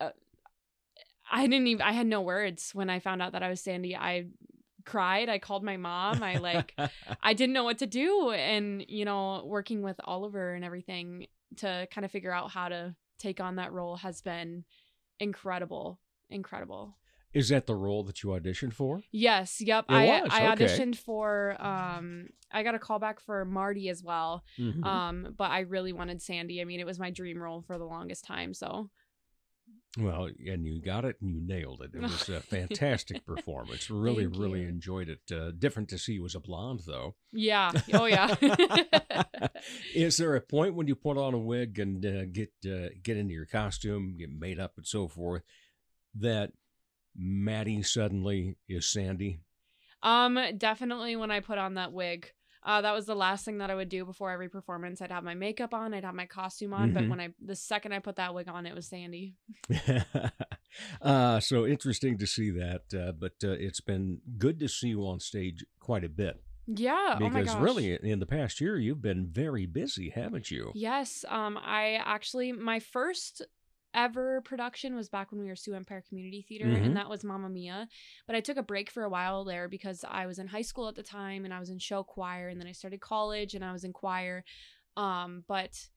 uh, 0.00 0.10
I 1.30 1.46
didn't 1.46 1.66
even 1.68 1.82
I 1.82 1.92
had 1.92 2.06
no 2.06 2.20
words 2.20 2.74
when 2.74 2.90
I 2.90 2.98
found 2.98 3.22
out 3.22 3.32
that 3.32 3.42
I 3.42 3.48
was 3.48 3.60
Sandy. 3.60 3.96
I 3.96 4.26
cried, 4.84 5.28
I 5.28 5.38
called 5.38 5.64
my 5.64 5.76
mom. 5.76 6.22
I 6.22 6.38
like 6.38 6.74
I 7.22 7.32
didn't 7.32 7.52
know 7.52 7.64
what 7.64 7.78
to 7.78 7.86
do. 7.86 8.30
And, 8.30 8.84
you 8.88 9.04
know, 9.04 9.44
working 9.44 9.82
with 9.82 10.00
Oliver 10.04 10.54
and 10.54 10.64
everything 10.64 11.26
to 11.58 11.86
kind 11.92 12.04
of 12.04 12.10
figure 12.10 12.32
out 12.32 12.50
how 12.50 12.68
to 12.68 12.94
take 13.18 13.40
on 13.40 13.56
that 13.56 13.72
role 13.72 13.96
has 13.96 14.20
been 14.20 14.64
incredible. 15.20 15.98
Incredible. 16.28 16.96
Is 17.32 17.50
that 17.50 17.66
the 17.66 17.74
role 17.74 18.02
that 18.04 18.22
you 18.22 18.30
auditioned 18.30 18.72
for? 18.72 19.02
Yes, 19.12 19.60
yep. 19.60 19.84
It 19.88 19.94
I 19.94 20.06
was, 20.06 20.30
I 20.32 20.52
okay. 20.52 20.64
auditioned 20.64 20.96
for 20.96 21.56
um 21.62 22.28
I 22.50 22.62
got 22.62 22.74
a 22.74 22.78
call 22.78 22.98
back 22.98 23.20
for 23.20 23.44
Marty 23.44 23.88
as 23.88 24.02
well. 24.02 24.44
Mhm. 24.58 24.84
Um, 24.84 25.34
but 25.36 25.50
I 25.50 25.60
really 25.60 25.92
wanted 25.92 26.22
Sandy. 26.22 26.60
I 26.60 26.64
mean, 26.64 26.80
it 26.80 26.86
was 26.86 26.98
my 26.98 27.10
dream 27.10 27.42
role 27.42 27.62
for 27.62 27.76
the 27.76 27.84
longest 27.84 28.24
time. 28.24 28.54
So 28.54 28.90
Well, 29.98 30.28
and 30.46 30.66
you 30.66 30.80
got 30.82 31.06
it 31.06 31.16
and 31.22 31.30
you 31.30 31.40
nailed 31.40 31.80
it. 31.80 31.92
It 31.94 32.02
was 32.02 32.28
a 32.28 32.40
fantastic 32.40 33.24
performance. 33.24 33.90
Really, 33.90 34.26
really 34.26 34.64
enjoyed 34.64 35.08
it. 35.08 35.20
Uh, 35.34 35.52
different 35.58 35.88
to 35.88 35.98
see 35.98 36.12
you 36.14 36.24
as 36.26 36.34
a 36.34 36.40
blonde, 36.40 36.82
though. 36.86 37.14
yeah. 37.32 37.72
Oh 37.94 38.04
yeah. 38.04 38.34
Is 39.94 40.18
there 40.18 40.36
a 40.36 40.40
point 40.40 40.74
when 40.74 40.86
you 40.86 40.94
put 40.94 41.16
on 41.16 41.32
a 41.32 41.38
wig 41.38 41.78
and 41.78 42.04
uh, 42.04 42.24
get 42.26 42.52
uh, 42.66 42.88
get 43.02 43.16
into 43.16 43.32
your 43.32 43.46
costume, 43.46 44.16
get 44.18 44.30
made 44.30 44.60
up, 44.60 44.72
and 44.76 44.86
so 44.86 45.08
forth, 45.08 45.42
that 46.18 46.52
Madi 47.16 47.82
suddenly 47.82 48.56
is 48.68 48.90
Sandy? 48.90 49.40
Um, 50.02 50.38
definitely 50.58 51.16
when 51.16 51.30
I 51.30 51.40
put 51.40 51.58
on 51.58 51.74
that 51.74 51.92
wig. 51.92 52.32
Uh, 52.66 52.80
that 52.82 52.92
was 52.92 53.06
the 53.06 53.14
last 53.14 53.44
thing 53.44 53.58
that 53.58 53.70
I 53.70 53.74
would 53.76 53.88
do 53.88 54.04
before 54.04 54.30
every 54.32 54.48
performance. 54.48 55.00
I'd 55.00 55.12
have 55.12 55.22
my 55.22 55.34
makeup 55.34 55.72
on, 55.72 55.94
I'd 55.94 56.04
have 56.04 56.16
my 56.16 56.26
costume 56.26 56.74
on, 56.74 56.90
Mhm. 56.90 56.94
but 56.94 57.08
when 57.08 57.20
I 57.20 57.28
the 57.40 57.54
second 57.54 57.92
I 57.92 58.00
put 58.00 58.16
that 58.16 58.34
wig 58.34 58.48
on, 58.48 58.66
it 58.66 58.74
was 58.74 58.88
Sandy. 58.88 59.36
uh, 61.00 61.40
so 61.40 61.66
interesting 61.66 62.18
to 62.18 62.26
see 62.26 62.50
that. 62.50 62.82
Uh, 62.94 63.12
but 63.12 63.34
uh, 63.44 63.50
it's 63.52 63.80
been 63.80 64.20
good 64.38 64.58
to 64.60 64.68
see 64.68 64.88
you 64.88 65.06
on 65.06 65.20
stage 65.20 65.64
quite 65.80 66.04
a 66.04 66.08
bit 66.08 66.42
Yeah. 66.66 67.16
oh 67.20 67.28
my 67.28 67.40
because 67.40 67.54
gosh. 67.54 67.62
really, 67.62 67.98
in 68.02 68.18
the 68.18 68.26
past 68.26 68.60
year, 68.60 68.76
you've 68.78 69.02
been 69.02 69.26
very 69.28 69.66
busy, 69.66 70.10
haven't 70.10 70.50
you? 70.50 70.72
Yes. 70.74 71.24
Um, 71.28 71.56
I 71.62 71.94
actually 72.04 72.52
my 72.52 72.80
first 72.80 73.42
ever 73.94 74.40
production 74.42 74.94
was 74.94 75.08
back 75.08 75.30
when 75.32 75.40
we 75.40 75.46
were 75.46 75.56
Sioux 75.56 75.74
Empire 75.74 76.02
Community 76.06 76.42
Theater, 76.42 76.66
Mhm. 76.66 76.84
and 76.86 76.96
that 76.96 77.08
was 77.08 77.24
Mamma 77.24 77.48
Mia. 77.48 77.88
But 78.26 78.36
I 78.36 78.40
took 78.40 78.56
a 78.56 78.62
break 78.62 78.90
for 78.90 79.04
a 79.04 79.08
while 79.08 79.44
there 79.44 79.68
because 79.68 80.04
I 80.06 80.26
was 80.26 80.38
in 80.38 80.48
high 80.48 80.62
school 80.62 80.88
at 80.88 80.94
the 80.94 81.02
time, 81.02 81.44
and 81.44 81.54
I 81.54 81.60
was 81.60 81.70
in 81.70 81.78
show 81.78 82.02
choir, 82.04 82.48
and 82.48 82.60
then 82.60 82.68
I 82.68 82.72
started 82.72 83.00
college, 83.00 83.54
and 83.54 83.64
I 83.64 83.72
was 83.72 83.84
in 83.84 83.92
choir. 83.92 84.44
Um, 84.96 85.44
but 85.46 85.88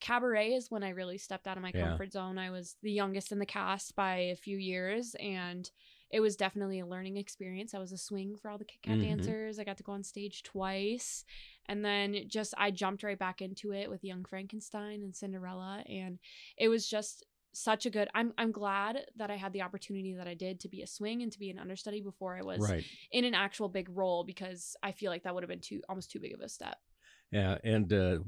cabaret 0.00 0.52
is 0.54 0.70
when 0.70 0.84
I 0.84 0.90
really 0.90 1.18
stepped 1.18 1.48
out 1.48 1.56
of 1.56 1.62
my 1.62 1.72
Yeah. 1.74 1.88
comfort 1.88 2.12
zone. 2.12 2.38
I 2.38 2.50
was 2.50 2.76
the 2.82 2.92
youngest 2.92 3.32
in 3.32 3.40
the 3.40 3.46
cast 3.46 3.96
by 3.96 4.16
a 4.16 4.36
few 4.36 4.56
years, 4.56 5.16
and 5.16 5.68
it 6.10 6.20
was 6.20 6.36
definitely 6.36 6.78
a 6.78 6.86
learning 6.86 7.16
experience. 7.16 7.74
I 7.74 7.78
was 7.78 7.92
a 7.92 7.98
swing 7.98 8.36
for 8.36 8.50
all 8.50 8.56
the 8.58 8.64
Kit 8.64 8.80
Kat 8.80 8.98
Mhm. 8.98 9.02
dancers. 9.02 9.58
I 9.58 9.64
got 9.64 9.76
to 9.76 9.82
go 9.82 9.92
on 9.92 10.02
stage 10.02 10.42
twice. 10.42 11.24
And 11.66 11.84
then 11.84 12.28
just 12.28 12.54
I 12.56 12.70
jumped 12.70 13.02
right 13.02 13.18
back 13.18 13.42
into 13.42 13.72
it 13.72 13.90
with 13.90 14.02
Young 14.04 14.24
Frankenstein 14.24 15.02
and 15.02 15.14
Cinderella. 15.14 15.84
And 15.86 16.18
it 16.56 16.68
was 16.68 16.88
just 16.88 17.26
such 17.52 17.86
a 17.86 17.90
good 17.90 18.08
I'm 18.14 18.32
I'm 18.38 18.52
glad 18.52 19.06
that 19.16 19.30
I 19.30 19.36
had 19.36 19.52
the 19.52 19.62
opportunity 19.62 20.14
that 20.14 20.28
I 20.28 20.34
did 20.34 20.60
to 20.60 20.68
be 20.68 20.82
a 20.82 20.86
swing 20.86 21.22
and 21.22 21.32
to 21.32 21.38
be 21.38 21.50
an 21.50 21.58
understudy 21.58 22.00
before 22.00 22.36
I 22.36 22.42
was 22.42 22.60
Right. 22.60 22.84
in 23.12 23.24
an 23.24 23.34
actual 23.34 23.68
big 23.68 23.88
role 23.90 24.24
because 24.24 24.76
I 24.82 24.92
feel 24.92 25.10
like 25.10 25.22
that 25.24 25.34
would 25.34 25.42
have 25.42 25.50
been 25.50 25.60
too 25.60 25.80
almost 25.88 26.10
too 26.10 26.20
big 26.20 26.34
of 26.34 26.40
a 26.40 26.48
step. 26.48 26.76
Yeah, 27.30 27.58
and 27.62 27.92
uh, 27.92 28.18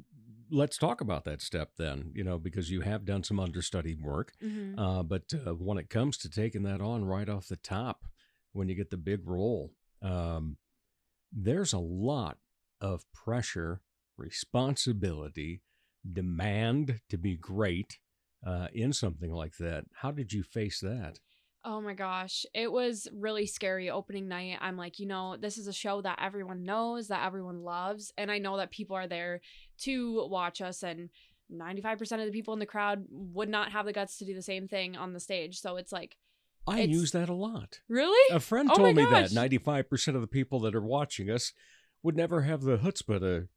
let's 0.50 0.76
talk 0.76 1.00
about 1.00 1.24
that 1.24 1.40
step 1.42 1.70
then. 1.78 2.12
You 2.14 2.24
know, 2.24 2.38
because 2.38 2.70
you 2.70 2.80
have 2.82 3.04
done 3.04 3.22
some 3.22 3.40
understudy 3.40 3.94
work, 3.94 4.32
Mhm. 4.42 4.78
uh, 4.78 5.02
but 5.02 5.32
uh, 5.34 5.54
when 5.54 5.78
it 5.78 5.90
comes 5.90 6.16
to 6.18 6.30
taking 6.30 6.62
that 6.64 6.80
on 6.80 7.04
right 7.04 7.28
off 7.28 7.48
the 7.48 7.56
top, 7.56 8.04
when 8.52 8.68
you 8.68 8.74
get 8.74 8.90
the 8.90 8.96
big 8.96 9.26
role, 9.26 9.72
um, 10.02 10.56
there's 11.32 11.72
a 11.72 11.78
lot 11.78 12.38
of 12.80 13.04
pressure, 13.12 13.82
responsibility, 14.16 15.62
demand 16.10 17.00
to 17.08 17.18
be 17.18 17.36
great 17.36 17.98
uh, 18.46 18.68
in 18.72 18.92
something 18.92 19.32
like 19.32 19.56
that. 19.58 19.84
How 19.94 20.10
did 20.10 20.32
you 20.32 20.42
face 20.42 20.80
that? 20.80 21.18
Oh 21.62 21.80
my 21.82 21.92
gosh, 21.92 22.46
it 22.54 22.72
was 22.72 23.06
really 23.12 23.44
scary 23.46 23.90
opening 23.90 24.28
night. 24.28 24.56
I'm 24.62 24.78
like, 24.78 24.98
you 24.98 25.06
know, 25.06 25.36
this 25.38 25.58
is 25.58 25.66
a 25.66 25.72
show 25.74 26.00
that 26.00 26.18
everyone 26.22 26.62
knows, 26.64 27.08
that 27.08 27.26
everyone 27.26 27.62
loves, 27.62 28.12
and 28.16 28.30
I 28.30 28.38
know 28.38 28.56
that 28.56 28.70
people 28.70 28.96
are 28.96 29.06
there 29.06 29.42
to 29.82 30.26
watch 30.30 30.62
us 30.62 30.82
and 30.82 31.10
95% 31.52 32.00
of 32.20 32.26
the 32.26 32.30
people 32.32 32.54
in 32.54 32.60
the 32.60 32.66
crowd 32.66 33.04
would 33.10 33.48
not 33.48 33.72
have 33.72 33.84
the 33.84 33.92
guts 33.92 34.16
to 34.18 34.24
do 34.24 34.34
the 34.34 34.40
same 34.42 34.68
thing 34.68 34.96
on 34.96 35.12
the 35.12 35.20
stage. 35.20 35.60
So 35.60 35.76
it's 35.76 35.92
like, 35.92 36.16
I 36.66 36.80
It's- 36.80 36.96
use 36.96 37.10
that 37.12 37.28
a 37.28 37.34
lot. 37.34 37.80
really? 37.88 38.34
A 38.34 38.40
friend 38.40 38.70
Oh 38.72 38.76
told 38.76 38.96
me 38.96 39.04
that 39.04 39.30
95% 39.30 40.14
of 40.14 40.20
the 40.22 40.26
people 40.28 40.60
that 40.60 40.74
are 40.74 40.80
watching 40.80 41.28
us 41.28 41.52
would 42.02 42.16
never 42.16 42.42
have 42.42 42.62
the 42.62 42.78
chutzpah 42.78 43.20
to, 43.20 43.48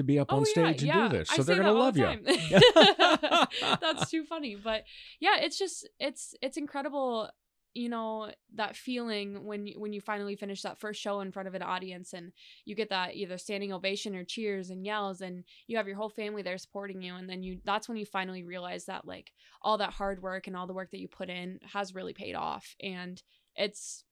to 0.00 0.04
be 0.04 0.18
up 0.18 0.32
on 0.32 0.40
Oh, 0.40 0.44
stage 0.44 0.82
yeah, 0.82 0.98
and 0.98 1.10
do 1.10 1.16
yeah. 1.16 1.20
this. 1.20 1.30
I 1.30 1.36
So 1.36 1.42
they're 1.42 1.62
going 1.62 1.66
to 1.66 1.72
love 1.72 1.96
you. 1.96 2.06
That's 3.80 4.10
too 4.10 4.24
funny. 4.24 4.56
But 4.56 4.84
yeah, 5.20 5.36
it's 5.40 5.58
just 5.58 5.88
it's 5.98 6.34
it's 6.42 6.56
incredible, 6.56 7.30
you 7.74 7.88
know, 7.88 8.30
that 8.54 8.76
feeling 8.76 9.44
when 9.44 9.66
you, 9.66 9.78
when 9.78 9.92
you 9.92 10.00
finally 10.00 10.36
finish 10.36 10.62
that 10.62 10.78
first 10.78 11.00
show 11.00 11.20
in 11.20 11.30
front 11.32 11.48
of 11.48 11.54
an 11.54 11.62
audience 11.62 12.12
and 12.12 12.32
you 12.64 12.74
get 12.74 12.90
that 12.90 13.14
either 13.14 13.38
standing 13.38 13.72
ovation 13.72 14.16
or 14.16 14.24
cheers 14.24 14.70
and 14.70 14.84
yells 14.84 15.20
and 15.20 15.44
you 15.66 15.76
have 15.76 15.86
your 15.86 15.96
whole 15.96 16.10
family 16.10 16.42
there 16.42 16.58
supporting 16.58 17.00
you 17.00 17.14
and 17.14 17.28
then 17.30 17.42
you 17.42 17.60
that's 17.64 17.88
when 17.88 17.96
you 17.96 18.06
finally 18.06 18.42
realize 18.42 18.86
that 18.86 19.06
like 19.06 19.30
all 19.62 19.78
that 19.78 19.92
hard 19.92 20.20
work 20.22 20.46
and 20.46 20.56
all 20.56 20.66
the 20.66 20.72
work 20.72 20.90
that 20.90 21.00
you 21.00 21.06
put 21.08 21.30
in 21.30 21.60
has 21.72 21.94
really 21.94 22.12
paid 22.12 22.34
off 22.34 22.74
and 22.82 23.22
it's 23.54 24.04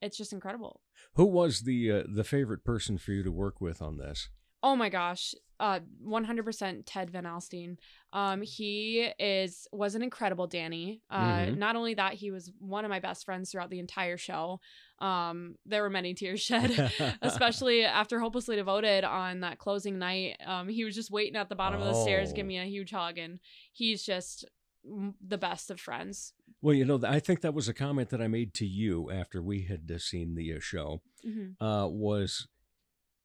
it's 0.00 0.16
just 0.16 0.32
incredible. 0.32 0.80
Who 1.14 1.24
was 1.24 1.60
the 1.60 1.90
uh, 1.92 2.02
the 2.12 2.24
favorite 2.24 2.64
person 2.64 2.98
for 2.98 3.12
you 3.12 3.22
to 3.22 3.30
work 3.30 3.60
with 3.60 3.80
on 3.80 3.98
this? 3.98 4.28
Oh 4.62 4.76
my 4.76 4.88
gosh. 4.88 5.34
Uh 5.60 5.80
100% 6.04 6.82
Ted 6.86 7.10
Van 7.10 7.24
Alstine. 7.24 7.76
Um 8.12 8.42
he 8.42 9.08
is 9.18 9.66
was 9.72 9.94
an 9.94 10.02
incredible 10.02 10.46
Danny. 10.46 11.02
Uh 11.10 11.46
Mhm. 11.46 11.58
not 11.58 11.76
only 11.76 11.94
that 11.94 12.14
he 12.14 12.30
was 12.30 12.50
one 12.58 12.84
of 12.84 12.88
my 12.90 12.98
best 13.00 13.24
friends 13.24 13.50
throughout 13.50 13.70
the 13.70 13.78
entire 13.78 14.16
show. 14.16 14.60
Um 14.98 15.56
there 15.66 15.82
were 15.82 15.90
many 15.90 16.14
tears 16.14 16.40
shed 16.40 16.70
especially 17.22 17.84
after 17.84 18.18
Hopelessly 18.18 18.56
Devoted 18.56 19.04
on 19.04 19.40
that 19.40 19.58
closing 19.58 19.98
night. 19.98 20.36
Um 20.44 20.68
he 20.68 20.84
was 20.84 20.94
just 20.94 21.10
waiting 21.10 21.36
at 21.36 21.48
the 21.48 21.56
bottom 21.56 21.80
of 21.80 21.86
the 21.86 22.02
stairs 22.02 22.30
Oh. 22.30 22.34
give 22.34 22.46
me 22.46 22.58
a 22.58 22.64
huge 22.64 22.90
hug 22.90 23.18
and 23.18 23.38
he's 23.72 24.02
just 24.04 24.44
the 24.84 25.38
best 25.38 25.70
of 25.70 25.80
friends. 25.80 26.32
Well, 26.60 26.74
you 26.74 26.84
know, 26.84 27.00
I 27.06 27.20
think 27.20 27.40
that 27.42 27.54
was 27.54 27.68
a 27.68 27.74
comment 27.74 28.10
that 28.10 28.20
I 28.20 28.26
made 28.26 28.52
to 28.54 28.66
you 28.66 29.10
after 29.10 29.40
we 29.40 29.62
had 29.62 29.88
uh, 29.94 29.98
seen 29.98 30.34
the 30.34 30.54
uh, 30.54 30.60
show. 30.60 31.02
Mhm. 31.24 31.54
Uh, 31.60 31.86
was, 31.88 32.48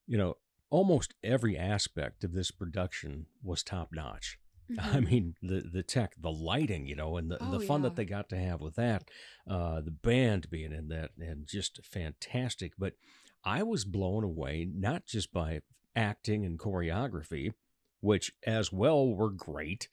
you 0.06 0.16
know, 0.18 0.36
almost 0.70 1.14
every 1.22 1.56
aspect 1.56 2.24
of 2.24 2.32
this 2.32 2.50
production 2.50 3.26
was 3.42 3.62
top 3.62 3.88
notch. 3.92 4.38
I 4.78 4.98
Mhm. 5.00 5.10
mean, 5.10 5.34
the 5.42 5.60
the 5.62 5.82
tech, 5.82 6.14
the 6.20 6.30
lighting, 6.30 6.86
you 6.86 6.94
know, 6.96 7.16
and 7.16 7.30
the, 7.30 7.38
Oh, 7.40 7.52
the 7.52 7.60
fun 7.60 7.82
yeah. 7.82 7.88
that 7.88 7.96
they 7.96 8.04
got 8.04 8.28
to 8.30 8.36
have 8.38 8.60
with 8.60 8.74
that, 8.76 9.10
uh, 9.46 9.80
the 9.80 9.90
band 9.90 10.50
being 10.50 10.72
in 10.72 10.88
that, 10.88 11.12
and 11.18 11.46
just 11.46 11.80
fantastic. 11.84 12.72
But 12.78 12.94
I 13.44 13.62
was 13.62 13.84
blown 13.84 14.24
away 14.24 14.66
not 14.70 15.06
just 15.06 15.32
by 15.32 15.60
acting 15.96 16.44
and 16.44 16.58
choreography, 16.58 17.54
which 18.00 18.32
as 18.46 18.72
well 18.72 19.08
were 19.14 19.30
great, 19.30 19.88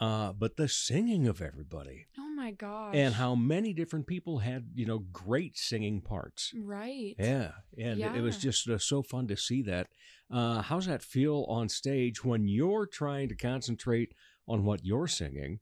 uh, 0.00 0.32
but 0.32 0.56
the 0.56 0.68
singing 0.68 1.26
of 1.28 1.40
everybody 1.40 2.06
Oh 2.18 2.25
my 2.36 2.50
gosh. 2.52 2.94
and 2.94 3.14
how 3.14 3.34
many 3.34 3.72
different 3.72 4.06
people 4.06 4.38
had, 4.38 4.68
you 4.74 4.86
know, 4.86 5.00
great 5.12 5.56
singing 5.58 6.00
parts. 6.00 6.52
right. 6.62 7.14
Yeah, 7.18 7.52
and 7.78 7.98
it 8.14 8.20
was 8.22 8.36
just 8.38 8.68
uh, 8.68 8.78
so 8.78 9.02
fun 9.02 9.26
to 9.28 9.36
see 9.36 9.62
that. 9.62 9.88
Uh, 10.30 10.60
how's 10.62 10.86
that 10.86 11.02
feel 11.02 11.44
on 11.48 11.68
stage 11.68 12.24
when 12.24 12.46
you're 12.46 12.86
trying 12.86 13.28
to 13.28 13.34
concentrate 13.36 14.12
on 14.46 14.64
what 14.64 14.84
you're 14.84 15.08
singing, 15.08 15.60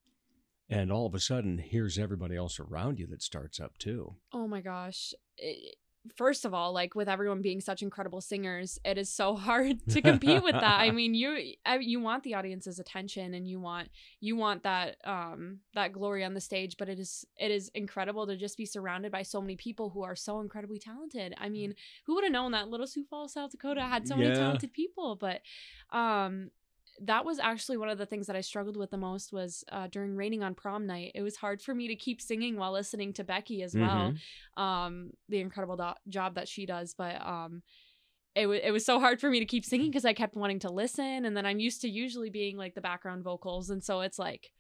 and 0.69 0.91
all 0.91 1.07
of 1.07 1.15
a 1.15 1.21
sudden 1.21 1.59
here's 1.59 1.99
everybody 1.99 2.35
else 2.37 2.59
around 2.59 2.99
you 2.99 3.07
that 3.09 3.23
starts 3.23 3.61
up 3.61 3.79
too? 3.79 4.17
Oh 4.33 4.47
my 4.49 4.61
gosh. 4.61 5.13
It- 5.39 5.77
first 6.17 6.45
of 6.45 6.53
all, 6.53 6.73
like 6.73 6.95
with 6.95 7.09
everyone 7.09 7.41
being 7.41 7.61
such 7.61 7.83
incredible 7.83 8.21
singers, 8.21 8.79
it 8.85 8.99
is 8.99 9.09
so 9.09 9.35
hard 9.49 9.87
to 9.89 10.03
compete 10.03 10.43
with 10.43 10.55
that. 10.55 10.81
I 10.81 10.91
mean, 10.93 11.15
you 11.15 11.55
I, 11.65 11.79
you 11.79 12.01
want 12.01 12.23
the 12.23 12.35
audience's 12.35 12.79
attention 12.79 13.35
and 13.35 13.49
you 13.49 13.61
want 13.61 13.89
you 14.21 14.37
want 14.37 14.63
that 14.65 14.97
um 15.05 15.61
that 15.75 15.93
glory 15.93 16.25
on 16.25 16.35
the 16.35 16.41
stage, 16.41 16.77
but 16.79 16.89
it 16.89 16.99
is 16.99 17.25
it 17.37 17.51
is 17.51 17.71
incredible 17.75 18.27
to 18.27 18.37
just 18.37 18.57
be 18.57 18.67
surrounded 18.67 19.13
by 19.13 19.23
so 19.23 19.41
many 19.41 19.57
people 19.57 19.91
who 19.91 20.03
are 20.03 20.17
so 20.17 20.41
incredibly 20.41 20.79
talented. 20.79 21.35
I 21.39 21.49
mean, 21.49 21.75
who 22.07 22.15
would 22.15 22.25
have 22.25 22.33
known 22.33 22.53
that 22.53 22.69
Little 22.69 22.87
Sioux 22.87 23.05
Falls, 23.05 23.33
South 23.33 23.51
Dakota 23.51 23.83
had 23.83 24.07
so 24.07 24.17
many 24.17 24.31
talented 24.35 24.73
people, 24.73 25.17
but 25.17 25.41
um 25.91 26.51
that 27.03 27.25
was 27.25 27.39
actually 27.39 27.77
one 27.77 27.89
of 27.89 27.99
the 27.99 28.07
things 28.07 28.27
that 28.29 28.37
I 28.37 28.41
struggled 28.41 28.77
with 28.77 28.91
the 28.91 28.97
most 28.97 29.33
was 29.33 29.65
uh, 29.73 29.89
during 29.89 30.15
raining 30.17 30.43
on 30.43 30.55
prom 30.55 30.87
night. 30.87 31.13
It 31.15 31.23
was 31.23 31.37
hard 31.37 31.61
for 31.61 31.75
me 31.75 31.89
to 31.89 31.97
keep 31.97 32.21
singing 32.21 32.57
while 32.57 32.73
listening 32.73 33.13
to 33.15 33.25
Becky 33.25 33.63
as 33.63 33.75
well 33.75 34.13
Mhm. 34.13 34.63
um 34.63 35.11
the 35.29 35.41
incredible 35.41 35.77
do- 35.77 35.99
job 36.11 36.35
that 36.37 36.49
she 36.49 36.67
does 36.67 36.95
but 36.97 37.21
um 37.27 37.63
it, 38.37 38.43
w- 38.43 38.61
it 38.63 38.71
was 38.71 38.85
so 38.85 38.99
hard 39.01 39.21
for 39.21 39.31
me 39.31 39.39
to 39.41 39.45
keep 39.47 39.65
singing 39.65 39.91
because 39.91 40.05
i 40.05 40.13
kept 40.13 40.37
wanting 40.37 40.59
to 40.61 40.71
listen 40.71 41.25
and 41.25 41.37
then 41.37 41.45
i'm 41.47 41.59
used 41.61 41.81
to 41.81 41.89
usually 41.89 42.31
being 42.31 42.57
like 42.57 42.75
the 42.75 42.81
background 42.81 43.23
vocals 43.25 43.71
and 43.71 43.83
so 43.83 44.01
it's 44.01 44.19
like 44.19 44.51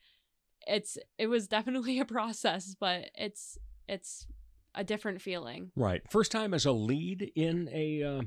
it's 0.66 0.96
it 1.18 1.26
was 1.28 1.46
definitely 1.48 1.98
a 2.04 2.04
process 2.04 2.74
but 2.78 3.10
it's 3.14 3.58
it's 3.88 4.26
a 4.74 4.82
different 4.82 5.20
feeling 5.22 5.70
Right. 5.76 6.02
First 6.10 6.32
time 6.32 6.52
as 6.54 6.64
a 6.66 6.72
lead 6.72 7.30
in 7.36 7.68
a 7.72 8.02
uh, 8.02 8.22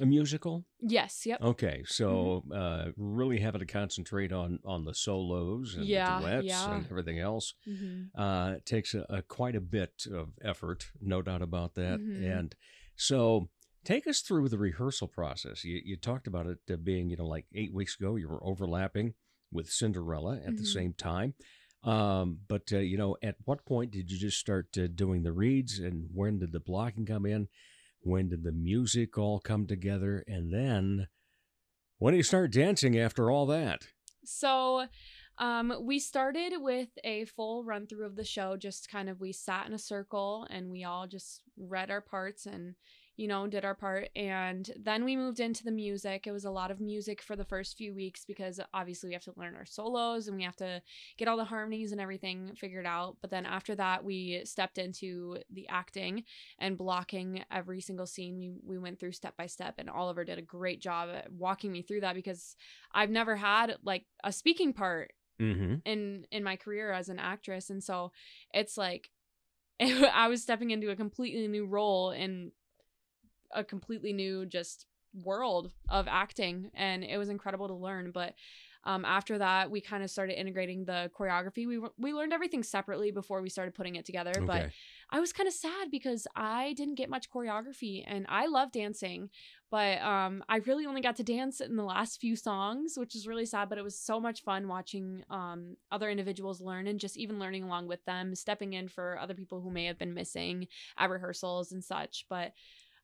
a 0.00 0.06
musical. 0.06 0.64
yes 0.80 1.26
yep 1.26 1.40
Okay, 1.42 1.82
so 1.86 2.44
uh, 2.54 2.90
really 2.96 3.40
having 3.40 3.60
to 3.60 3.66
concentrate 3.66 4.32
on 4.32 4.58
on 4.64 4.84
the 4.84 4.94
solos 4.94 5.74
and 5.74 5.86
Yeah, 5.86 6.16
the 6.18 6.22
duets 6.22 6.46
yeah. 6.46 6.74
and 6.74 6.86
everything 6.90 7.18
else. 7.18 7.54
hmm 7.64 8.04
Uh, 8.14 8.54
it 8.58 8.66
takes 8.66 8.94
a, 8.94 9.04
a 9.08 9.22
quite 9.22 9.56
a 9.56 9.60
bit 9.60 10.04
of 10.12 10.30
effort, 10.42 10.90
no 11.00 11.22
doubt 11.22 11.42
about 11.42 11.74
that. 11.74 12.00
Mhm. 12.00 12.38
And 12.38 12.54
so, 12.96 13.48
take 13.84 14.06
us 14.06 14.20
through 14.20 14.48
the 14.48 14.58
rehearsal 14.58 15.08
process. 15.08 15.64
You, 15.64 15.80
you 15.84 15.96
talked 15.96 16.26
about 16.26 16.46
it 16.46 16.58
uh, 16.70 16.76
being, 16.76 17.08
you 17.10 17.16
know, 17.16 17.26
like 17.26 17.46
eight 17.54 17.72
weeks 17.72 17.96
ago, 17.98 18.16
you 18.16 18.28
were 18.28 18.44
overlapping 18.44 19.14
with 19.50 19.68
Cinderella 19.70 20.36
at 20.46 20.56
the 20.56 20.62
Mhm. 20.64 20.66
same 20.78 20.92
time. 20.94 21.34
Um, 21.82 22.40
but 22.46 22.70
uh, 22.72 22.78
you 22.78 22.98
know, 22.98 23.16
at 23.22 23.36
what 23.46 23.64
point 23.64 23.90
did 23.92 24.10
you 24.10 24.18
just 24.18 24.38
start 24.38 24.68
uh, 24.76 24.86
doing 24.94 25.22
the 25.22 25.32
reads, 25.32 25.78
and 25.78 26.10
when 26.12 26.38
did 26.38 26.52
the 26.52 26.60
blocking 26.60 27.06
come 27.06 27.24
in? 27.24 27.48
When 28.02 28.28
did 28.28 28.44
the 28.44 28.52
music 28.52 29.18
all 29.18 29.40
come 29.40 29.66
together? 29.66 30.24
And 30.26 30.52
then, 30.52 31.08
when 31.98 32.12
do 32.12 32.16
you 32.16 32.22
start 32.22 32.52
dancing 32.52 32.98
after 32.98 33.30
all 33.30 33.46
that? 33.46 33.88
So, 34.24 34.86
um, 35.38 35.72
we 35.82 35.98
started 35.98 36.54
with 36.56 36.88
a 37.04 37.24
full 37.24 37.64
run 37.64 37.86
through 37.86 38.06
of 38.06 38.16
the 38.16 38.24
show. 38.24 38.56
Just 38.56 38.90
kind 38.90 39.08
of, 39.08 39.20
we 39.20 39.32
sat 39.32 39.66
in 39.66 39.74
a 39.74 39.78
circle 39.78 40.46
and 40.50 40.70
we 40.70 40.84
all 40.84 41.06
just 41.06 41.42
read 41.58 41.90
our 41.90 42.00
parts 42.00 42.46
and, 42.46 42.74
you 43.20 43.28
know, 43.28 43.46
did 43.46 43.66
our 43.66 43.74
part. 43.74 44.08
And 44.16 44.70
then 44.82 45.04
we 45.04 45.14
moved 45.14 45.40
into 45.40 45.62
the 45.62 45.70
music. 45.70 46.26
It 46.26 46.32
was 46.32 46.46
a 46.46 46.50
lot 46.50 46.70
of 46.70 46.80
music 46.80 47.20
for 47.20 47.36
the 47.36 47.44
first 47.44 47.76
few 47.76 47.92
weeks 47.94 48.24
because 48.24 48.58
obviously 48.72 49.08
we 49.08 49.12
have 49.12 49.24
to 49.24 49.34
learn 49.36 49.54
our 49.54 49.66
solos 49.66 50.26
and 50.26 50.38
we 50.38 50.42
have 50.42 50.56
to 50.56 50.80
get 51.18 51.28
all 51.28 51.36
the 51.36 51.44
harmonies 51.44 51.92
and 51.92 52.00
everything 52.00 52.52
figured 52.56 52.86
out. 52.86 53.18
But 53.20 53.28
then 53.30 53.44
after 53.44 53.74
that, 53.74 54.02
we 54.02 54.40
stepped 54.46 54.78
into 54.78 55.36
the 55.52 55.68
acting 55.68 56.24
and 56.58 56.78
blocking 56.78 57.44
every 57.52 57.82
single 57.82 58.06
scene. 58.06 58.38
We 58.38 58.54
we 58.64 58.78
went 58.78 58.98
through 58.98 59.12
step 59.12 59.36
by 59.36 59.48
step, 59.48 59.74
and 59.76 59.90
Oliver 59.90 60.24
did 60.24 60.38
a 60.38 60.42
great 60.42 60.80
job 60.80 61.10
at 61.14 61.30
walking 61.30 61.70
me 61.70 61.82
through 61.82 62.00
that 62.00 62.14
because 62.14 62.56
I've 62.90 63.10
never 63.10 63.36
had 63.36 63.76
like 63.84 64.06
a 64.24 64.32
speaking 64.32 64.72
part 64.72 65.12
Mm-hmm. 65.38 65.76
in 65.86 66.26
in 66.30 66.42
my 66.44 66.56
career 66.56 66.92
as 66.92 67.08
an 67.08 67.18
actress 67.18 67.70
and 67.70 67.82
so 67.82 68.12
it's 68.52 68.76
like 68.76 69.08
i 69.80 70.28
was 70.28 70.42
stepping 70.42 70.70
into 70.70 70.90
a 70.90 70.96
completely 70.96 71.48
new 71.48 71.64
role 71.64 72.10
in 72.10 72.52
a 73.54 73.64
completely 73.64 74.12
new 74.12 74.46
just 74.46 74.86
world 75.24 75.72
of 75.88 76.06
acting 76.08 76.70
and 76.74 77.02
it 77.02 77.18
was 77.18 77.28
incredible 77.28 77.68
to 77.68 77.74
learn. 77.74 78.10
But 78.12 78.34
um, 78.84 79.04
after 79.04 79.38
that 79.38 79.70
we 79.70 79.80
kind 79.80 80.02
of 80.02 80.10
started 80.10 80.38
integrating 80.38 80.84
the 80.84 81.10
choreography. 81.18 81.66
We, 81.66 81.80
we 81.98 82.12
learned 82.12 82.32
everything 82.32 82.62
separately 82.62 83.10
before 83.10 83.42
we 83.42 83.50
started 83.50 83.74
putting 83.74 83.96
it 83.96 84.06
together 84.06 84.32
but 84.46 84.70
i 85.10 85.20
was 85.20 85.32
kind 85.32 85.46
of 85.46 85.52
sad 85.52 85.90
because 85.90 86.26
i 86.34 86.72
didn't 86.74 86.94
get 86.94 87.10
much 87.10 87.30
choreography 87.30 88.04
and 88.06 88.26
i 88.28 88.46
love 88.46 88.72
dancing 88.72 89.28
but 89.70 90.00
um, 90.00 90.42
i 90.48 90.56
really 90.58 90.86
only 90.86 91.00
got 91.00 91.16
to 91.16 91.22
dance 91.22 91.60
in 91.60 91.76
the 91.76 91.84
last 91.84 92.20
few 92.20 92.36
songs 92.36 92.94
which 92.96 93.14
is 93.14 93.26
really 93.26 93.44
sad 93.44 93.68
but 93.68 93.78
it 93.78 93.84
was 93.84 93.98
so 93.98 94.18
much 94.18 94.42
fun 94.42 94.66
watching 94.68 95.22
um, 95.30 95.76
other 95.92 96.08
individuals 96.08 96.60
learn 96.60 96.86
and 96.86 97.00
just 97.00 97.16
even 97.16 97.38
learning 97.38 97.64
along 97.64 97.86
with 97.86 98.04
them 98.06 98.34
stepping 98.34 98.72
in 98.72 98.88
for 98.88 99.18
other 99.18 99.34
people 99.34 99.60
who 99.60 99.70
may 99.70 99.84
have 99.84 99.98
been 99.98 100.14
missing 100.14 100.66
at 100.96 101.10
rehearsals 101.10 101.72
and 101.72 101.84
such. 101.84 102.24
But 102.28 102.52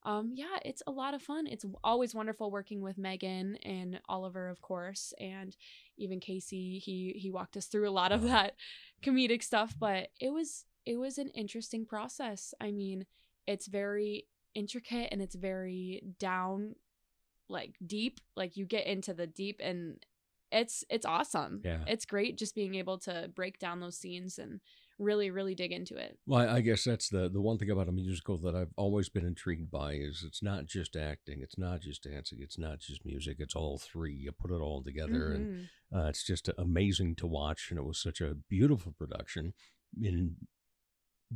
um, 0.07 0.30
yeah, 0.34 0.59
it's 0.64 0.84
a 0.86 0.92
lot 0.92 1.14
of 1.14 1.22
fun. 1.22 1.48
It's 1.48 1.66
always 1.82 2.14
wonderful 2.14 2.48
working 2.52 2.80
with 2.80 2.96
Megan 2.96 3.57
and 3.64 4.00
Oliver, 4.09 4.48
of 4.48 4.62
course, 4.62 5.12
and 5.18 5.54
even 5.98 6.20
Casey. 6.20 6.78
He 6.78 7.12
he 7.16 7.32
walked 7.32 7.57
us 7.57 7.66
through 7.66 7.88
a 7.88 7.90
lot 7.90 8.12
of 8.12 8.22
that 8.22 8.52
comedic 9.02 9.42
stuff, 9.42 9.74
but 9.78 10.11
it 10.20 10.32
was 10.32 10.64
it 10.86 10.96
was 10.96 11.18
an 11.18 11.30
interesting 11.30 11.84
process. 11.84 12.54
I 12.61 12.70
mean, 12.70 13.04
it's 13.48 13.66
very 13.66 14.28
intricate 14.54 15.09
and 15.11 15.20
it's 15.20 15.34
very 15.34 16.04
down, 16.20 16.76
like 17.48 17.74
deep. 17.84 18.20
Like 18.36 18.57
you 18.57 18.64
get 18.64 18.86
into 18.86 19.12
the 19.12 19.26
deep, 19.26 19.61
and 19.61 19.96
it's 20.52 20.84
it's 20.88 21.04
awesome. 21.04 21.62
Yeah. 21.64 21.80
it's 21.88 22.04
great 22.04 22.38
just 22.38 22.54
being 22.54 22.76
able 22.76 22.98
to 22.98 23.28
break 23.34 23.59
down 23.59 23.80
those 23.80 23.98
scenes 23.98 24.38
and 24.38 24.61
really 24.99 25.30
really 25.30 25.55
dig 25.55 25.72
into 25.72 25.97
it. 25.97 26.18
Well, 26.26 26.49
I 26.49 26.61
guess 26.62 26.84
that's 26.84 27.09
the 27.09 27.28
the 27.28 27.40
one 27.40 27.59
thing 27.59 27.70
about 27.70 27.88
a 27.88 27.92
musical 27.92 28.38
that 28.38 28.55
I've 28.55 28.72
always 28.76 29.09
been 29.09 29.26
intrigued 29.26 29.70
by 29.70 29.92
is 29.94 30.24
it's 30.26 30.42
not 30.42 30.66
just 30.66 30.97
acting, 30.97 31.40
it's 31.42 31.59
not 31.59 31.80
just 31.80 32.03
dancing, 32.03 32.38
it's 32.40 32.59
not 32.59 32.78
just 32.80 33.05
music, 33.05 33.36
it's 33.38 33.55
all 33.55 33.78
three. 33.78 34.14
You 34.14 34.32
put 34.32 34.51
it 34.51 34.61
all 34.61 34.82
together, 34.82 35.32
and 35.32 35.47
Mhm. 35.47 35.68
uh, 35.94 36.09
it's 36.09 36.24
just 36.24 36.49
amazing 36.57 37.16
to 37.16 37.26
watch. 37.26 37.68
And 37.70 37.78
it 37.78 37.84
was 37.84 37.99
such 38.01 38.20
a 38.20 38.34
beautiful 38.34 38.92
production. 38.92 39.53
In 40.01 40.36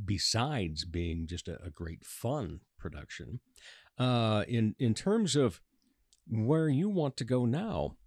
besides 0.05 0.85
being 0.85 1.27
just 1.27 1.47
a, 1.47 1.61
a 1.63 1.69
great 1.69 2.05
fun 2.05 2.61
production, 2.79 3.39
uh, 3.97 4.43
in 4.47 4.75
in 4.79 4.93
terms 4.93 5.35
of 5.35 5.61
where 6.27 6.69
you 6.69 6.89
want 6.89 7.17
to 7.17 7.25
go 7.25 7.45
now, 7.45 7.97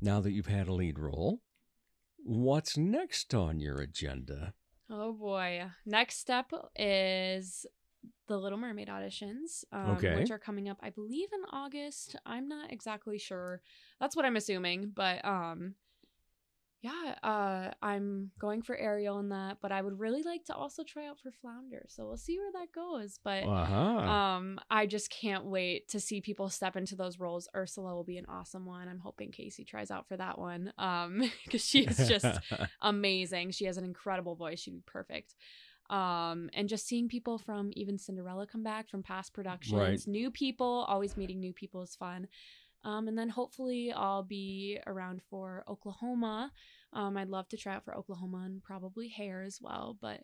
now 0.00 0.20
that 0.20 0.32
you've 0.32 0.46
had 0.46 0.68
a 0.68 0.74
lead 0.74 0.98
role, 0.98 1.40
what's 2.18 2.76
next 2.76 3.34
on 3.34 3.60
your 3.60 3.80
agenda? 3.80 4.54
Oh 4.94 5.14
boy. 5.14 5.62
Next 5.86 6.18
step 6.18 6.52
is 6.76 7.64
the 8.28 8.36
Little 8.36 8.58
Mermaid 8.58 8.88
auditions, 8.88 9.64
um, 9.72 9.96
Okay. 9.96 10.16
which 10.16 10.30
are 10.30 10.38
coming 10.38 10.68
up, 10.68 10.78
I 10.82 10.90
believe, 10.90 11.28
in 11.32 11.40
August. 11.50 12.16
I'm 12.26 12.46
not 12.46 12.70
exactly 12.70 13.18
sure. 13.18 13.62
That's 14.00 14.14
what 14.14 14.26
I'm 14.26 14.36
assuming, 14.36 14.92
but 14.94 15.24
um, 15.24 15.76
yeah, 16.82 17.14
uh, 17.22 17.70
I'm 17.80 18.32
going 18.40 18.60
for 18.62 18.76
Ariel 18.76 19.18
in 19.20 19.28
that, 19.28 19.58
but 19.62 19.70
I 19.72 19.80
would 19.80 20.00
really 20.00 20.22
like 20.22 20.44
to 20.46 20.54
also 20.54 20.82
try 20.82 21.06
out 21.06 21.20
for 21.20 21.30
Flounder. 21.30 21.86
So 21.88 22.06
we'll 22.06 22.16
see 22.16 22.38
where 22.38 22.50
that 22.52 22.72
goes. 22.74 23.18
But 23.22 23.44
Uh-huh. 23.44 24.10
um, 24.10 24.58
I 24.68 24.86
just 24.86 25.08
can't 25.08 25.44
wait 25.44 25.88
to 25.90 26.00
see 26.00 26.20
people 26.20 26.48
step 26.50 26.76
into 26.76 26.96
those 26.96 27.20
roles. 27.20 27.48
Ursula 27.54 27.94
will 27.94 28.02
be 28.04 28.18
an 28.18 28.26
awesome 28.28 28.66
one. 28.66 28.88
I'm 28.88 28.98
hoping 28.98 29.30
Casey 29.30 29.64
tries 29.64 29.90
out 29.92 30.08
for 30.08 30.16
that 30.16 30.38
one, 30.38 30.72
um, 30.76 31.22
because 31.44 31.64
she 31.64 31.84
is 31.84 32.08
just 32.08 32.40
amazing. 32.82 33.52
She 33.52 33.64
has 33.66 33.76
an 33.76 33.84
incredible 33.84 34.34
voice. 34.34 34.58
She'd 34.60 34.74
be 34.74 34.82
perfect. 34.84 35.36
Um, 35.90 36.48
and 36.54 36.68
just 36.68 36.86
seeing 36.86 37.08
people 37.08 37.36
from 37.38 37.70
even 37.74 37.98
Cinderella 37.98 38.46
come 38.46 38.62
back 38.62 38.88
from 38.88 39.02
past 39.02 39.34
productions, 39.34 39.78
Right. 39.78 40.00
new 40.06 40.30
people, 40.30 40.84
always 40.88 41.16
meeting 41.16 41.38
new 41.38 41.52
people 41.52 41.82
is 41.82 41.94
fun. 41.94 42.28
Um, 42.84 43.06
and 43.08 43.16
then 43.16 43.28
hopefully 43.28 43.92
I'll 43.94 44.24
be 44.24 44.78
around 44.86 45.22
for 45.30 45.64
Oklahoma. 45.68 46.50
Um, 46.92 47.16
I'd 47.16 47.28
love 47.28 47.48
to 47.50 47.56
try 47.56 47.74
out 47.74 47.84
for 47.84 47.96
Oklahoma 47.96 48.42
and 48.44 48.62
probably 48.62 49.08
hair 49.08 49.42
as 49.42 49.58
well. 49.60 49.96
But 50.00 50.20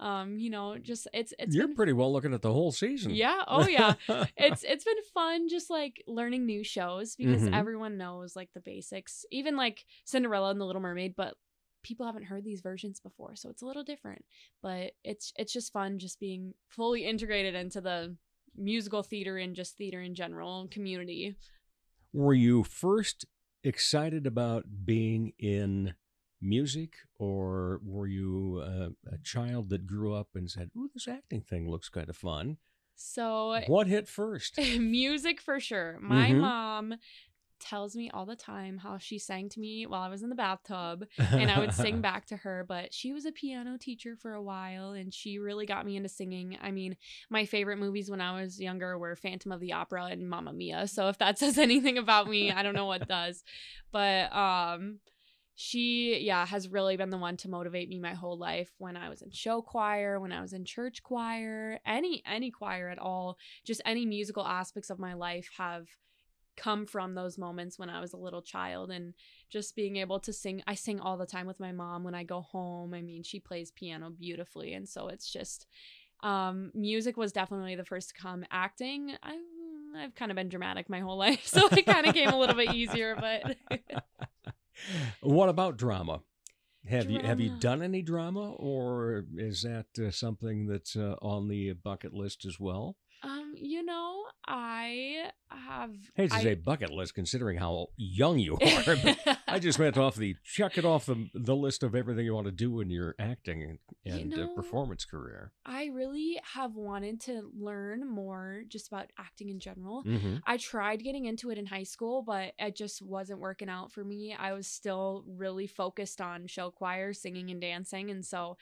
um, 0.00 0.38
you 0.38 0.48
know, 0.50 0.76
just 0.78 1.06
it's 1.12 1.32
it's 1.38 1.54
You're 1.54 1.66
been 1.66 1.76
pretty 1.76 1.92
well 1.92 2.12
looking 2.12 2.32
at 2.34 2.42
the 2.42 2.52
whole 2.52 2.72
season. 2.72 3.12
yeah. 3.14 3.42
Oh 3.46 3.68
yeah. 3.68 3.94
it's 4.36 4.64
it's 4.64 4.84
been 4.84 5.02
fun 5.14 5.48
just 5.48 5.70
like 5.70 6.02
learning 6.06 6.46
new 6.46 6.64
shows 6.64 7.16
because 7.16 7.42
Mhm. 7.42 7.54
everyone 7.54 7.96
knows 7.98 8.34
like 8.34 8.50
the 8.54 8.60
basics. 8.60 9.24
Even 9.30 9.56
like 9.56 9.84
Cinderella 10.04 10.50
and 10.50 10.60
the 10.60 10.64
Little 10.66 10.82
Mermaid, 10.82 11.14
but 11.16 11.34
people 11.82 12.06
haven't 12.06 12.24
heard 12.24 12.44
these 12.44 12.60
versions 12.60 12.98
before, 13.00 13.36
so 13.36 13.48
it's 13.50 13.62
a 13.62 13.66
little 13.66 13.84
different. 13.84 14.24
But 14.62 14.92
it's 15.04 15.32
it's 15.36 15.52
just 15.52 15.72
fun 15.72 15.98
just 15.98 16.18
being 16.18 16.54
fully 16.68 17.04
integrated 17.04 17.54
into 17.54 17.80
the 17.80 18.16
musical 18.56 19.02
theater 19.02 19.36
and 19.38 19.54
just 19.54 19.76
theater 19.76 20.00
in 20.00 20.14
general 20.14 20.66
community. 20.70 21.36
Were 22.12 22.34
you 22.34 22.64
first 22.64 23.24
excited 23.62 24.26
about 24.26 24.64
being 24.84 25.32
in 25.38 25.94
music, 26.40 26.94
or 27.18 27.80
were 27.84 28.06
you 28.06 28.62
uh, 28.64 28.90
a 29.12 29.18
child 29.18 29.68
that 29.70 29.86
grew 29.86 30.14
up 30.14 30.28
and 30.34 30.50
said, 30.50 30.70
"Ooh, 30.76 30.90
this 30.92 31.06
acting 31.08 31.42
thing 31.42 31.68
looks 31.70 31.88
kind 31.88 32.08
of 32.08 32.16
fun"? 32.16 32.58
So 32.96 33.60
What 33.66 33.86
hit 33.86 34.08
first? 34.08 34.58
music 34.78 35.40
for 35.40 35.60
sure. 35.60 35.98
My 36.00 36.32
Mhm. 36.32 36.40
mom 36.40 36.94
tells 37.60 37.94
me 37.94 38.10
all 38.12 38.26
the 38.26 38.36
time 38.36 38.78
how 38.78 38.98
she 38.98 39.18
sang 39.18 39.48
to 39.50 39.60
me 39.60 39.86
while 39.86 40.02
I 40.02 40.08
was 40.08 40.22
in 40.22 40.28
the 40.28 40.34
bathtub 40.34 41.06
and 41.18 41.50
I 41.50 41.58
would 41.58 41.74
sing 41.74 42.00
back 42.00 42.26
to 42.26 42.36
her, 42.38 42.64
but 42.66 42.92
she 42.92 43.12
was 43.12 43.26
a 43.26 43.32
piano 43.32 43.76
teacher 43.78 44.16
for 44.16 44.32
a 44.32 44.42
while 44.42 44.92
and 44.92 45.12
she 45.12 45.38
really 45.38 45.66
got 45.66 45.86
me 45.86 45.96
into 45.96 46.08
singing. 46.08 46.58
I 46.60 46.70
mean, 46.70 46.96
my 47.28 47.44
favorite 47.44 47.78
movies 47.78 48.10
when 48.10 48.20
I 48.20 48.40
was 48.40 48.60
younger 48.60 48.98
were 48.98 49.16
Phantom 49.16 49.52
of 49.52 49.60
the 49.60 49.72
Opera 49.72 50.06
and 50.06 50.28
Mamma 50.28 50.52
Mia. 50.52 50.86
So 50.86 51.08
if 51.08 51.18
that 51.18 51.38
says 51.38 51.58
anything 51.58 51.98
about 51.98 52.28
me, 52.28 52.50
I 52.50 52.62
don't 52.62 52.74
know 52.74 52.86
what 52.86 53.08
does. 53.08 53.44
But 53.92 54.34
um 54.34 55.00
she 55.62 56.18
yeah 56.22 56.46
has 56.46 56.70
really 56.70 56.96
been 56.96 57.10
the 57.10 57.18
one 57.18 57.36
to 57.36 57.50
motivate 57.50 57.86
me 57.86 57.98
my 57.98 58.14
whole 58.14 58.38
life 58.38 58.70
when 58.78 58.96
i 58.96 59.10
was 59.10 59.20
in 59.20 59.30
show 59.30 59.60
choir 59.60 60.18
when 60.18 60.32
i 60.32 60.40
was 60.40 60.54
in 60.54 60.64
church 60.64 61.02
choir 61.02 61.78
any 61.84 62.22
any 62.24 62.50
choir 62.50 62.88
at 62.88 62.98
all 62.98 63.36
just 63.62 63.82
any 63.84 64.06
musical 64.06 64.46
aspects 64.46 64.88
of 64.88 64.98
my 64.98 65.12
life 65.12 65.50
have 65.58 65.86
come 66.56 66.86
from 66.86 67.14
those 67.14 67.38
moments 67.38 67.78
when 67.78 67.90
i 67.90 68.00
was 68.00 68.12
a 68.12 68.18
little 68.18 68.42
child 68.42 68.90
and 68.90 69.14
just 69.48 69.76
being 69.76 69.96
able 69.96 70.20
to 70.20 70.32
sing 70.32 70.62
i 70.66 70.74
sing 70.74 71.00
all 71.00 71.16
the 71.16 71.26
time 71.26 71.46
with 71.46 71.60
my 71.60 71.72
mom 71.72 72.04
when 72.04 72.14
i 72.14 72.22
go 72.22 72.40
home 72.40 72.94
i 72.94 73.00
mean 73.00 73.22
she 73.22 73.40
plays 73.40 73.70
piano 73.70 74.10
beautifully 74.10 74.74
and 74.74 74.88
so 74.88 75.08
it's 75.08 75.30
just 75.30 75.66
um 76.22 76.70
music 76.74 77.16
was 77.16 77.32
definitely 77.32 77.74
the 77.74 77.84
first 77.84 78.10
to 78.10 78.20
come 78.20 78.44
acting 78.50 79.12
i 79.22 79.36
I've 79.96 80.14
kind 80.14 80.30
of 80.30 80.36
been 80.36 80.48
dramatic 80.48 80.88
my 80.88 81.00
whole 81.00 81.18
life, 81.26 81.46
so 81.46 81.66
it 81.66 81.86
kind 81.86 82.06
of 82.06 82.14
came 82.14 82.28
a 82.28 82.38
little 82.38 82.56
bit 82.56 82.74
easier, 82.74 83.16
but 83.16 83.56
what 85.20 85.48
about 85.48 85.76
drama? 85.76 86.22
Have 86.88 87.10
you 87.10 87.20
have 87.22 87.40
you 87.40 87.58
done 87.60 87.82
any 87.82 88.00
drama, 88.00 88.52
or 88.52 89.26
is 89.36 89.62
that 89.62 89.86
uh, 89.98 90.10
something 90.10 90.66
that's 90.66 90.96
uh, 90.96 91.16
on 91.20 91.48
the 91.48 91.72
bucket 91.72 92.14
list 92.14 92.46
as 92.46 92.58
well? 92.58 92.96
Um, 93.50 93.56
you 93.56 93.84
know, 93.84 94.24
I 94.46 95.30
have. 95.50 95.90
Hey, 96.14 96.28
to 96.28 96.34
I, 96.34 96.42
say 96.42 96.54
bucket 96.54 96.90
list, 96.90 97.14
considering 97.14 97.58
how 97.58 97.88
young 97.96 98.38
you 98.38 98.54
are. 98.86 98.96
I 99.48 99.58
just 99.58 99.78
went 99.78 99.96
off 99.96 100.16
the 100.16 100.36
check 100.44 100.78
it 100.78 100.84
off 100.84 101.06
the 101.06 101.28
the 101.34 101.56
list 101.56 101.82
of 101.82 101.94
everything 101.94 102.24
you 102.24 102.34
want 102.34 102.46
to 102.46 102.52
do 102.52 102.80
in 102.80 102.90
your 102.90 103.14
acting 103.18 103.78
and, 104.04 104.32
You 104.32 104.42
uh, 104.42 104.46
know, 104.46 104.54
performance 104.54 105.04
career. 105.04 105.52
I 105.64 105.86
really 105.86 106.40
have 106.54 106.76
wanted 106.76 107.20
to 107.22 107.50
learn 107.58 108.08
more 108.08 108.62
just 108.68 108.88
about 108.88 109.10
acting 109.18 109.48
in 109.48 109.60
general. 109.60 110.04
Mm-hmm. 110.04 110.36
I 110.46 110.56
tried 110.56 111.02
getting 111.02 111.26
into 111.26 111.50
it 111.50 111.58
in 111.58 111.66
high 111.66 111.84
school, 111.84 112.22
but 112.22 112.52
it 112.58 112.76
just 112.76 113.02
wasn't 113.02 113.40
working 113.40 113.68
out 113.68 113.92
for 113.92 114.04
me. 114.04 114.34
I 114.38 114.52
was 114.52 114.66
still 114.66 115.24
really 115.26 115.66
focused 115.66 116.20
on 116.20 116.46
show 116.46 116.70
choir, 116.70 117.12
singing 117.12 117.50
and 117.50 117.60
dancing, 117.60 118.10
and 118.10 118.24
so 118.24 118.56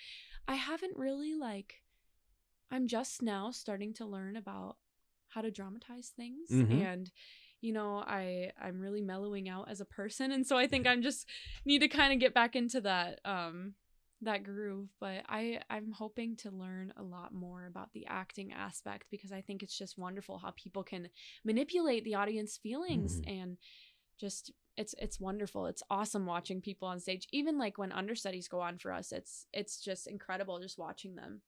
I 0.46 0.54
haven't 0.54 0.96
really 0.96 1.34
like. 1.34 1.82
I'm 2.70 2.86
just 2.86 3.22
now 3.22 3.50
starting 3.50 3.94
to 3.94 4.04
learn 4.06 4.36
about 4.36 4.76
how 5.28 5.42
to 5.42 5.50
dramatize 5.50 6.08
things 6.16 6.48
Mhm. 6.50 6.80
and 6.80 7.10
you 7.60 7.72
know 7.72 7.96
i 8.06 8.50
i'm 8.58 8.80
really 8.80 9.02
mellowing 9.02 9.46
out 9.48 9.68
as 9.68 9.80
a 9.80 9.84
person 9.84 10.32
and 10.32 10.46
so 10.46 10.56
i 10.56 10.66
think 10.66 10.86
i'm 10.86 11.02
just 11.02 11.28
need 11.66 11.80
to 11.80 11.88
kind 11.88 12.12
of 12.14 12.18
get 12.18 12.32
back 12.32 12.56
into 12.56 12.80
that 12.80 13.20
um 13.26 13.74
that 14.22 14.42
groove 14.42 14.88
but 15.00 15.22
i 15.28 15.60
i'm 15.68 15.90
hoping 15.92 16.34
to 16.36 16.50
learn 16.50 16.92
a 16.96 17.02
lot 17.02 17.34
more 17.34 17.66
about 17.66 17.92
the 17.92 18.06
acting 18.06 18.52
aspect 18.54 19.04
because 19.10 19.32
i 19.32 19.40
think 19.42 19.62
it's 19.62 19.76
just 19.76 19.98
wonderful 19.98 20.38
how 20.38 20.50
people 20.52 20.82
can 20.82 21.10
manipulate 21.44 22.04
the 22.04 22.14
audience 22.14 22.56
feelings 22.56 23.20
and 23.26 23.58
just 24.18 24.50
it's 24.76 24.94
it's 24.98 25.18
wonderful. 25.20 25.66
It's 25.66 25.82
awesome 25.90 26.24
watching 26.24 26.60
people 26.60 26.86
on 26.86 27.00
stage. 27.00 27.26
Even 27.32 27.58
like 27.58 27.78
when 27.78 27.90
understudies 27.90 28.46
go 28.48 28.60
on 28.60 28.78
for 28.78 28.92
us 28.92 29.10
it's 29.12 29.46
it's 29.52 29.80
just 29.80 30.06
incredible 30.06 30.58
just 30.60 30.78
watching 30.78 31.16
them 31.16 31.42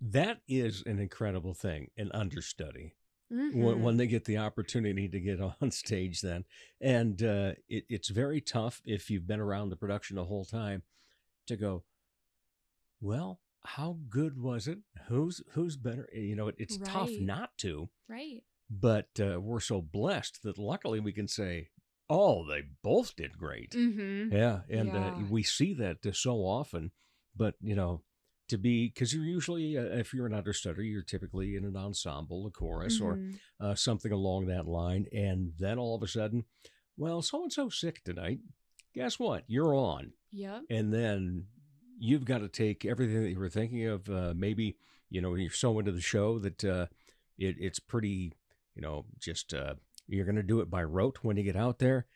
That 0.00 0.40
is 0.46 0.82
an 0.86 0.98
incredible 0.98 1.54
thing, 1.54 1.90
an 1.96 2.10
understudy. 2.12 2.94
when, 3.28 3.52
Mhm. 3.52 3.80
when 3.82 3.96
they 3.96 4.06
get 4.06 4.24
the 4.24 4.36
opportunity 4.38 5.08
to 5.08 5.18
get 5.20 5.40
on 5.60 5.70
stage 5.72 6.20
then 6.20 6.44
and 6.80 7.20
uh, 7.24 7.54
it, 7.68 7.84
it's 7.88 8.08
very 8.08 8.40
tough 8.40 8.80
if 8.84 9.10
you've 9.10 9.26
been 9.26 9.40
around 9.40 9.68
the 9.70 9.76
production 9.76 10.14
the 10.14 10.24
whole 10.26 10.44
time 10.44 10.84
to 11.48 11.56
go 11.56 11.82
well 13.00 13.40
how 13.64 13.98
good 14.08 14.40
was 14.40 14.68
it 14.68 14.78
who's 15.08 15.42
who's 15.52 15.76
better 15.76 16.08
you 16.12 16.36
know 16.36 16.48
it, 16.48 16.54
it's 16.58 16.78
tough 16.78 17.10
not 17.18 17.56
to 17.58 17.88
right. 18.08 18.42
but 18.70 19.08
uh, 19.20 19.40
we're 19.40 19.58
so 19.60 19.80
blessed 19.82 20.42
that 20.44 20.56
luckily 20.58 21.00
we 21.00 21.12
can 21.12 21.26
say 21.26 21.68
oh 22.08 22.46
they 22.48 22.62
both 22.82 23.16
did 23.16 23.36
great 23.36 23.72
Mm-hmm. 23.72 24.34
yeah 24.36 24.60
and 24.70 24.94
Uh, 24.94 25.10
we 25.28 25.42
see 25.42 25.74
that 25.74 26.04
uh, 26.06 26.12
so 26.12 26.36
often 26.38 26.92
but 27.34 27.56
you 27.60 27.74
know 27.74 28.02
to 28.48 28.56
be 28.58 28.86
because 28.88 29.12
you're 29.12 29.24
usually 29.24 29.76
uh, 29.76 29.82
if 29.82 30.14
you're 30.14 30.26
an 30.26 30.34
understudy 30.34 30.86
you're 30.88 31.02
typically 31.02 31.56
in 31.56 31.64
an 31.64 31.76
ensemble 31.76 32.46
a 32.46 32.50
chorus 32.50 33.00
or 33.00 33.16
Mhm. 33.16 33.38
uh, 33.60 33.74
something 33.74 34.12
along 34.12 34.46
that 34.46 34.66
line. 34.66 35.06
And 35.12 35.52
then 35.58 35.78
all 35.78 35.94
of 35.96 36.02
a 36.02 36.08
sudden, 36.08 36.44
well, 36.96 37.22
so 37.22 37.42
and 37.42 37.52
so 37.52 37.68
sick 37.68 38.04
tonight. 38.04 38.40
Guess 38.94 39.18
what? 39.18 39.44
You're 39.48 39.74
on. 39.74 40.12
yeah 40.32 40.60
And 40.70 40.92
then 40.92 41.46
you've 41.98 42.24
got 42.24 42.38
to 42.38 42.48
take 42.48 42.84
everything 42.84 43.22
that 43.22 43.30
you 43.30 43.38
were 43.38 43.48
thinking 43.50 43.84
of. 43.86 44.08
Uh, 44.08 44.32
maybe, 44.36 44.76
you 45.10 45.20
know, 45.20 45.34
you're 45.34 45.50
so 45.50 45.78
into 45.78 45.92
the 45.92 46.00
show 46.00 46.38
that 46.38 46.64
uh, 46.64 46.86
it, 47.38 47.56
it's 47.58 47.78
pretty, 47.80 48.32
you 48.74 48.82
know, 48.82 49.06
just 49.18 49.52
uh, 49.54 49.74
you're 50.06 50.24
going 50.24 50.36
to 50.36 50.42
do 50.42 50.60
it 50.60 50.70
by 50.70 50.82
rote 50.84 51.18
when 51.22 51.36
you 51.36 51.42
get 51.42 51.56
out 51.56 51.78
there. 51.78 52.06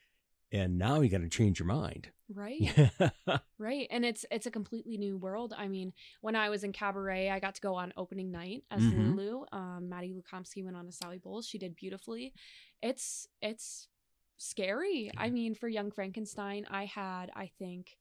And 0.52 0.78
now 0.78 1.00
you 1.00 1.08
got 1.08 1.20
to 1.20 1.28
change 1.28 1.58
your 1.60 1.66
mind. 1.66 2.08
Right. 2.32 2.60
Yeah. 2.60 3.10
Right. 3.58 3.86
And 3.90 4.06
it's 4.06 4.24
it's 4.30 4.46
a 4.46 4.50
completely 4.50 4.96
new 4.96 5.18
world. 5.18 5.52
I 5.56 5.68
mean, 5.68 5.92
when 6.22 6.34
I 6.34 6.48
was 6.48 6.64
in 6.64 6.72
cabaret, 6.72 7.28
I 7.28 7.40
got 7.40 7.56
to 7.56 7.60
go 7.60 7.74
on 7.74 7.92
opening 7.96 8.30
night 8.30 8.64
as 8.70 8.80
Mhm. 8.82 9.14
Lulu. 9.16 9.44
Um, 9.52 9.88
Maddie 9.90 10.14
Lukomsky 10.14 10.64
went 10.64 10.76
on 10.76 10.88
as 10.88 10.96
Sally 10.96 11.18
Bowles. 11.18 11.46
She 11.46 11.58
did 11.58 11.76
beautifully. 11.76 12.32
It's 12.82 13.28
it's 13.42 13.88
scary. 14.38 15.10
I 15.16 15.28
mean, 15.28 15.54
for 15.54 15.68
Young 15.68 15.90
Frankenstein, 15.90 16.66
I 16.70 16.86
had, 16.86 17.30
I 17.36 17.50
think, 17.58 17.98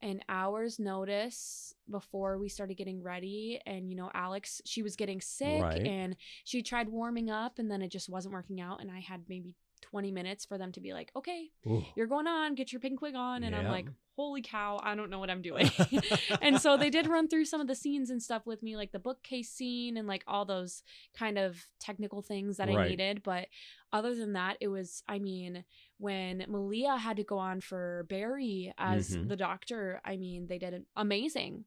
an 0.00 0.22
hour's 0.28 0.78
notice 0.78 1.74
before 1.90 2.38
we 2.38 2.48
started 2.48 2.78
getting 2.78 3.02
ready. 3.02 3.60
And, 3.66 3.90
you 3.90 3.96
know, 3.96 4.10
Alex, 4.14 4.62
she 4.64 4.82
was 4.82 4.96
getting 4.96 5.20
sick 5.20 5.60
Right. 5.60 5.84
and 5.86 6.16
she 6.44 6.62
tried 6.62 6.88
warming 6.88 7.28
up 7.30 7.58
and 7.58 7.70
then 7.70 7.82
it 7.82 7.88
just 7.90 8.08
wasn't 8.08 8.32
working 8.32 8.60
out. 8.60 8.80
And 8.80 8.90
I 8.90 9.00
had 9.00 9.24
maybe 9.28 9.54
20 9.82 10.10
minutes 10.12 10.44
for 10.44 10.58
them 10.58 10.72
to 10.72 10.80
be 10.80 10.92
like, 10.92 11.10
okay, 11.16 11.50
Ooh. 11.66 11.84
you're 11.96 12.06
going 12.06 12.26
on, 12.26 12.54
get 12.54 12.72
your 12.72 12.80
pink 12.80 13.00
wig 13.00 13.14
on. 13.14 13.42
And 13.44 13.54
I'm 13.54 13.68
like, 13.68 13.86
holy 14.16 14.42
cow, 14.42 14.80
I 14.82 14.94
don't 14.94 15.10
know 15.10 15.18
what 15.20 15.30
I'm 15.30 15.42
doing. 15.42 15.70
and 16.42 16.60
so 16.60 16.76
they 16.76 16.90
did 16.90 17.06
run 17.06 17.28
through 17.28 17.44
some 17.44 17.60
of 17.60 17.66
the 17.68 17.74
scenes 17.74 18.10
and 18.10 18.22
stuff 18.22 18.46
with 18.46 18.62
me, 18.62 18.76
like 18.76 18.92
the 18.92 18.98
bookcase 18.98 19.50
scene 19.50 19.96
and 19.96 20.08
like 20.08 20.24
all 20.26 20.44
those 20.44 20.82
kind 21.16 21.38
of 21.38 21.66
technical 21.78 22.20
things 22.22 22.56
that 22.56 22.68
I 22.68 22.88
needed. 22.88 23.22
But 23.22 23.46
other 23.92 24.14
than 24.14 24.32
that, 24.32 24.56
it 24.60 24.68
was, 24.68 25.02
I 25.08 25.18
mean, 25.18 25.64
when 25.98 26.44
Malia 26.48 26.96
had 26.96 27.16
to 27.18 27.24
go 27.24 27.38
on 27.38 27.60
for 27.60 28.06
Barry 28.08 28.72
as 28.76 29.10
Mhm. 29.16 29.28
the 29.28 29.36
doctor, 29.36 30.00
I 30.04 30.16
mean, 30.16 30.46
they 30.48 30.58
did 30.58 30.84
amazing. 30.96 31.64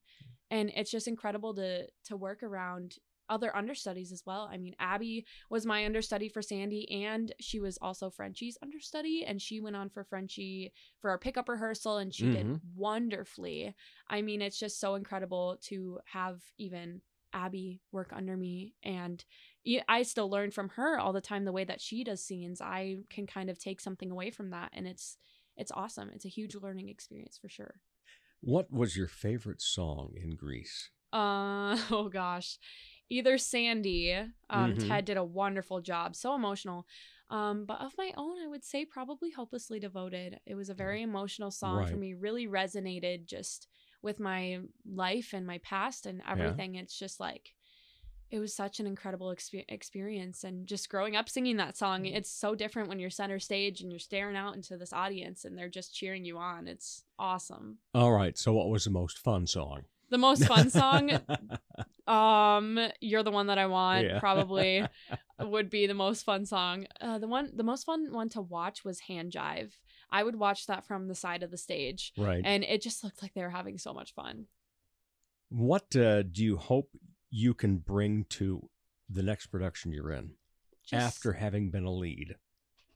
And 0.49 0.69
it's 0.75 0.91
just 0.91 1.07
incredible 1.07 1.53
to 1.55 1.87
to 2.05 2.17
work 2.17 2.43
around 2.43 2.97
other 3.31 3.55
understudies 3.55 4.11
as 4.11 4.21
well. 4.25 4.47
I 4.51 4.57
mean, 4.57 4.75
Abby 4.77 5.25
was 5.49 5.65
my 5.65 5.85
understudy 5.85 6.29
for 6.29 6.41
Sandy, 6.43 6.87
and 6.91 7.33
she 7.39 7.59
was 7.59 7.79
also 7.81 8.09
Frenchie's 8.11 8.57
understudy, 8.61 9.23
and 9.25 9.41
she 9.41 9.59
went 9.59 9.75
on 9.75 9.89
for 9.89 10.03
Frenchie 10.03 10.71
for 10.99 11.09
our 11.09 11.17
pickup 11.17 11.49
rehearsal, 11.49 11.97
and 11.97 12.13
she 12.13 12.25
did 12.25 12.45
Mhm. 12.45 12.61
wonderfully. 12.75 13.73
I 14.07 14.21
mean, 14.21 14.41
it's 14.41 14.59
just 14.59 14.79
so 14.79 14.95
incredible 14.95 15.57
to 15.63 15.99
have 16.05 16.41
even 16.57 17.01
Abby 17.33 17.81
work 17.91 18.11
under 18.13 18.35
me, 18.37 18.75
and 18.83 19.23
I 19.87 20.03
still 20.03 20.29
learn 20.29 20.51
from 20.51 20.69
her 20.69 20.99
all 20.99 21.13
the 21.13 21.21
time 21.21 21.45
the 21.45 21.51
way 21.53 21.63
that 21.63 21.79
she 21.81 22.03
does 22.03 22.23
scenes. 22.23 22.59
I 22.61 22.97
can 23.09 23.25
kind 23.25 23.49
of 23.49 23.57
take 23.57 23.79
something 23.79 24.11
away 24.11 24.29
from 24.31 24.49
that, 24.51 24.69
and 24.73 24.87
it's 24.87 25.17
it's 25.57 25.71
awesome. 25.71 26.09
It's 26.13 26.25
a 26.25 26.29
huge 26.29 26.55
learning 26.55 26.89
experience 26.89 27.37
for 27.37 27.49
sure. 27.49 27.81
what 28.43 28.71
was 28.71 28.97
your 28.97 29.07
favorite 29.07 29.61
song 29.61 30.13
in 30.15 30.35
Grease? 30.35 30.89
Uh 31.13 31.77
oh 31.91 32.09
gosh. 32.11 32.57
Either 33.11 33.37
Sandy, 33.37 34.13
um, 34.49 34.73
Mhm. 34.73 34.87
Ted 34.87 35.03
did 35.05 35.17
a 35.17 35.23
wonderful 35.23 35.81
job, 35.81 36.15
so 36.15 36.33
emotional. 36.33 36.87
Um, 37.29 37.65
but 37.65 37.81
of 37.81 37.97
my 37.97 38.13
own, 38.15 38.39
I 38.41 38.47
would 38.47 38.63
say 38.63 38.85
probably 38.85 39.31
Hopelessly 39.31 39.79
Devoted. 39.81 40.39
It 40.45 40.55
was 40.55 40.69
a 40.69 40.73
very 40.73 41.01
emotional 41.01 41.51
song 41.51 41.79
for 41.91 41.97
me, 41.97 42.13
really 42.13 42.47
resonated 42.47 43.25
just 43.25 43.67
with 44.01 44.19
my 44.19 44.61
life 44.85 45.33
and 45.33 45.45
my 45.45 45.57
past 45.59 46.05
and 46.05 46.21
everything. 46.27 46.75
It's 46.75 46.97
just 46.97 47.19
like 47.19 47.53
it 48.29 48.39
was 48.39 48.55
such 48.55 48.79
an 48.79 48.87
incredible 48.87 49.27
expe- 49.27 49.65
experience 49.67 50.45
and 50.45 50.65
just 50.65 50.87
growing 50.87 51.17
up 51.17 51.27
singing 51.27 51.57
that 51.57 51.75
song 51.75 52.03
Mm. 52.03 52.15
it's 52.15 52.31
so 52.31 52.55
different 52.55 52.87
when 52.87 52.97
you're 52.97 53.09
center 53.09 53.39
stage 53.39 53.81
and 53.81 53.91
you're 53.91 53.99
staring 53.99 54.37
out 54.37 54.55
into 54.55 54.77
this 54.77 54.93
audience 54.93 55.43
and 55.43 55.57
they're 55.57 55.67
just 55.67 55.93
cheering 55.93 56.23
you 56.23 56.37
on 56.37 56.65
it's 56.65 57.03
awesome 57.19 57.79
All 57.93 58.13
right. 58.13 58.37
So, 58.37 58.53
what 58.53 58.69
was 58.69 58.85
the 58.85 58.89
most 58.89 59.17
fun 59.17 59.47
song? 59.47 59.83
The 60.11 60.17
most 60.19 60.45
fun 60.45 60.69
song 60.69 61.09
um 62.07 62.79
you're 62.99 63.23
the 63.23 63.31
one 63.31 63.47
that 63.47 63.57
i 63.57 63.65
want 63.65 64.05
Yeah. 64.05 64.19
probably 64.19 64.85
would 65.39 65.69
be 65.69 65.87
the 65.87 65.93
most 65.93 66.23
fun 66.23 66.45
song 66.45 66.85
uh 66.99 67.17
the 67.17 67.27
one 67.27 67.51
the 67.55 67.63
most 67.63 67.83
fun 67.85 68.11
one 68.11 68.29
to 68.29 68.41
watch 68.41 68.83
was 68.85 68.99
hand 69.01 69.31
jive 69.31 69.71
i 70.11 70.21
would 70.23 70.35
watch 70.35 70.67
that 70.67 70.85
from 70.85 71.07
the 71.07 71.15
side 71.15 71.41
of 71.43 71.51
the 71.51 71.57
stage 71.57 72.11
right. 72.17 72.41
and 72.43 72.63
it 72.63 72.81
just 72.81 73.03
looked 73.03 73.21
like 73.21 73.33
they 73.33 73.41
were 73.41 73.49
having 73.49 73.77
so 73.77 73.93
much 73.93 74.13
fun 74.13 74.45
What 75.49 75.95
uh, 75.95 76.23
do 76.23 76.43
you 76.43 76.57
hope 76.57 76.89
you 77.29 77.53
can 77.53 77.77
bring 77.77 78.25
to 78.39 78.69
the 79.09 79.23
next 79.23 79.47
production 79.47 79.91
you're 79.91 80.11
in 80.11 80.31
just 80.85 81.05
after 81.05 81.33
having 81.33 81.69
been 81.71 81.83
a 81.85 81.91
lead? 81.93 82.35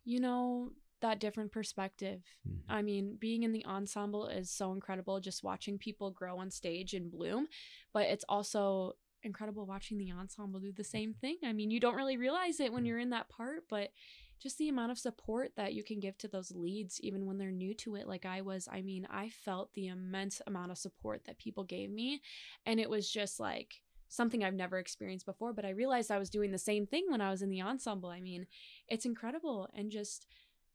you 0.03 0.19
know 0.19 0.71
that 1.01 1.19
different 1.19 1.51
perspective. 1.51 2.21
Mhm. 2.47 2.61
i 2.69 2.81
mean 2.81 3.15
being 3.17 3.43
in 3.43 3.51
the 3.51 3.65
ensemble 3.65 4.27
is 4.27 4.49
so 4.49 4.71
incredible 4.73 5.19
just 5.19 5.43
watching 5.43 5.77
people 5.77 6.09
grow 6.11 6.37
on 6.39 6.49
stage 6.51 6.93
and 6.93 7.11
bloom 7.11 7.47
but 7.93 8.03
it's 8.07 8.25
also 8.29 8.93
incredible 9.23 9.65
watching 9.65 9.97
the 9.97 10.11
ensemble 10.11 10.59
do 10.59 10.71
the 10.71 10.83
same 10.83 11.11
thing. 11.13 11.37
I 11.43 11.51
mean 11.51 11.71
you 11.71 11.79
don't 11.79 11.95
really 11.95 12.15
realize 12.17 12.59
it 12.59 12.71
when 12.71 12.85
you're 12.85 12.99
in 12.99 13.09
that 13.09 13.27
part 13.29 13.63
but 13.69 13.91
just 14.39 14.57
the 14.59 14.69
amount 14.69 14.91
of 14.91 14.99
support 14.99 15.53
that 15.55 15.73
you 15.73 15.83
can 15.83 15.99
give 15.99 16.17
to 16.19 16.27
those 16.27 16.51
leads 16.51 17.01
even 17.01 17.25
when 17.25 17.37
they're 17.39 17.51
new 17.51 17.73
to 17.75 17.95
it 17.95 18.07
like 18.07 18.25
i 18.25 18.41
was 18.41 18.67
i 18.71 18.81
mean 18.81 19.07
i 19.09 19.29
felt 19.29 19.73
the 19.73 19.87
immense 19.87 20.41
amount 20.45 20.71
of 20.71 20.77
support 20.77 21.23
that 21.25 21.39
people 21.39 21.63
gave 21.63 21.89
me 21.89 22.21
and 22.67 22.79
it 22.79 22.89
was 22.89 23.09
just 23.09 23.39
like 23.39 23.81
something 24.09 24.43
i've 24.43 24.53
never 24.53 24.77
experienced 24.77 25.25
before 25.25 25.53
but 25.53 25.65
i 25.65 25.69
realized 25.71 26.11
i 26.11 26.19
was 26.19 26.29
doing 26.29 26.51
the 26.51 26.57
same 26.59 26.85
thing 26.85 27.05
when 27.09 27.21
i 27.21 27.31
was 27.31 27.41
in 27.41 27.49
the 27.49 27.61
ensemble. 27.61 28.09
I 28.09 28.21
mean 28.21 28.45
it's 28.87 29.05
incredible 29.05 29.69
and 29.73 29.89
just 29.89 30.27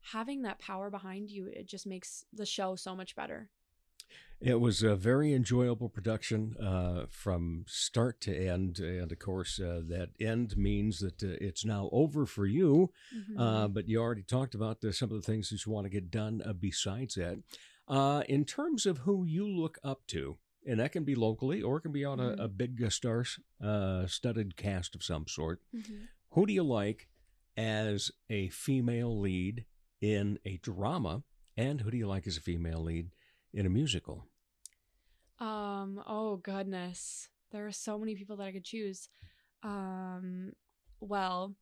having 0.03 0.42
that 0.42 0.59
power 0.59 0.90
behind 0.90 1.30
you 1.30 1.46
it 1.46 1.66
just 1.66 1.86
makes 1.86 2.24
the 2.32 2.46
show 2.46 2.74
so 2.76 2.94
much 2.96 3.14
better 3.14 3.48
It 4.40 4.59
was 4.59 4.82
a 4.82 4.96
very 4.96 5.34
enjoyable 5.34 5.90
production 5.90 6.57
uh, 6.57 7.05
from 7.11 7.64
start 7.68 8.22
to 8.22 8.34
end. 8.34 8.78
And 8.78 9.12
of 9.12 9.18
course, 9.18 9.61
uh, 9.61 9.82
that 9.88 10.11
end 10.18 10.57
means 10.57 11.01
that 11.01 11.22
uh, 11.22 11.36
it's 11.46 11.62
now 11.64 11.90
over 11.92 12.24
for 12.24 12.46
you. 12.46 12.90
Uh, 13.36 13.68
but 13.68 13.86
you 13.86 14.01
already 14.01 14.22
talked 14.22 14.55
about 14.55 14.82
uh, 14.82 14.92
some 14.92 15.11
of 15.12 15.16
the 15.20 15.26
things 15.30 15.51
that 15.51 15.66
you 15.66 15.70
want 15.72 15.84
to 15.84 15.90
get 15.90 16.11
done 16.11 16.40
uh, 16.42 16.55
besides 16.55 17.16
that. 17.16 17.36
Uh, 17.86 18.22
in 18.30 18.46
terms 18.46 18.86
of 18.86 18.98
who 19.05 19.24
you 19.26 19.46
look 19.46 19.76
up 19.84 20.07
to, 20.07 20.38
and 20.66 20.80
that 20.80 20.92
can 20.92 21.05
be 21.05 21.14
locally 21.14 21.61
or 21.61 21.76
it 21.76 21.82
can 21.82 21.92
be 21.92 22.07
on 22.07 22.18
Mhm. 22.18 22.38
a, 22.40 22.44
a 22.44 22.48
big 22.48 22.90
star 22.90 23.24
uh, 23.62 24.07
studded 24.07 24.57
cast 24.57 24.94
of 24.94 25.03
some 25.05 25.26
sort. 25.28 25.61
Mhm. 25.74 26.09
Who 26.30 26.46
do 26.46 26.53
you 26.55 26.64
like 26.64 27.09
as 27.59 28.11
a 28.30 28.48
female 28.48 29.20
lead 29.20 29.66
in 30.01 30.38
a 30.44 30.57
drama? 30.59 31.22
And 31.57 31.80
who 31.80 31.90
do 31.90 31.96
you 31.96 32.07
like 32.09 32.26
as 32.26 32.36
a 32.36 32.40
female 32.40 32.80
lead 32.82 33.11
in 33.53 33.66
a 33.66 33.70
musical? 33.70 34.26
Um, 35.38 36.03
oh 36.07 36.36
goodness. 36.36 37.28
There 37.53 37.66
are 37.66 37.72
so 37.72 37.98
many 37.98 38.14
people 38.14 38.36
that 38.36 38.46
I 38.46 38.53
could 38.53 38.64
choose. 38.64 39.09
Um, 39.62 40.53
well, 41.01 41.55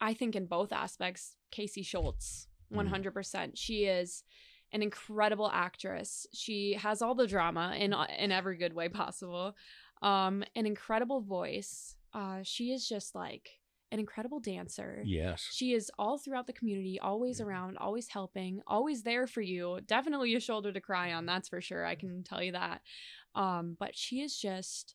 I 0.00 0.14
think 0.14 0.34
in 0.34 0.46
both 0.46 0.72
aspects, 0.72 1.36
Casey 1.50 1.82
Schultz, 1.82 2.48
Mm. 2.72 2.90
100%. 2.90 3.52
She 3.54 3.84
is 3.84 4.24
an 4.72 4.82
incredible 4.82 5.50
actress. 5.52 6.26
She 6.32 6.72
has 6.72 7.02
all 7.02 7.14
the 7.14 7.26
drama 7.26 7.74
in 7.78 7.92
in 8.18 8.32
every 8.32 8.56
good 8.56 8.72
way 8.72 8.88
possible. 8.88 9.54
Um, 10.00 10.42
an 10.56 10.64
incredible 10.64 11.20
voice. 11.20 11.96
Uh, 12.14 12.38
she 12.42 12.72
is 12.72 12.88
just 12.88 13.14
like 13.14 13.50
an 13.92 14.00
incredible 14.00 14.40
dancer. 14.40 15.02
Yes. 15.04 15.46
She 15.52 15.72
is 15.74 15.90
all 15.98 16.18
throughout 16.18 16.46
the 16.48 16.52
community, 16.52 16.98
always 16.98 17.40
around, 17.40 17.78
always 17.78 18.08
helping, 18.08 18.60
always 18.66 19.02
there 19.04 19.26
for 19.28 19.40
you. 19.42 19.78
Definitely 19.86 20.34
a 20.34 20.40
shoulder 20.40 20.72
to 20.72 20.80
cry 20.80 21.12
on, 21.12 21.26
that's 21.26 21.48
for 21.48 21.60
sure. 21.60 21.84
I 21.86 21.94
can 21.94 22.24
tell 22.24 22.42
you 22.42 22.52
that. 22.52 22.80
Um, 23.36 23.76
but 23.78 23.94
she 23.96 24.20
is 24.20 24.36
just 24.36 24.94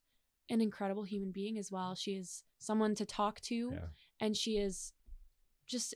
an 0.49 0.59
incredible 0.61 1.03
human 1.03 1.31
being 1.31 1.57
as 1.57 1.71
well. 1.71 1.95
She 1.95 2.11
is 2.11 2.43
someone 2.59 2.95
to 2.95 3.05
talk 3.05 3.39
to, 3.41 3.69
Yeah. 3.73 3.87
and 4.19 4.35
she 4.35 4.57
is 4.57 4.91
just 5.67 5.93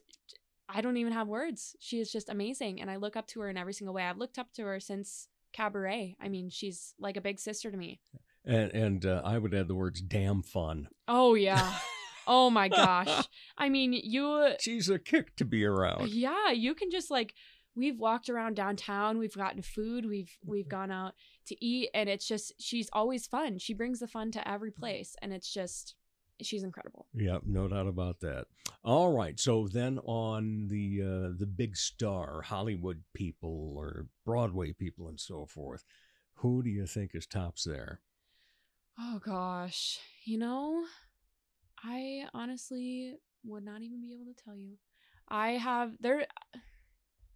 I 0.74 0.80
don't 0.80 0.95
even 0.97 1.12
have 1.12 1.28
words. 1.28 1.76
She 1.80 1.99
is 1.99 2.10
just 2.12 2.30
amazing, 2.30 2.80
and 2.82 2.89
I 2.89 2.95
look 2.95 3.18
up 3.18 3.28
to 3.30 3.41
her 3.41 3.49
in 3.49 3.58
every 3.58 3.74
single 3.74 3.93
way. 3.93 4.04
I've 4.04 4.18
looked 4.18 4.39
up 4.39 4.54
to 4.54 4.64
her 4.64 4.80
since 4.80 5.28
Cabaret. 5.52 6.16
I 6.22 6.30
mean, 6.30 6.49
she's 6.49 6.93
like 6.97 7.18
a 7.18 7.22
big 7.22 7.39
sister 7.39 7.70
to 7.72 7.76
me. 7.78 7.99
And 8.45 8.72
and 8.72 9.06
uh, 9.06 9.22
I 9.26 9.38
would 9.38 9.54
add 9.54 9.68
the 9.68 9.76
words 9.76 10.02
"damn 10.02 10.43
fun." 10.43 10.88
Oh 11.08 11.34
yeah. 11.49 11.74
Oh 12.28 12.49
my 12.49 12.67
gosh. 12.69 13.28
I 13.57 13.69
mean, 13.69 13.93
you 13.93 14.53
She's 14.59 14.89
a 14.89 14.99
kick 14.99 15.36
to 15.38 15.45
be 15.45 15.65
around. 15.65 16.09
Yeah, 16.09 16.51
you 16.51 16.74
can 16.76 16.91
just 16.91 17.09
like 17.11 17.34
we've 17.76 17.97
walked 17.97 18.30
around 18.30 18.55
downtown, 18.55 19.17
we've 19.17 19.36
gotten 19.36 19.61
food, 19.61 20.05
we've 20.05 20.36
we've 20.45 20.65
Mm-hmm. 20.65 20.69
gone 20.69 20.91
out 20.91 21.13
to 21.47 21.65
eat 21.65 21.89
and 21.93 22.09
it's 22.09 22.28
just 22.28 22.53
she's 22.59 22.89
always 22.93 23.28
fun. 23.28 23.57
She 23.59 23.74
brings 23.74 23.99
the 23.99 24.07
fun 24.07 24.32
to 24.32 24.47
every 24.47 24.72
place 24.72 25.15
and 25.22 25.32
it's 25.34 25.51
just 25.51 25.95
she's 26.41 26.63
incredible. 26.63 27.07
Yep, 27.13 27.43
no 27.45 27.67
doubt 27.67 27.88
about 27.88 28.19
that. 28.22 28.45
All 28.84 29.15
right, 29.15 29.39
so 29.39 29.67
then 29.72 29.99
on 30.05 30.67
the 30.69 31.01
uh, 31.01 31.38
the 31.38 31.45
big 31.47 31.78
star 31.78 32.41
Hollywood 32.41 33.03
people 33.13 33.76
or 33.78 34.07
Broadway 34.26 34.72
people 34.74 35.07
and 35.07 35.19
so 35.19 35.45
forth, 35.45 35.84
who 36.36 36.61
do 36.63 36.69
you 36.69 36.86
think 36.88 37.11
is 37.13 37.26
tops 37.28 37.63
there? 37.63 38.01
Oh 38.99 39.19
gosh. 39.24 39.99
You 40.26 40.38
know, 40.39 40.84
I 41.84 42.27
honestly 42.34 43.15
would 43.43 43.63
not 43.63 43.82
even 43.82 44.01
be 44.01 44.13
able 44.13 44.25
to 44.25 44.43
tell 44.43 44.55
you. 44.55 44.77
I 45.27 45.51
have 45.51 45.93
there 45.99 46.25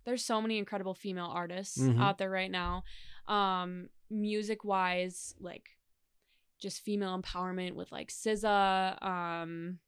there's 0.05 0.23
so 0.23 0.39
many 0.41 0.57
incredible 0.59 0.93
female 0.93 1.31
artists 1.33 1.79
Mhm. 1.79 1.99
out 1.99 2.17
there 2.17 2.29
right 2.29 2.51
now. 2.51 2.83
Um 3.27 3.89
music 4.09 4.63
wise, 4.63 5.33
like 5.39 5.77
just 6.59 6.81
female 6.83 7.19
empowerment 7.19 7.73
with 7.73 7.91
like 7.91 8.09
SZA, 8.11 9.01
um 9.03 9.79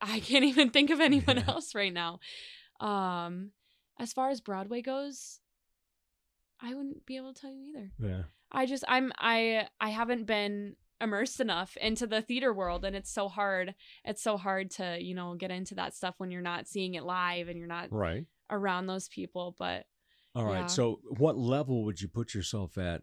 I 0.00 0.18
can't 0.20 0.44
even 0.44 0.70
think 0.70 0.90
of 0.90 1.00
anyone 1.00 1.36
Yeah. 1.36 1.44
else 1.48 1.74
right 1.74 1.92
now. 1.92 2.18
Um 2.80 3.52
as 3.98 4.12
far 4.12 4.30
as 4.30 4.40
Broadway 4.40 4.82
goes, 4.82 5.40
I 6.60 6.74
wouldn't 6.74 7.06
be 7.06 7.16
able 7.16 7.32
to 7.34 7.40
tell 7.40 7.52
you 7.52 7.66
either. 7.68 7.92
Yeah. 7.98 8.22
I 8.50 8.66
just 8.66 8.84
I'm 8.88 9.12
I 9.18 9.68
I 9.80 9.90
haven't 9.90 10.24
been 10.24 10.76
immersed 11.02 11.40
enough 11.40 11.76
into 11.78 12.06
the 12.06 12.22
theater 12.22 12.52
world 12.52 12.84
and 12.84 12.94
it's 12.96 13.10
so 13.10 13.28
hard 13.28 13.74
it's 14.04 14.22
so 14.22 14.36
hard 14.36 14.70
to 14.70 14.96
you 15.00 15.14
know 15.14 15.34
get 15.34 15.50
into 15.50 15.74
that 15.74 15.94
stuff 15.94 16.14
when 16.18 16.30
you're 16.30 16.40
not 16.42 16.68
seeing 16.68 16.94
it 16.94 17.02
live 17.04 17.48
and 17.48 17.58
you're 17.58 17.66
not 17.66 17.88
Right. 17.90 18.24
around 18.50 18.86
those 18.86 19.08
people 19.08 19.54
but 19.58 19.86
All 20.34 20.44
right. 20.46 20.60
Yeah. 20.60 20.66
So, 20.66 21.00
what 21.18 21.36
level 21.36 21.84
would 21.84 22.00
you 22.00 22.08
put 22.08 22.32
yourself 22.34 22.78
at, 22.78 23.02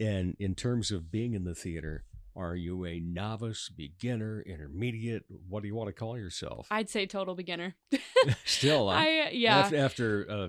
and 0.00 0.36
in 0.38 0.54
terms 0.54 0.90
of 0.90 1.10
being 1.10 1.34
in 1.34 1.44
the 1.44 1.54
theater? 1.54 2.04
Are 2.34 2.56
you 2.56 2.86
a 2.86 2.98
novice, 2.98 3.68
beginner, 3.68 4.40
intermediate? 4.46 5.24
What 5.50 5.60
do 5.62 5.68
you 5.68 5.74
want 5.74 5.88
to 5.88 5.92
call 5.92 6.16
yourself? 6.16 6.66
I'd 6.70 6.88
say 6.88 7.04
total 7.04 7.34
beginner 7.34 7.74
Still, 8.46 8.88
huh? 8.88 8.94
I 8.96 9.30
yeah 9.32 9.58
After, 9.58 9.76
after 9.76 10.26
uh, 10.30 10.48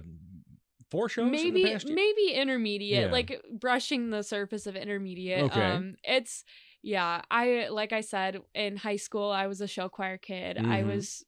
four 0.90 1.10
shows, 1.10 1.26
in 1.26 1.32
the 1.32 1.64
maybe 1.64 1.78
maybe 1.90 2.32
intermediate 2.34 3.08
Yeah. 3.08 3.12
like 3.12 3.42
brushing 3.52 4.12
the 4.12 4.24
surface 4.24 4.66
of 4.66 4.78
intermediate 4.78 5.42
Okay. 5.52 5.74
um 5.74 5.96
it's 6.06 6.46
yeah 6.84 7.22
i 7.32 7.68
like 7.70 7.94
i 7.94 8.02
said 8.02 8.40
in 8.54 8.76
high 8.78 8.98
school 8.98 9.32
i 9.32 9.48
was 9.48 9.62
a 9.62 9.68
show 9.68 9.88
choir 9.90 10.18
kid 10.18 10.58
i 10.58 10.84
Mhm. 10.84 10.88
was 10.88 11.26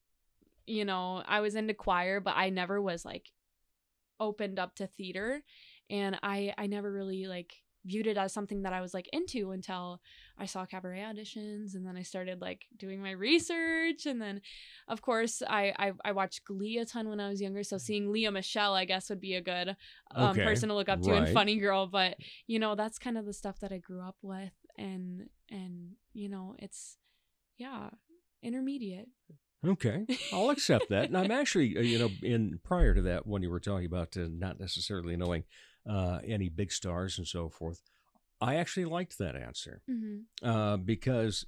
you 0.68 0.84
know 0.86 1.24
i 1.28 1.39
was 1.39 1.56
into 1.56 1.74
choir 1.74 2.20
but 2.20 2.36
i 2.36 2.49
never 2.49 2.82
was 2.82 3.06
like 3.06 3.32
opened 4.20 4.60
up 4.60 4.76
to 4.76 4.86
theater 4.88 5.41
and 5.89 6.18
i 6.24 6.53
i 6.58 6.68
never 6.68 6.91
really 6.91 7.26
like 7.26 7.53
viewed 7.86 8.08
it 8.08 8.18
as 8.18 8.34
something 8.34 8.64
that 8.64 8.74
i 8.74 8.82
was 8.82 8.93
like 8.95 9.08
into 9.14 9.51
until 9.51 10.01
i 10.39 10.45
saw 10.45 10.66
cabaret 10.66 11.01
auditions 11.01 11.76
and 11.76 11.86
then 11.86 11.95
i 11.95 12.01
started 12.01 12.41
like 12.41 12.66
doing 12.78 12.99
my 13.01 13.12
research 13.12 14.06
and 14.08 14.20
then 14.20 14.41
of 14.88 15.01
course 15.03 15.43
i 15.47 15.72
i, 15.78 15.91
I 16.03 16.12
watched 16.14 16.45
glee 16.45 16.80
a 16.80 16.86
ton 16.86 17.10
when 17.10 17.20
i 17.20 17.30
was 17.30 17.41
younger 17.41 17.64
so 17.64 17.78
seeing 17.78 18.12
lea 18.12 18.30
michele 18.30 18.74
i 18.74 18.86
guess 18.86 19.10
would 19.10 19.22
be 19.22 19.36
a 19.36 19.41
good 19.41 19.76
um, 20.16 20.32
Okay, 20.32 20.43
person 20.43 20.70
to 20.70 20.76
look 20.76 20.89
up 20.89 21.01
to 21.03 21.12
right. 21.12 21.20
and 21.20 21.30
funny 21.30 21.58
girl 21.58 21.86
but 21.86 22.18
you 22.47 22.58
know 22.58 22.74
that's 22.74 22.97
kind 22.97 23.18
of 23.20 23.26
the 23.26 23.34
stuff 23.34 23.60
that 23.60 23.72
i 23.72 23.78
grew 23.78 24.01
up 24.01 24.18
with 24.24 24.53
and 24.80 25.30
and 25.50 25.91
you 26.14 26.30
know 26.30 26.56
it's 26.60 26.98
yeah 27.58 27.89
intermediate 28.41 29.08
Okay, 29.68 30.06
I'll 30.32 30.52
accept 30.52 30.89
that. 30.89 31.06
And 31.06 31.18
I'm 31.18 31.32
actually, 31.32 31.76
uh, 31.76 31.82
you 31.82 31.98
know, 31.98 32.10
in 32.22 32.60
prior 32.64 32.93
to 32.93 33.02
that, 33.04 33.26
when 33.26 33.41
you 33.41 33.50
were 33.50 33.60
talking 33.60 33.86
about 33.86 34.16
uh, 34.16 34.28
not 34.30 34.60
necessarily 34.60 35.18
knowing 35.18 35.43
uh, 35.89 36.20
any 36.26 36.50
big 36.50 36.72
stars 36.72 37.18
and 37.18 37.28
so 37.28 37.50
forth, 37.50 37.82
I 38.39 38.56
actually 38.56 38.86
liked 38.86 39.18
that 39.18 39.36
answer 39.36 39.82
mm-hmm. 39.89 40.48
uh, 40.48 40.78
because 40.78 41.46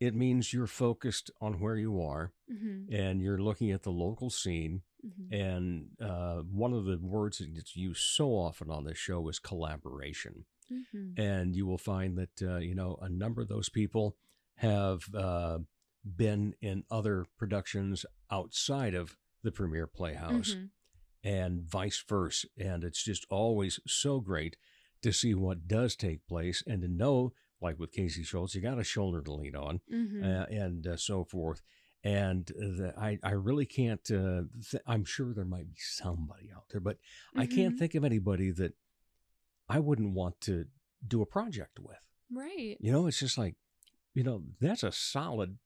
it 0.00 0.14
means 0.14 0.52
you're 0.52 0.66
focused 0.66 1.30
on 1.40 1.54
where 1.54 1.76
you 1.76 2.02
are 2.02 2.32
Mm-hmm. 2.52 2.94
and 2.94 3.22
you're 3.22 3.38
looking 3.38 3.70
at 3.70 3.84
the 3.84 3.90
local 3.90 4.28
scene. 4.28 4.82
Mm-hmm. 5.04 5.34
And 5.34 5.86
uh, 5.98 6.42
one 6.42 6.74
of 6.74 6.84
the 6.84 6.98
words 6.98 7.38
that 7.38 7.54
gets 7.54 7.74
used 7.74 8.02
so 8.02 8.32
often 8.32 8.70
on 8.70 8.84
this 8.84 8.98
show 8.98 9.26
is 9.28 9.38
collaboration. 9.38 10.44
Mm-hmm. 10.72 11.20
and 11.20 11.54
you 11.54 11.66
will 11.66 11.78
find 11.78 12.16
that 12.18 12.42
uh, 12.42 12.56
you 12.56 12.74
know 12.74 12.98
a 13.02 13.08
number 13.08 13.42
of 13.42 13.48
those 13.48 13.68
people 13.68 14.16
have 14.56 15.02
uh, 15.14 15.58
been 16.04 16.54
in 16.60 16.84
other 16.90 17.26
productions 17.36 18.06
outside 18.30 18.94
of 18.94 19.16
the 19.42 19.52
Premiere 19.52 19.86
Playhouse, 19.86 20.54
Mhm. 20.54 20.70
and 21.22 21.62
vice 21.62 22.02
versa. 22.08 22.48
And 22.58 22.82
it's 22.84 23.02
just 23.04 23.26
always 23.30 23.78
so 23.86 24.20
great 24.20 24.56
to 25.02 25.12
see 25.12 25.34
what 25.34 25.68
does 25.68 25.96
take 25.96 26.26
place 26.26 26.62
and 26.66 26.80
to 26.82 26.88
know, 26.88 27.32
like 27.60 27.78
with 27.78 27.92
Casey 27.92 28.22
Schultz, 28.22 28.54
you 28.54 28.60
got 28.62 28.78
a 28.78 28.84
shoulder 28.84 29.20
to 29.22 29.32
lean 29.32 29.54
on, 29.54 29.80
Mhm. 29.92 30.22
uh, 30.24 30.46
and 30.46 30.86
uh, 30.86 30.96
so 30.96 31.24
forth. 31.24 31.60
And 32.02 32.46
the, 32.46 32.92
I, 32.98 33.18
I 33.22 33.30
really 33.32 33.64
can't. 33.66 34.10
Uh, 34.10 34.42
th- 34.70 34.82
I'm 34.86 35.04
sure 35.04 35.32
there 35.32 35.44
might 35.46 35.68
be 35.70 35.78
somebody 35.78 36.50
out 36.54 36.68
there, 36.70 36.80
but 36.80 36.98
I 37.34 37.46
can't 37.46 37.74
Mhm. 37.74 37.78
think 37.78 37.94
of 37.94 38.04
anybody 38.04 38.50
that 38.50 38.74
I 39.68 39.78
wouldn't 39.78 40.14
want 40.14 40.40
to 40.42 40.66
do 41.06 41.22
a 41.22 41.26
project 41.26 41.78
with. 41.78 41.98
right 42.30 42.76
You 42.80 42.92
know, 42.92 43.06
it's 43.06 43.18
just 43.20 43.38
like, 43.38 43.54
you 44.14 44.22
know, 44.22 44.42
that's 44.60 44.82
a 44.82 44.92
solid 44.92 45.58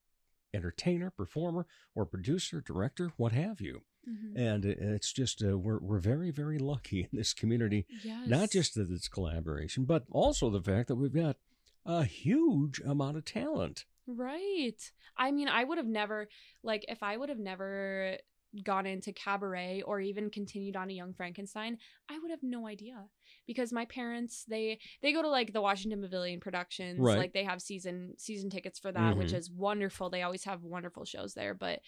entertainer, 0.55 1.11
performer, 1.11 1.67
or 1.95 2.07
producer, 2.07 2.61
director, 2.61 3.13
what 3.17 3.33
have 3.33 3.61
you. 3.61 3.83
Mhm. 4.09 4.39
And 4.39 4.65
it's 4.65 5.13
just 5.13 5.43
uh, 5.45 5.59
we're 5.59 5.79
we're 5.79 5.99
very 5.99 6.31
very 6.31 6.59
lucky 6.59 7.01
in 7.03 7.19
this 7.19 7.35
community. 7.35 7.87
yes 8.03 8.27
Not 8.29 8.51
just 8.51 8.75
that 8.75 8.91
it's 8.91 9.09
collaboration, 9.09 9.85
but 9.85 10.05
also 10.11 10.49
the 10.51 10.63
fact 10.63 10.89
that 10.89 10.97
we've 10.97 11.13
got 11.13 11.37
a 11.85 12.05
huge 12.05 12.81
amount 12.81 13.17
of 13.19 13.25
talent. 13.25 13.85
Right. 14.07 14.81
I 15.17 15.31
mean, 15.33 15.49
I 15.49 15.65
would 15.65 15.79
have 15.79 15.87
never 15.87 16.29
like 16.63 16.85
if 16.89 17.03
I 17.03 17.17
would 17.17 17.29
have 17.29 17.39
never 17.39 18.17
gone 18.65 18.87
into 18.87 19.13
cabaret 19.13 19.83
or 19.83 20.01
even 20.01 20.31
continued 20.31 20.77
on 20.77 20.91
a 20.91 20.95
Young 20.95 21.13
Frankenstein, 21.13 21.79
I 22.09 22.19
would 22.19 22.31
have 22.31 22.43
no 22.43 22.67
idea 22.67 23.05
because 23.47 23.73
my 23.73 23.85
parents 23.85 24.45
they 24.49 24.79
they 25.03 25.13
go 25.13 25.23
to 25.23 25.29
like 25.29 25.53
the 25.53 25.61
Washington 25.61 26.01
Pavilion 26.01 26.41
productions, 26.41 26.99
Right. 27.01 27.19
like 27.19 27.33
they 27.33 27.45
have 27.45 27.61
season 27.61 28.15
season 28.17 28.51
tickets 28.51 28.79
for 28.79 28.91
that, 28.93 29.17
which 29.17 29.33
Mhm. 29.33 29.37
is 29.37 29.51
wonderful. 29.51 30.09
They 30.11 30.23
always 30.23 30.45
have 30.45 30.63
wonderful 30.63 31.05
shows 31.05 31.35
there, 31.35 31.55
but 31.55 31.81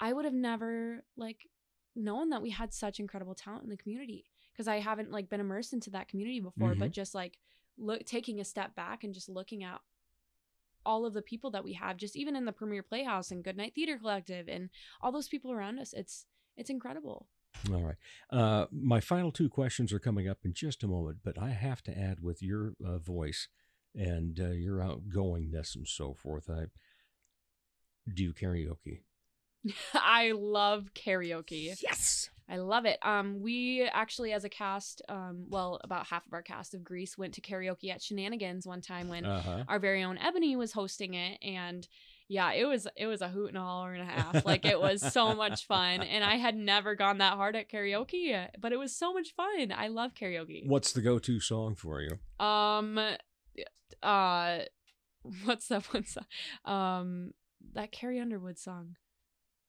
I 0.00 0.12
would 0.12 0.24
have 0.24 0.34
never 0.34 1.04
like 1.16 1.48
known 1.94 2.30
that 2.30 2.42
we 2.42 2.50
had 2.50 2.72
such 2.72 2.98
incredible 2.98 3.34
talent 3.34 3.64
in 3.64 3.68
the 3.70 3.76
community 3.76 4.24
because 4.52 4.66
I 4.66 4.80
haven't 4.80 5.10
like 5.12 5.28
been 5.28 5.40
immersed 5.40 5.72
into 5.72 5.90
that 5.90 6.08
community 6.08 6.40
before, 6.40 6.74
but 6.74 6.90
just 6.90 7.14
like 7.14 7.38
look 7.78 8.04
taking 8.04 8.40
a 8.40 8.44
step 8.44 8.74
back 8.74 9.04
and 9.04 9.14
just 9.14 9.28
looking 9.28 9.62
at 9.62 9.80
all 10.84 11.06
of 11.06 11.14
the 11.14 11.22
people 11.22 11.50
that 11.50 11.64
we 11.64 11.72
have 11.72 11.96
just 11.96 12.16
even 12.16 12.36
in 12.36 12.44
the 12.44 12.52
premiere 12.52 12.82
playhouse 12.82 13.30
and 13.30 13.44
goodnight 13.44 13.74
theater 13.74 13.98
collective 13.98 14.48
and 14.48 14.70
all 15.00 15.12
those 15.12 15.28
people 15.28 15.52
around 15.52 15.78
us 15.78 15.92
it's 15.92 16.26
it's 16.56 16.70
incredible 16.70 17.26
All 17.70 17.82
right. 17.82 17.96
Uh, 18.30 18.66
my 18.72 19.00
final 19.00 19.30
two 19.30 19.48
questions 19.48 19.92
are 19.92 19.98
coming 19.98 20.28
up 20.28 20.38
in 20.44 20.52
just 20.54 20.82
a 20.82 20.88
moment, 20.88 21.18
but 21.22 21.38
I 21.38 21.50
have 21.50 21.82
to 21.82 21.96
add 21.96 22.20
with 22.20 22.42
your 22.42 22.72
uh, 22.84 22.98
voice 22.98 23.48
and 23.94 24.40
uh, 24.40 24.50
your 24.50 24.78
outgoingness 24.78 25.74
and 25.76 25.86
so 25.86 26.14
forth. 26.14 26.48
I 26.48 26.64
do 28.12 28.32
karaoke. 28.32 29.02
i 29.94 30.32
love 30.34 30.88
karaoke 30.94 31.74
Yes. 31.82 32.30
i 32.48 32.56
love 32.56 32.84
it 32.84 32.98
um 33.02 33.40
we 33.40 33.82
actually 33.82 34.32
as 34.32 34.44
a 34.44 34.48
cast 34.48 35.02
um 35.08 35.44
well 35.48 35.80
about 35.84 36.06
half 36.06 36.26
of 36.26 36.32
our 36.32 36.42
cast 36.42 36.74
of 36.74 36.82
grease 36.84 37.16
went 37.16 37.34
to 37.34 37.40
karaoke 37.40 37.90
at 37.90 38.02
shenanigans 38.02 38.66
one 38.66 38.80
time 38.80 39.08
when 39.08 39.24
Uh 39.24 39.40
huh. 39.42 39.64
our 39.68 39.78
very 39.78 40.02
own 40.02 40.18
ebony 40.18 40.56
was 40.56 40.72
hosting 40.72 41.14
it 41.14 41.38
and 41.42 41.86
yeah 42.28 42.52
it 42.52 42.64
was 42.64 42.86
it 42.96 43.06
was 43.06 43.20
a 43.20 43.28
hoot 43.28 43.48
and 43.48 43.58
a 43.58 43.60
holler 43.60 43.92
and 43.92 44.02
a 44.02 44.06
half 44.12 44.44
like 44.44 44.64
it 44.64 44.80
was 44.80 45.00
so 45.12 45.34
much 45.34 45.66
fun 45.66 46.02
and 46.14 46.24
i 46.24 46.36
had 46.36 46.56
never 46.56 46.94
gone 46.94 47.18
that 47.18 47.34
hard 47.34 47.54
at 47.56 47.70
karaoke 47.70 48.48
but 48.58 48.72
it 48.72 48.78
was 48.78 48.94
so 48.94 49.12
much 49.12 49.34
fun 49.34 49.72
i 49.76 49.88
love 49.88 50.14
karaoke 50.14 50.66
What's 50.66 50.92
the 50.92 51.02
go-to 51.02 51.40
song 51.40 51.74
for 51.74 52.00
you? 52.00 52.18
Um, 52.44 52.98
uh, 54.02 54.58
what's 55.44 55.68
that 55.68 55.84
one 55.92 56.04
song? 56.06 56.24
Um, 56.64 57.34
that 57.74 57.92
Carrie 57.92 58.18
Underwood 58.20 58.58
song. 58.58 58.96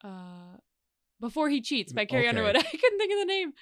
Uh, 0.03 0.57
Before 1.19 1.49
He 1.49 1.61
Cheats 1.61 1.93
by 1.93 2.05
Carrie 2.05 2.23
Okay. 2.27 2.29
Underwood. 2.29 2.55
I 2.57 2.61
couldn't 2.61 2.97
think 2.99 3.13
of 3.13 3.19
the 3.19 3.25
name, 3.25 3.53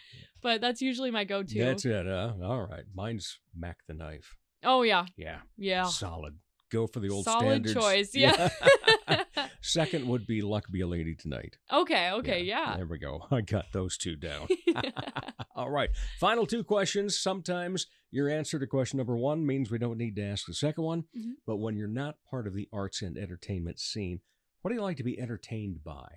but 0.41 0.61
that's 0.61 0.81
usually 0.81 1.11
my 1.11 1.23
go-to. 1.23 1.59
That's 1.59 1.85
it. 1.85 2.07
Uh, 2.07 2.33
all 2.43 2.65
right. 2.65 2.83
Mine's 2.95 3.39
Mack 3.55 3.77
the 3.87 3.93
Knife. 3.93 4.35
Oh 4.63 4.81
yeah, 4.83 5.05
Yeah. 5.17 5.39
yeah. 5.57 5.85
Solid. 5.85 6.37
go 6.71 6.87
for 6.87 6.99
the 6.99 7.09
old 7.09 7.25
Solid 7.25 7.65
standards. 7.67 7.73
choice, 7.73 8.15
yeah. 8.15 8.49
Second 9.61 10.07
would 10.07 10.25
be 10.25 10.41
Luck 10.41 10.65
Be 10.71 10.81
a 10.81 10.87
Lady 10.87 11.15
Tonight. 11.15 11.57
okay, 11.71 12.11
okay, 12.11 12.41
yeah. 12.43 12.75
There 12.77 12.85
we 12.87 12.97
go. 12.97 13.25
I 13.31 13.41
got 13.41 13.65
those 13.73 13.97
two 13.97 14.15
down. 14.15 14.47
All 15.55 15.69
right. 15.69 15.89
Final 16.19 16.45
two 16.45 16.63
questions. 16.63 17.19
Sometimes 17.19 17.87
your 18.09 18.29
answer 18.29 18.57
to 18.59 18.67
question 18.67 18.97
number 18.97 19.17
one 19.17 19.45
means 19.45 19.69
we 19.69 19.77
don't 19.77 19.97
need 19.97 20.15
to 20.15 20.23
ask 20.23 20.45
the 20.47 20.53
second 20.53 20.83
one. 20.83 21.03
Mhm. 21.17 21.33
But 21.45 21.57
when 21.57 21.75
you're 21.77 21.87
not 21.87 22.15
part 22.29 22.47
of 22.47 22.53
the 22.53 22.67
arts 22.73 23.01
and 23.01 23.17
entertainment 23.17 23.79
scene, 23.79 24.21
what 24.61 24.69
do 24.69 24.75
you 24.75 24.81
like 24.81 24.97
to 24.97 25.03
be 25.03 25.19
entertained 25.19 25.83
by? 25.83 26.07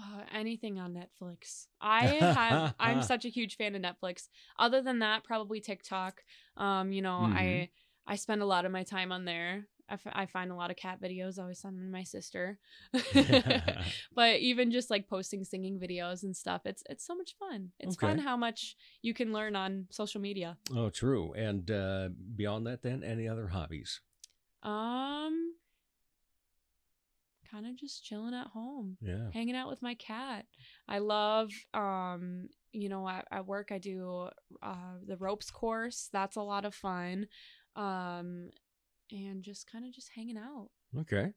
Uh, 0.00 0.22
anything 0.32 0.78
on 0.78 0.94
Netflix. 0.94 1.66
I 1.80 2.06
have. 2.06 2.74
I'm 2.80 3.02
such 3.02 3.24
a 3.24 3.28
huge 3.28 3.56
fan 3.56 3.74
of 3.74 3.82
Netflix. 3.82 4.28
Other 4.58 4.80
than 4.80 5.00
that, 5.00 5.24
probably 5.24 5.60
TikTok. 5.60 6.22
Um, 6.56 6.92
you 6.92 7.02
know, 7.02 7.28
Mhm. 7.28 7.36
I 7.36 7.70
I 8.06 8.16
spend 8.16 8.40
a 8.40 8.46
lot 8.46 8.64
of 8.64 8.72
my 8.72 8.82
time 8.82 9.12
on 9.12 9.24
there. 9.24 9.66
I, 9.88 9.94
f- 9.94 10.06
I 10.12 10.26
find 10.26 10.52
a 10.52 10.54
lot 10.54 10.70
of 10.70 10.76
cat 10.76 11.00
videos. 11.02 11.38
I 11.38 11.42
always 11.42 11.58
send 11.58 11.76
them 11.76 11.84
to 11.86 11.90
my 11.90 12.04
sister. 12.04 12.58
but 14.14 14.38
even 14.38 14.70
just 14.70 14.88
like 14.88 15.08
posting 15.08 15.44
singing 15.44 15.78
videos 15.80 16.22
and 16.22 16.34
stuff, 16.36 16.62
it's 16.64 16.82
it's 16.88 17.04
so 17.04 17.14
much 17.14 17.36
fun. 17.38 17.72
It's 17.80 17.96
fun 17.96 18.18
how 18.18 18.36
much 18.36 18.76
you 19.02 19.12
can 19.14 19.32
learn 19.32 19.56
on 19.56 19.86
social 19.90 20.20
media. 20.20 20.56
Oh, 20.74 20.90
true. 20.90 21.32
And 21.34 21.70
uh, 21.70 22.10
beyond 22.36 22.66
that, 22.68 22.82
then, 22.82 23.02
any 23.02 23.28
other 23.28 23.48
hobbies? 23.48 24.00
Um, 24.62 25.54
kind 27.50 27.66
of 27.66 27.76
just 27.76 28.04
chilling 28.04 28.34
at 28.34 28.48
home. 28.48 28.96
Yeah. 29.00 29.30
hanging 29.32 29.56
out 29.56 29.68
with 29.68 29.82
my 29.82 29.94
cat. 29.94 30.46
I 30.88 30.98
love, 30.98 31.50
um, 31.74 32.48
you 32.72 32.88
know, 32.88 33.08
at, 33.08 33.26
at 33.30 33.46
work 33.46 33.70
I 33.72 33.78
do 33.78 34.28
uh, 34.62 34.96
the 35.06 35.16
ropes 35.16 35.50
course. 35.50 36.08
That's 36.12 36.36
a 36.36 36.42
lot 36.42 36.64
of 36.64 36.74
fun, 36.74 37.26
um, 37.76 38.50
and 39.10 39.42
just 39.42 39.70
kind 39.70 39.84
of 39.84 39.92
just 39.92 40.10
hanging 40.14 40.38
out. 40.38 40.68
Okay. 40.98 41.32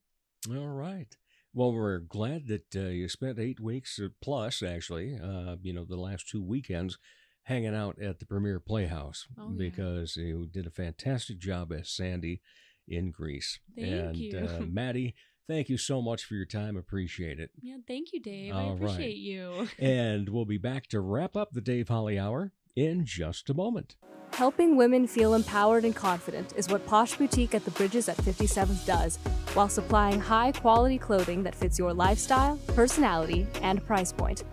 All 0.50 0.68
right. 0.68 1.16
Well, 1.54 1.72
we're 1.72 2.00
glad 2.00 2.48
that 2.48 2.76
uh, 2.76 2.90
you 2.90 3.08
spent 3.08 3.38
eight 3.40 3.60
weeks 3.60 4.00
uh, 4.04 4.08
plus, 4.22 4.64
actually, 4.64 5.18
uh, 5.22 5.58
you 5.62 5.74
know, 5.74 5.86
the 5.86 5.98
last 6.00 6.28
two 6.28 6.42
weekends 6.44 6.98
hanging 7.44 7.76
out 7.76 8.02
at 8.02 8.20
the 8.20 8.26
Premiere 8.26 8.60
Playhouse 8.60 9.28
Oh, 9.38 9.52
yeah. 9.52 9.70
because 9.70 10.16
you 10.16 10.48
did 10.52 10.66
a 10.66 10.72
fantastic 10.72 11.38
job 11.40 11.72
as 11.72 11.90
Sandy 11.90 12.42
in 12.88 13.12
Grease. 13.12 13.60
Thank 13.76 13.88
and 13.88 14.16
you. 14.18 14.38
Uh, 14.38 14.66
Madi, 14.72 15.14
thank 15.48 15.70
you 15.70 15.78
so 15.78 16.02
much 16.02 16.26
for 16.26 16.36
your 16.36 16.46
time. 16.46 16.76
Appreciate 16.78 17.40
it. 17.40 17.52
Yeah, 17.62 17.78
thank 17.88 18.14
you, 18.14 18.20
Dave. 18.20 18.54
I 18.54 18.64
All 18.64 18.76
right. 18.76 18.84
appreciate 18.84 19.18
you. 19.18 19.68
and 19.80 20.30
we'll 20.30 20.46
be 20.46 20.58
back 20.58 20.88
to 20.88 21.00
wrap 21.00 21.36
up 21.36 21.54
the 21.54 21.62
Dave 21.62 21.90
Holly 21.90 22.18
Hour 22.20 22.52
in 22.76 23.06
just 23.06 23.50
a 23.50 23.54
moment. 23.54 23.96
Helping 24.34 24.76
women 24.76 25.06
feel 25.06 25.36
empowered 25.36 25.86
and 25.86 25.96
confident 25.96 26.54
is 26.58 26.68
what 26.68 26.84
Posh 26.88 27.16
Boutique 27.18 27.54
at 27.54 27.64
the 27.66 27.72
Bridges 27.72 28.10
at 28.10 28.18
57th 28.18 28.84
does, 28.84 29.18
while 29.54 29.70
supplying 29.70 30.20
high 30.20 30.52
quality 30.52 30.98
clothing 30.98 31.44
that 31.44 31.54
fits 31.54 31.78
your 31.78 31.94
lifestyle, 31.94 32.58
personality, 32.70 33.46
and 33.62 33.86
price 33.86 34.12
point. 34.12 34.44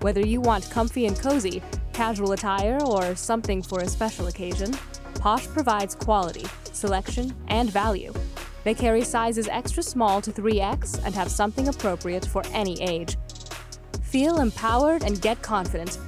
Whether 0.00 0.26
you 0.26 0.40
want 0.40 0.68
comfy 0.70 1.06
and 1.06 1.16
cozy, 1.16 1.62
casual 1.92 2.32
attire, 2.32 2.82
or 2.82 3.14
something 3.14 3.62
for 3.62 3.80
a 3.80 3.88
special 3.88 4.26
occasion, 4.26 4.76
Posh 5.20 5.46
provides 5.46 5.94
quality, 5.94 6.46
selection, 6.72 7.32
and 7.48 7.70
value. 7.70 8.12
They 8.64 8.74
carry 8.74 9.02
sizes 9.02 9.48
extra 9.48 9.82
small 9.82 10.20
to 10.20 10.30
3X 10.30 11.04
and 11.04 11.14
have 11.14 11.30
something 11.30 11.68
appropriate 11.68 12.26
for 12.26 12.42
any 12.52 12.80
age. 12.82 13.16
Feel 14.02 14.40
empowered 14.40 15.02
and 15.04 15.20
get 15.20 15.40
confident. 15.42 15.98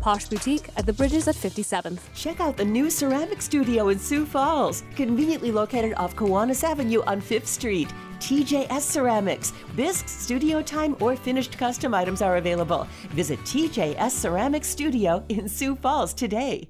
Posh 0.00 0.26
Boutique 0.26 0.68
at 0.76 0.84
the 0.84 0.92
Bridges 0.92 1.28
at 1.28 1.36
57th. 1.36 2.00
Check 2.14 2.40
out 2.40 2.56
the 2.56 2.64
new 2.64 2.90
ceramic 2.90 3.40
studio 3.40 3.88
in 3.90 3.98
Sioux 4.00 4.26
Falls, 4.26 4.82
conveniently 4.96 5.52
located 5.52 5.94
off 5.96 6.16
Kiwanis 6.16 6.64
Avenue 6.64 7.02
on 7.06 7.20
5th 7.20 7.46
Street. 7.46 7.88
TJS 8.18 8.80
Ceramics. 8.80 9.52
Bisque, 9.76 10.08
studio 10.08 10.62
time, 10.62 10.96
or 11.00 11.14
finished 11.16 11.58
custom 11.58 11.92
items 11.94 12.22
are 12.22 12.36
available. 12.36 12.86
Visit 13.10 13.38
TJS 13.40 14.10
Ceramics 14.10 14.68
Studio 14.68 15.24
in 15.28 15.48
Sioux 15.48 15.76
Falls 15.76 16.14
today. 16.14 16.68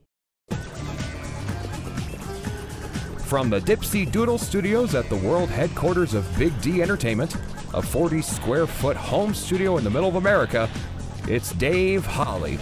From 3.33 3.49
the 3.49 3.61
Dipsy 3.61 4.05
Doodle 4.05 4.37
Studios 4.37 4.95
at 4.95 5.09
the 5.09 5.17
world 5.17 5.49
headquarters 5.49 6.13
of 6.13 6.39
Big 6.39 6.53
D 6.61 6.83
Entertainment, 6.83 7.35
a 7.73 7.81
40 7.81 8.21
square 8.21 8.67
foot 8.67 8.95
home 8.95 9.33
studio 9.33 9.79
in 9.79 9.85
the 9.85 9.89
middle 9.89 10.11
of 10.11 10.17
America, 10.17 10.69
it's 11.27 11.53
Dave 11.53 12.05
Holly. 12.05 12.59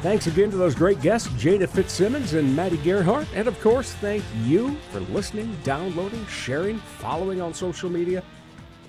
Thanks 0.00 0.28
again 0.28 0.48
to 0.52 0.56
those 0.56 0.76
great 0.76 1.00
guests, 1.02 1.26
Jayna 1.30 1.68
Fitzsimmons 1.68 2.34
and 2.34 2.54
Madi 2.54 2.76
Gerhart. 2.76 3.26
And 3.34 3.48
of 3.48 3.60
course, 3.60 3.94
thank 3.94 4.22
you 4.44 4.76
for 4.92 5.00
listening, 5.00 5.58
downloading, 5.64 6.24
sharing, 6.26 6.78
following 6.78 7.40
on 7.40 7.52
social 7.52 7.90
media, 7.90 8.22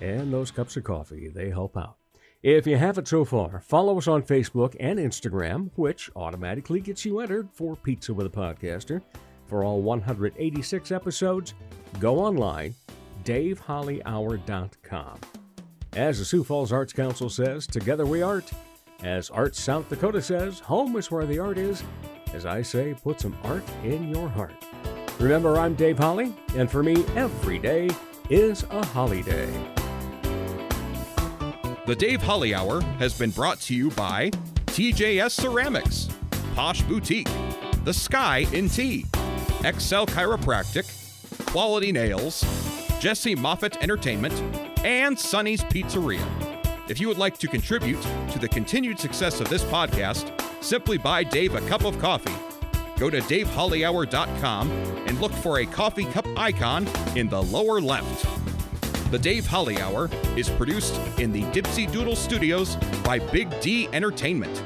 and 0.02 0.32
those 0.32 0.52
cups 0.52 0.78
of 0.78 0.84
coffee. 0.84 1.30
They 1.30 1.50
help 1.50 1.76
out. 1.76 1.98
If 2.44 2.68
you 2.68 2.78
haven't 2.78 3.08
so 3.08 3.26
far, 3.26 3.60
follow 3.60 3.98
us 3.98 4.08
on 4.08 4.22
Facebook 4.22 4.76
and 4.80 5.00
Instagram, 5.00 5.72
which 5.76 6.12
automatically 6.16 6.80
gets 6.80 7.06
you 7.06 7.22
entered 7.22 7.50
for 7.52 7.76
Pizza 7.76 8.14
with 8.14 8.28
a 8.28 8.30
Podcaster. 8.30 9.02
For 9.48 9.64
all 9.64 9.82
186 9.82 10.92
episodes, 10.92 11.54
go 12.00 12.20
online, 12.20 12.76
davehollyhour.com. 13.24 15.20
As 15.94 16.20
the 16.20 16.26
Sioux 16.26 16.44
Falls 16.44 16.74
Arts 16.74 16.92
Council 16.94 17.30
says, 17.30 17.66
together 17.68 18.06
we 18.06 18.22
art. 18.22 18.52
As 19.04 19.30
Arts 19.30 19.62
South 19.62 19.88
Dakota 19.88 20.22
says, 20.22 20.60
home 20.60 20.96
is 20.98 21.12
where 21.12 21.26
the 21.26 21.40
art 21.40 21.58
is. 21.58 21.84
As 22.34 22.46
I 22.46 22.62
say, 22.62 22.94
put 23.02 23.22
some 23.22 23.38
art 23.44 23.64
in 23.84 24.10
your 24.10 24.28
heart. 24.28 24.54
Remember, 25.20 25.58
I'm 25.58 25.76
Dave 25.76 25.98
Holly, 25.98 26.36
and 26.56 26.70
for 26.70 26.84
me, 26.84 27.06
every 27.16 27.60
day 27.60 27.90
is 28.30 28.64
a 28.64 28.86
holiday. 28.88 29.50
The 31.86 31.96
Dave 31.96 32.22
Holly 32.22 32.54
Hour 32.54 32.82
has 32.98 33.18
been 33.18 33.30
brought 33.30 33.62
to 33.62 33.76
you 33.76 33.92
by 33.92 34.32
TJS 34.66 35.32
Ceramics, 35.32 36.10
Posh 36.56 36.82
Boutique, 36.82 37.30
The 37.84 37.94
Sky 37.94 38.48
in 38.52 38.68
Tea, 38.68 39.06
Excel 39.66 40.06
Chiropractic, 40.06 40.86
Quality 41.48 41.92
Nails, 41.92 42.46
Jesse 43.00 43.34
Moffitt 43.34 43.82
Entertainment, 43.82 44.34
and 44.86 45.18
Sonny's 45.18 45.64
Pizzeria. 45.64 46.24
If 46.88 47.00
you 47.00 47.08
would 47.08 47.18
like 47.18 47.40
to 47.40 47.48
contribute 47.48 48.02
to 48.32 48.38
the 48.38 48.48
continued 48.48 49.00
success 49.00 49.42
of 49.42 49.50
this 49.50 49.64
podcast, 49.64 50.32
simply 50.64 51.00
buy 51.00 51.24
Dave 51.24 51.56
a 51.56 51.62
cup 51.62 51.84
of 51.84 51.98
coffee. 51.98 52.36
Go 53.00 53.10
to 53.10 53.20
davehollyhour.com 53.22 54.72
and 55.08 55.20
look 55.20 55.34
for 55.34 55.60
a 55.60 55.66
coffee 55.66 56.06
cup 56.06 56.28
icon 56.38 56.88
in 57.16 57.28
the 57.28 57.42
lower 57.42 57.82
left. 57.82 58.24
The 59.10 59.18
Dave 59.18 59.48
Holly 59.48 59.82
Hour 59.82 60.12
is 60.38 60.48
produced 60.48 60.96
in 61.18 61.32
the 61.32 61.42
Dipsy 61.46 61.92
Doodle 61.92 62.16
Studios 62.16 62.76
by 63.04 63.18
Big 63.18 63.60
D 63.62 63.90
Entertainment. 63.94 64.64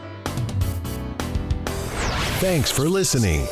Thanks 2.41 2.69
for 2.69 2.89
listening 2.89 3.47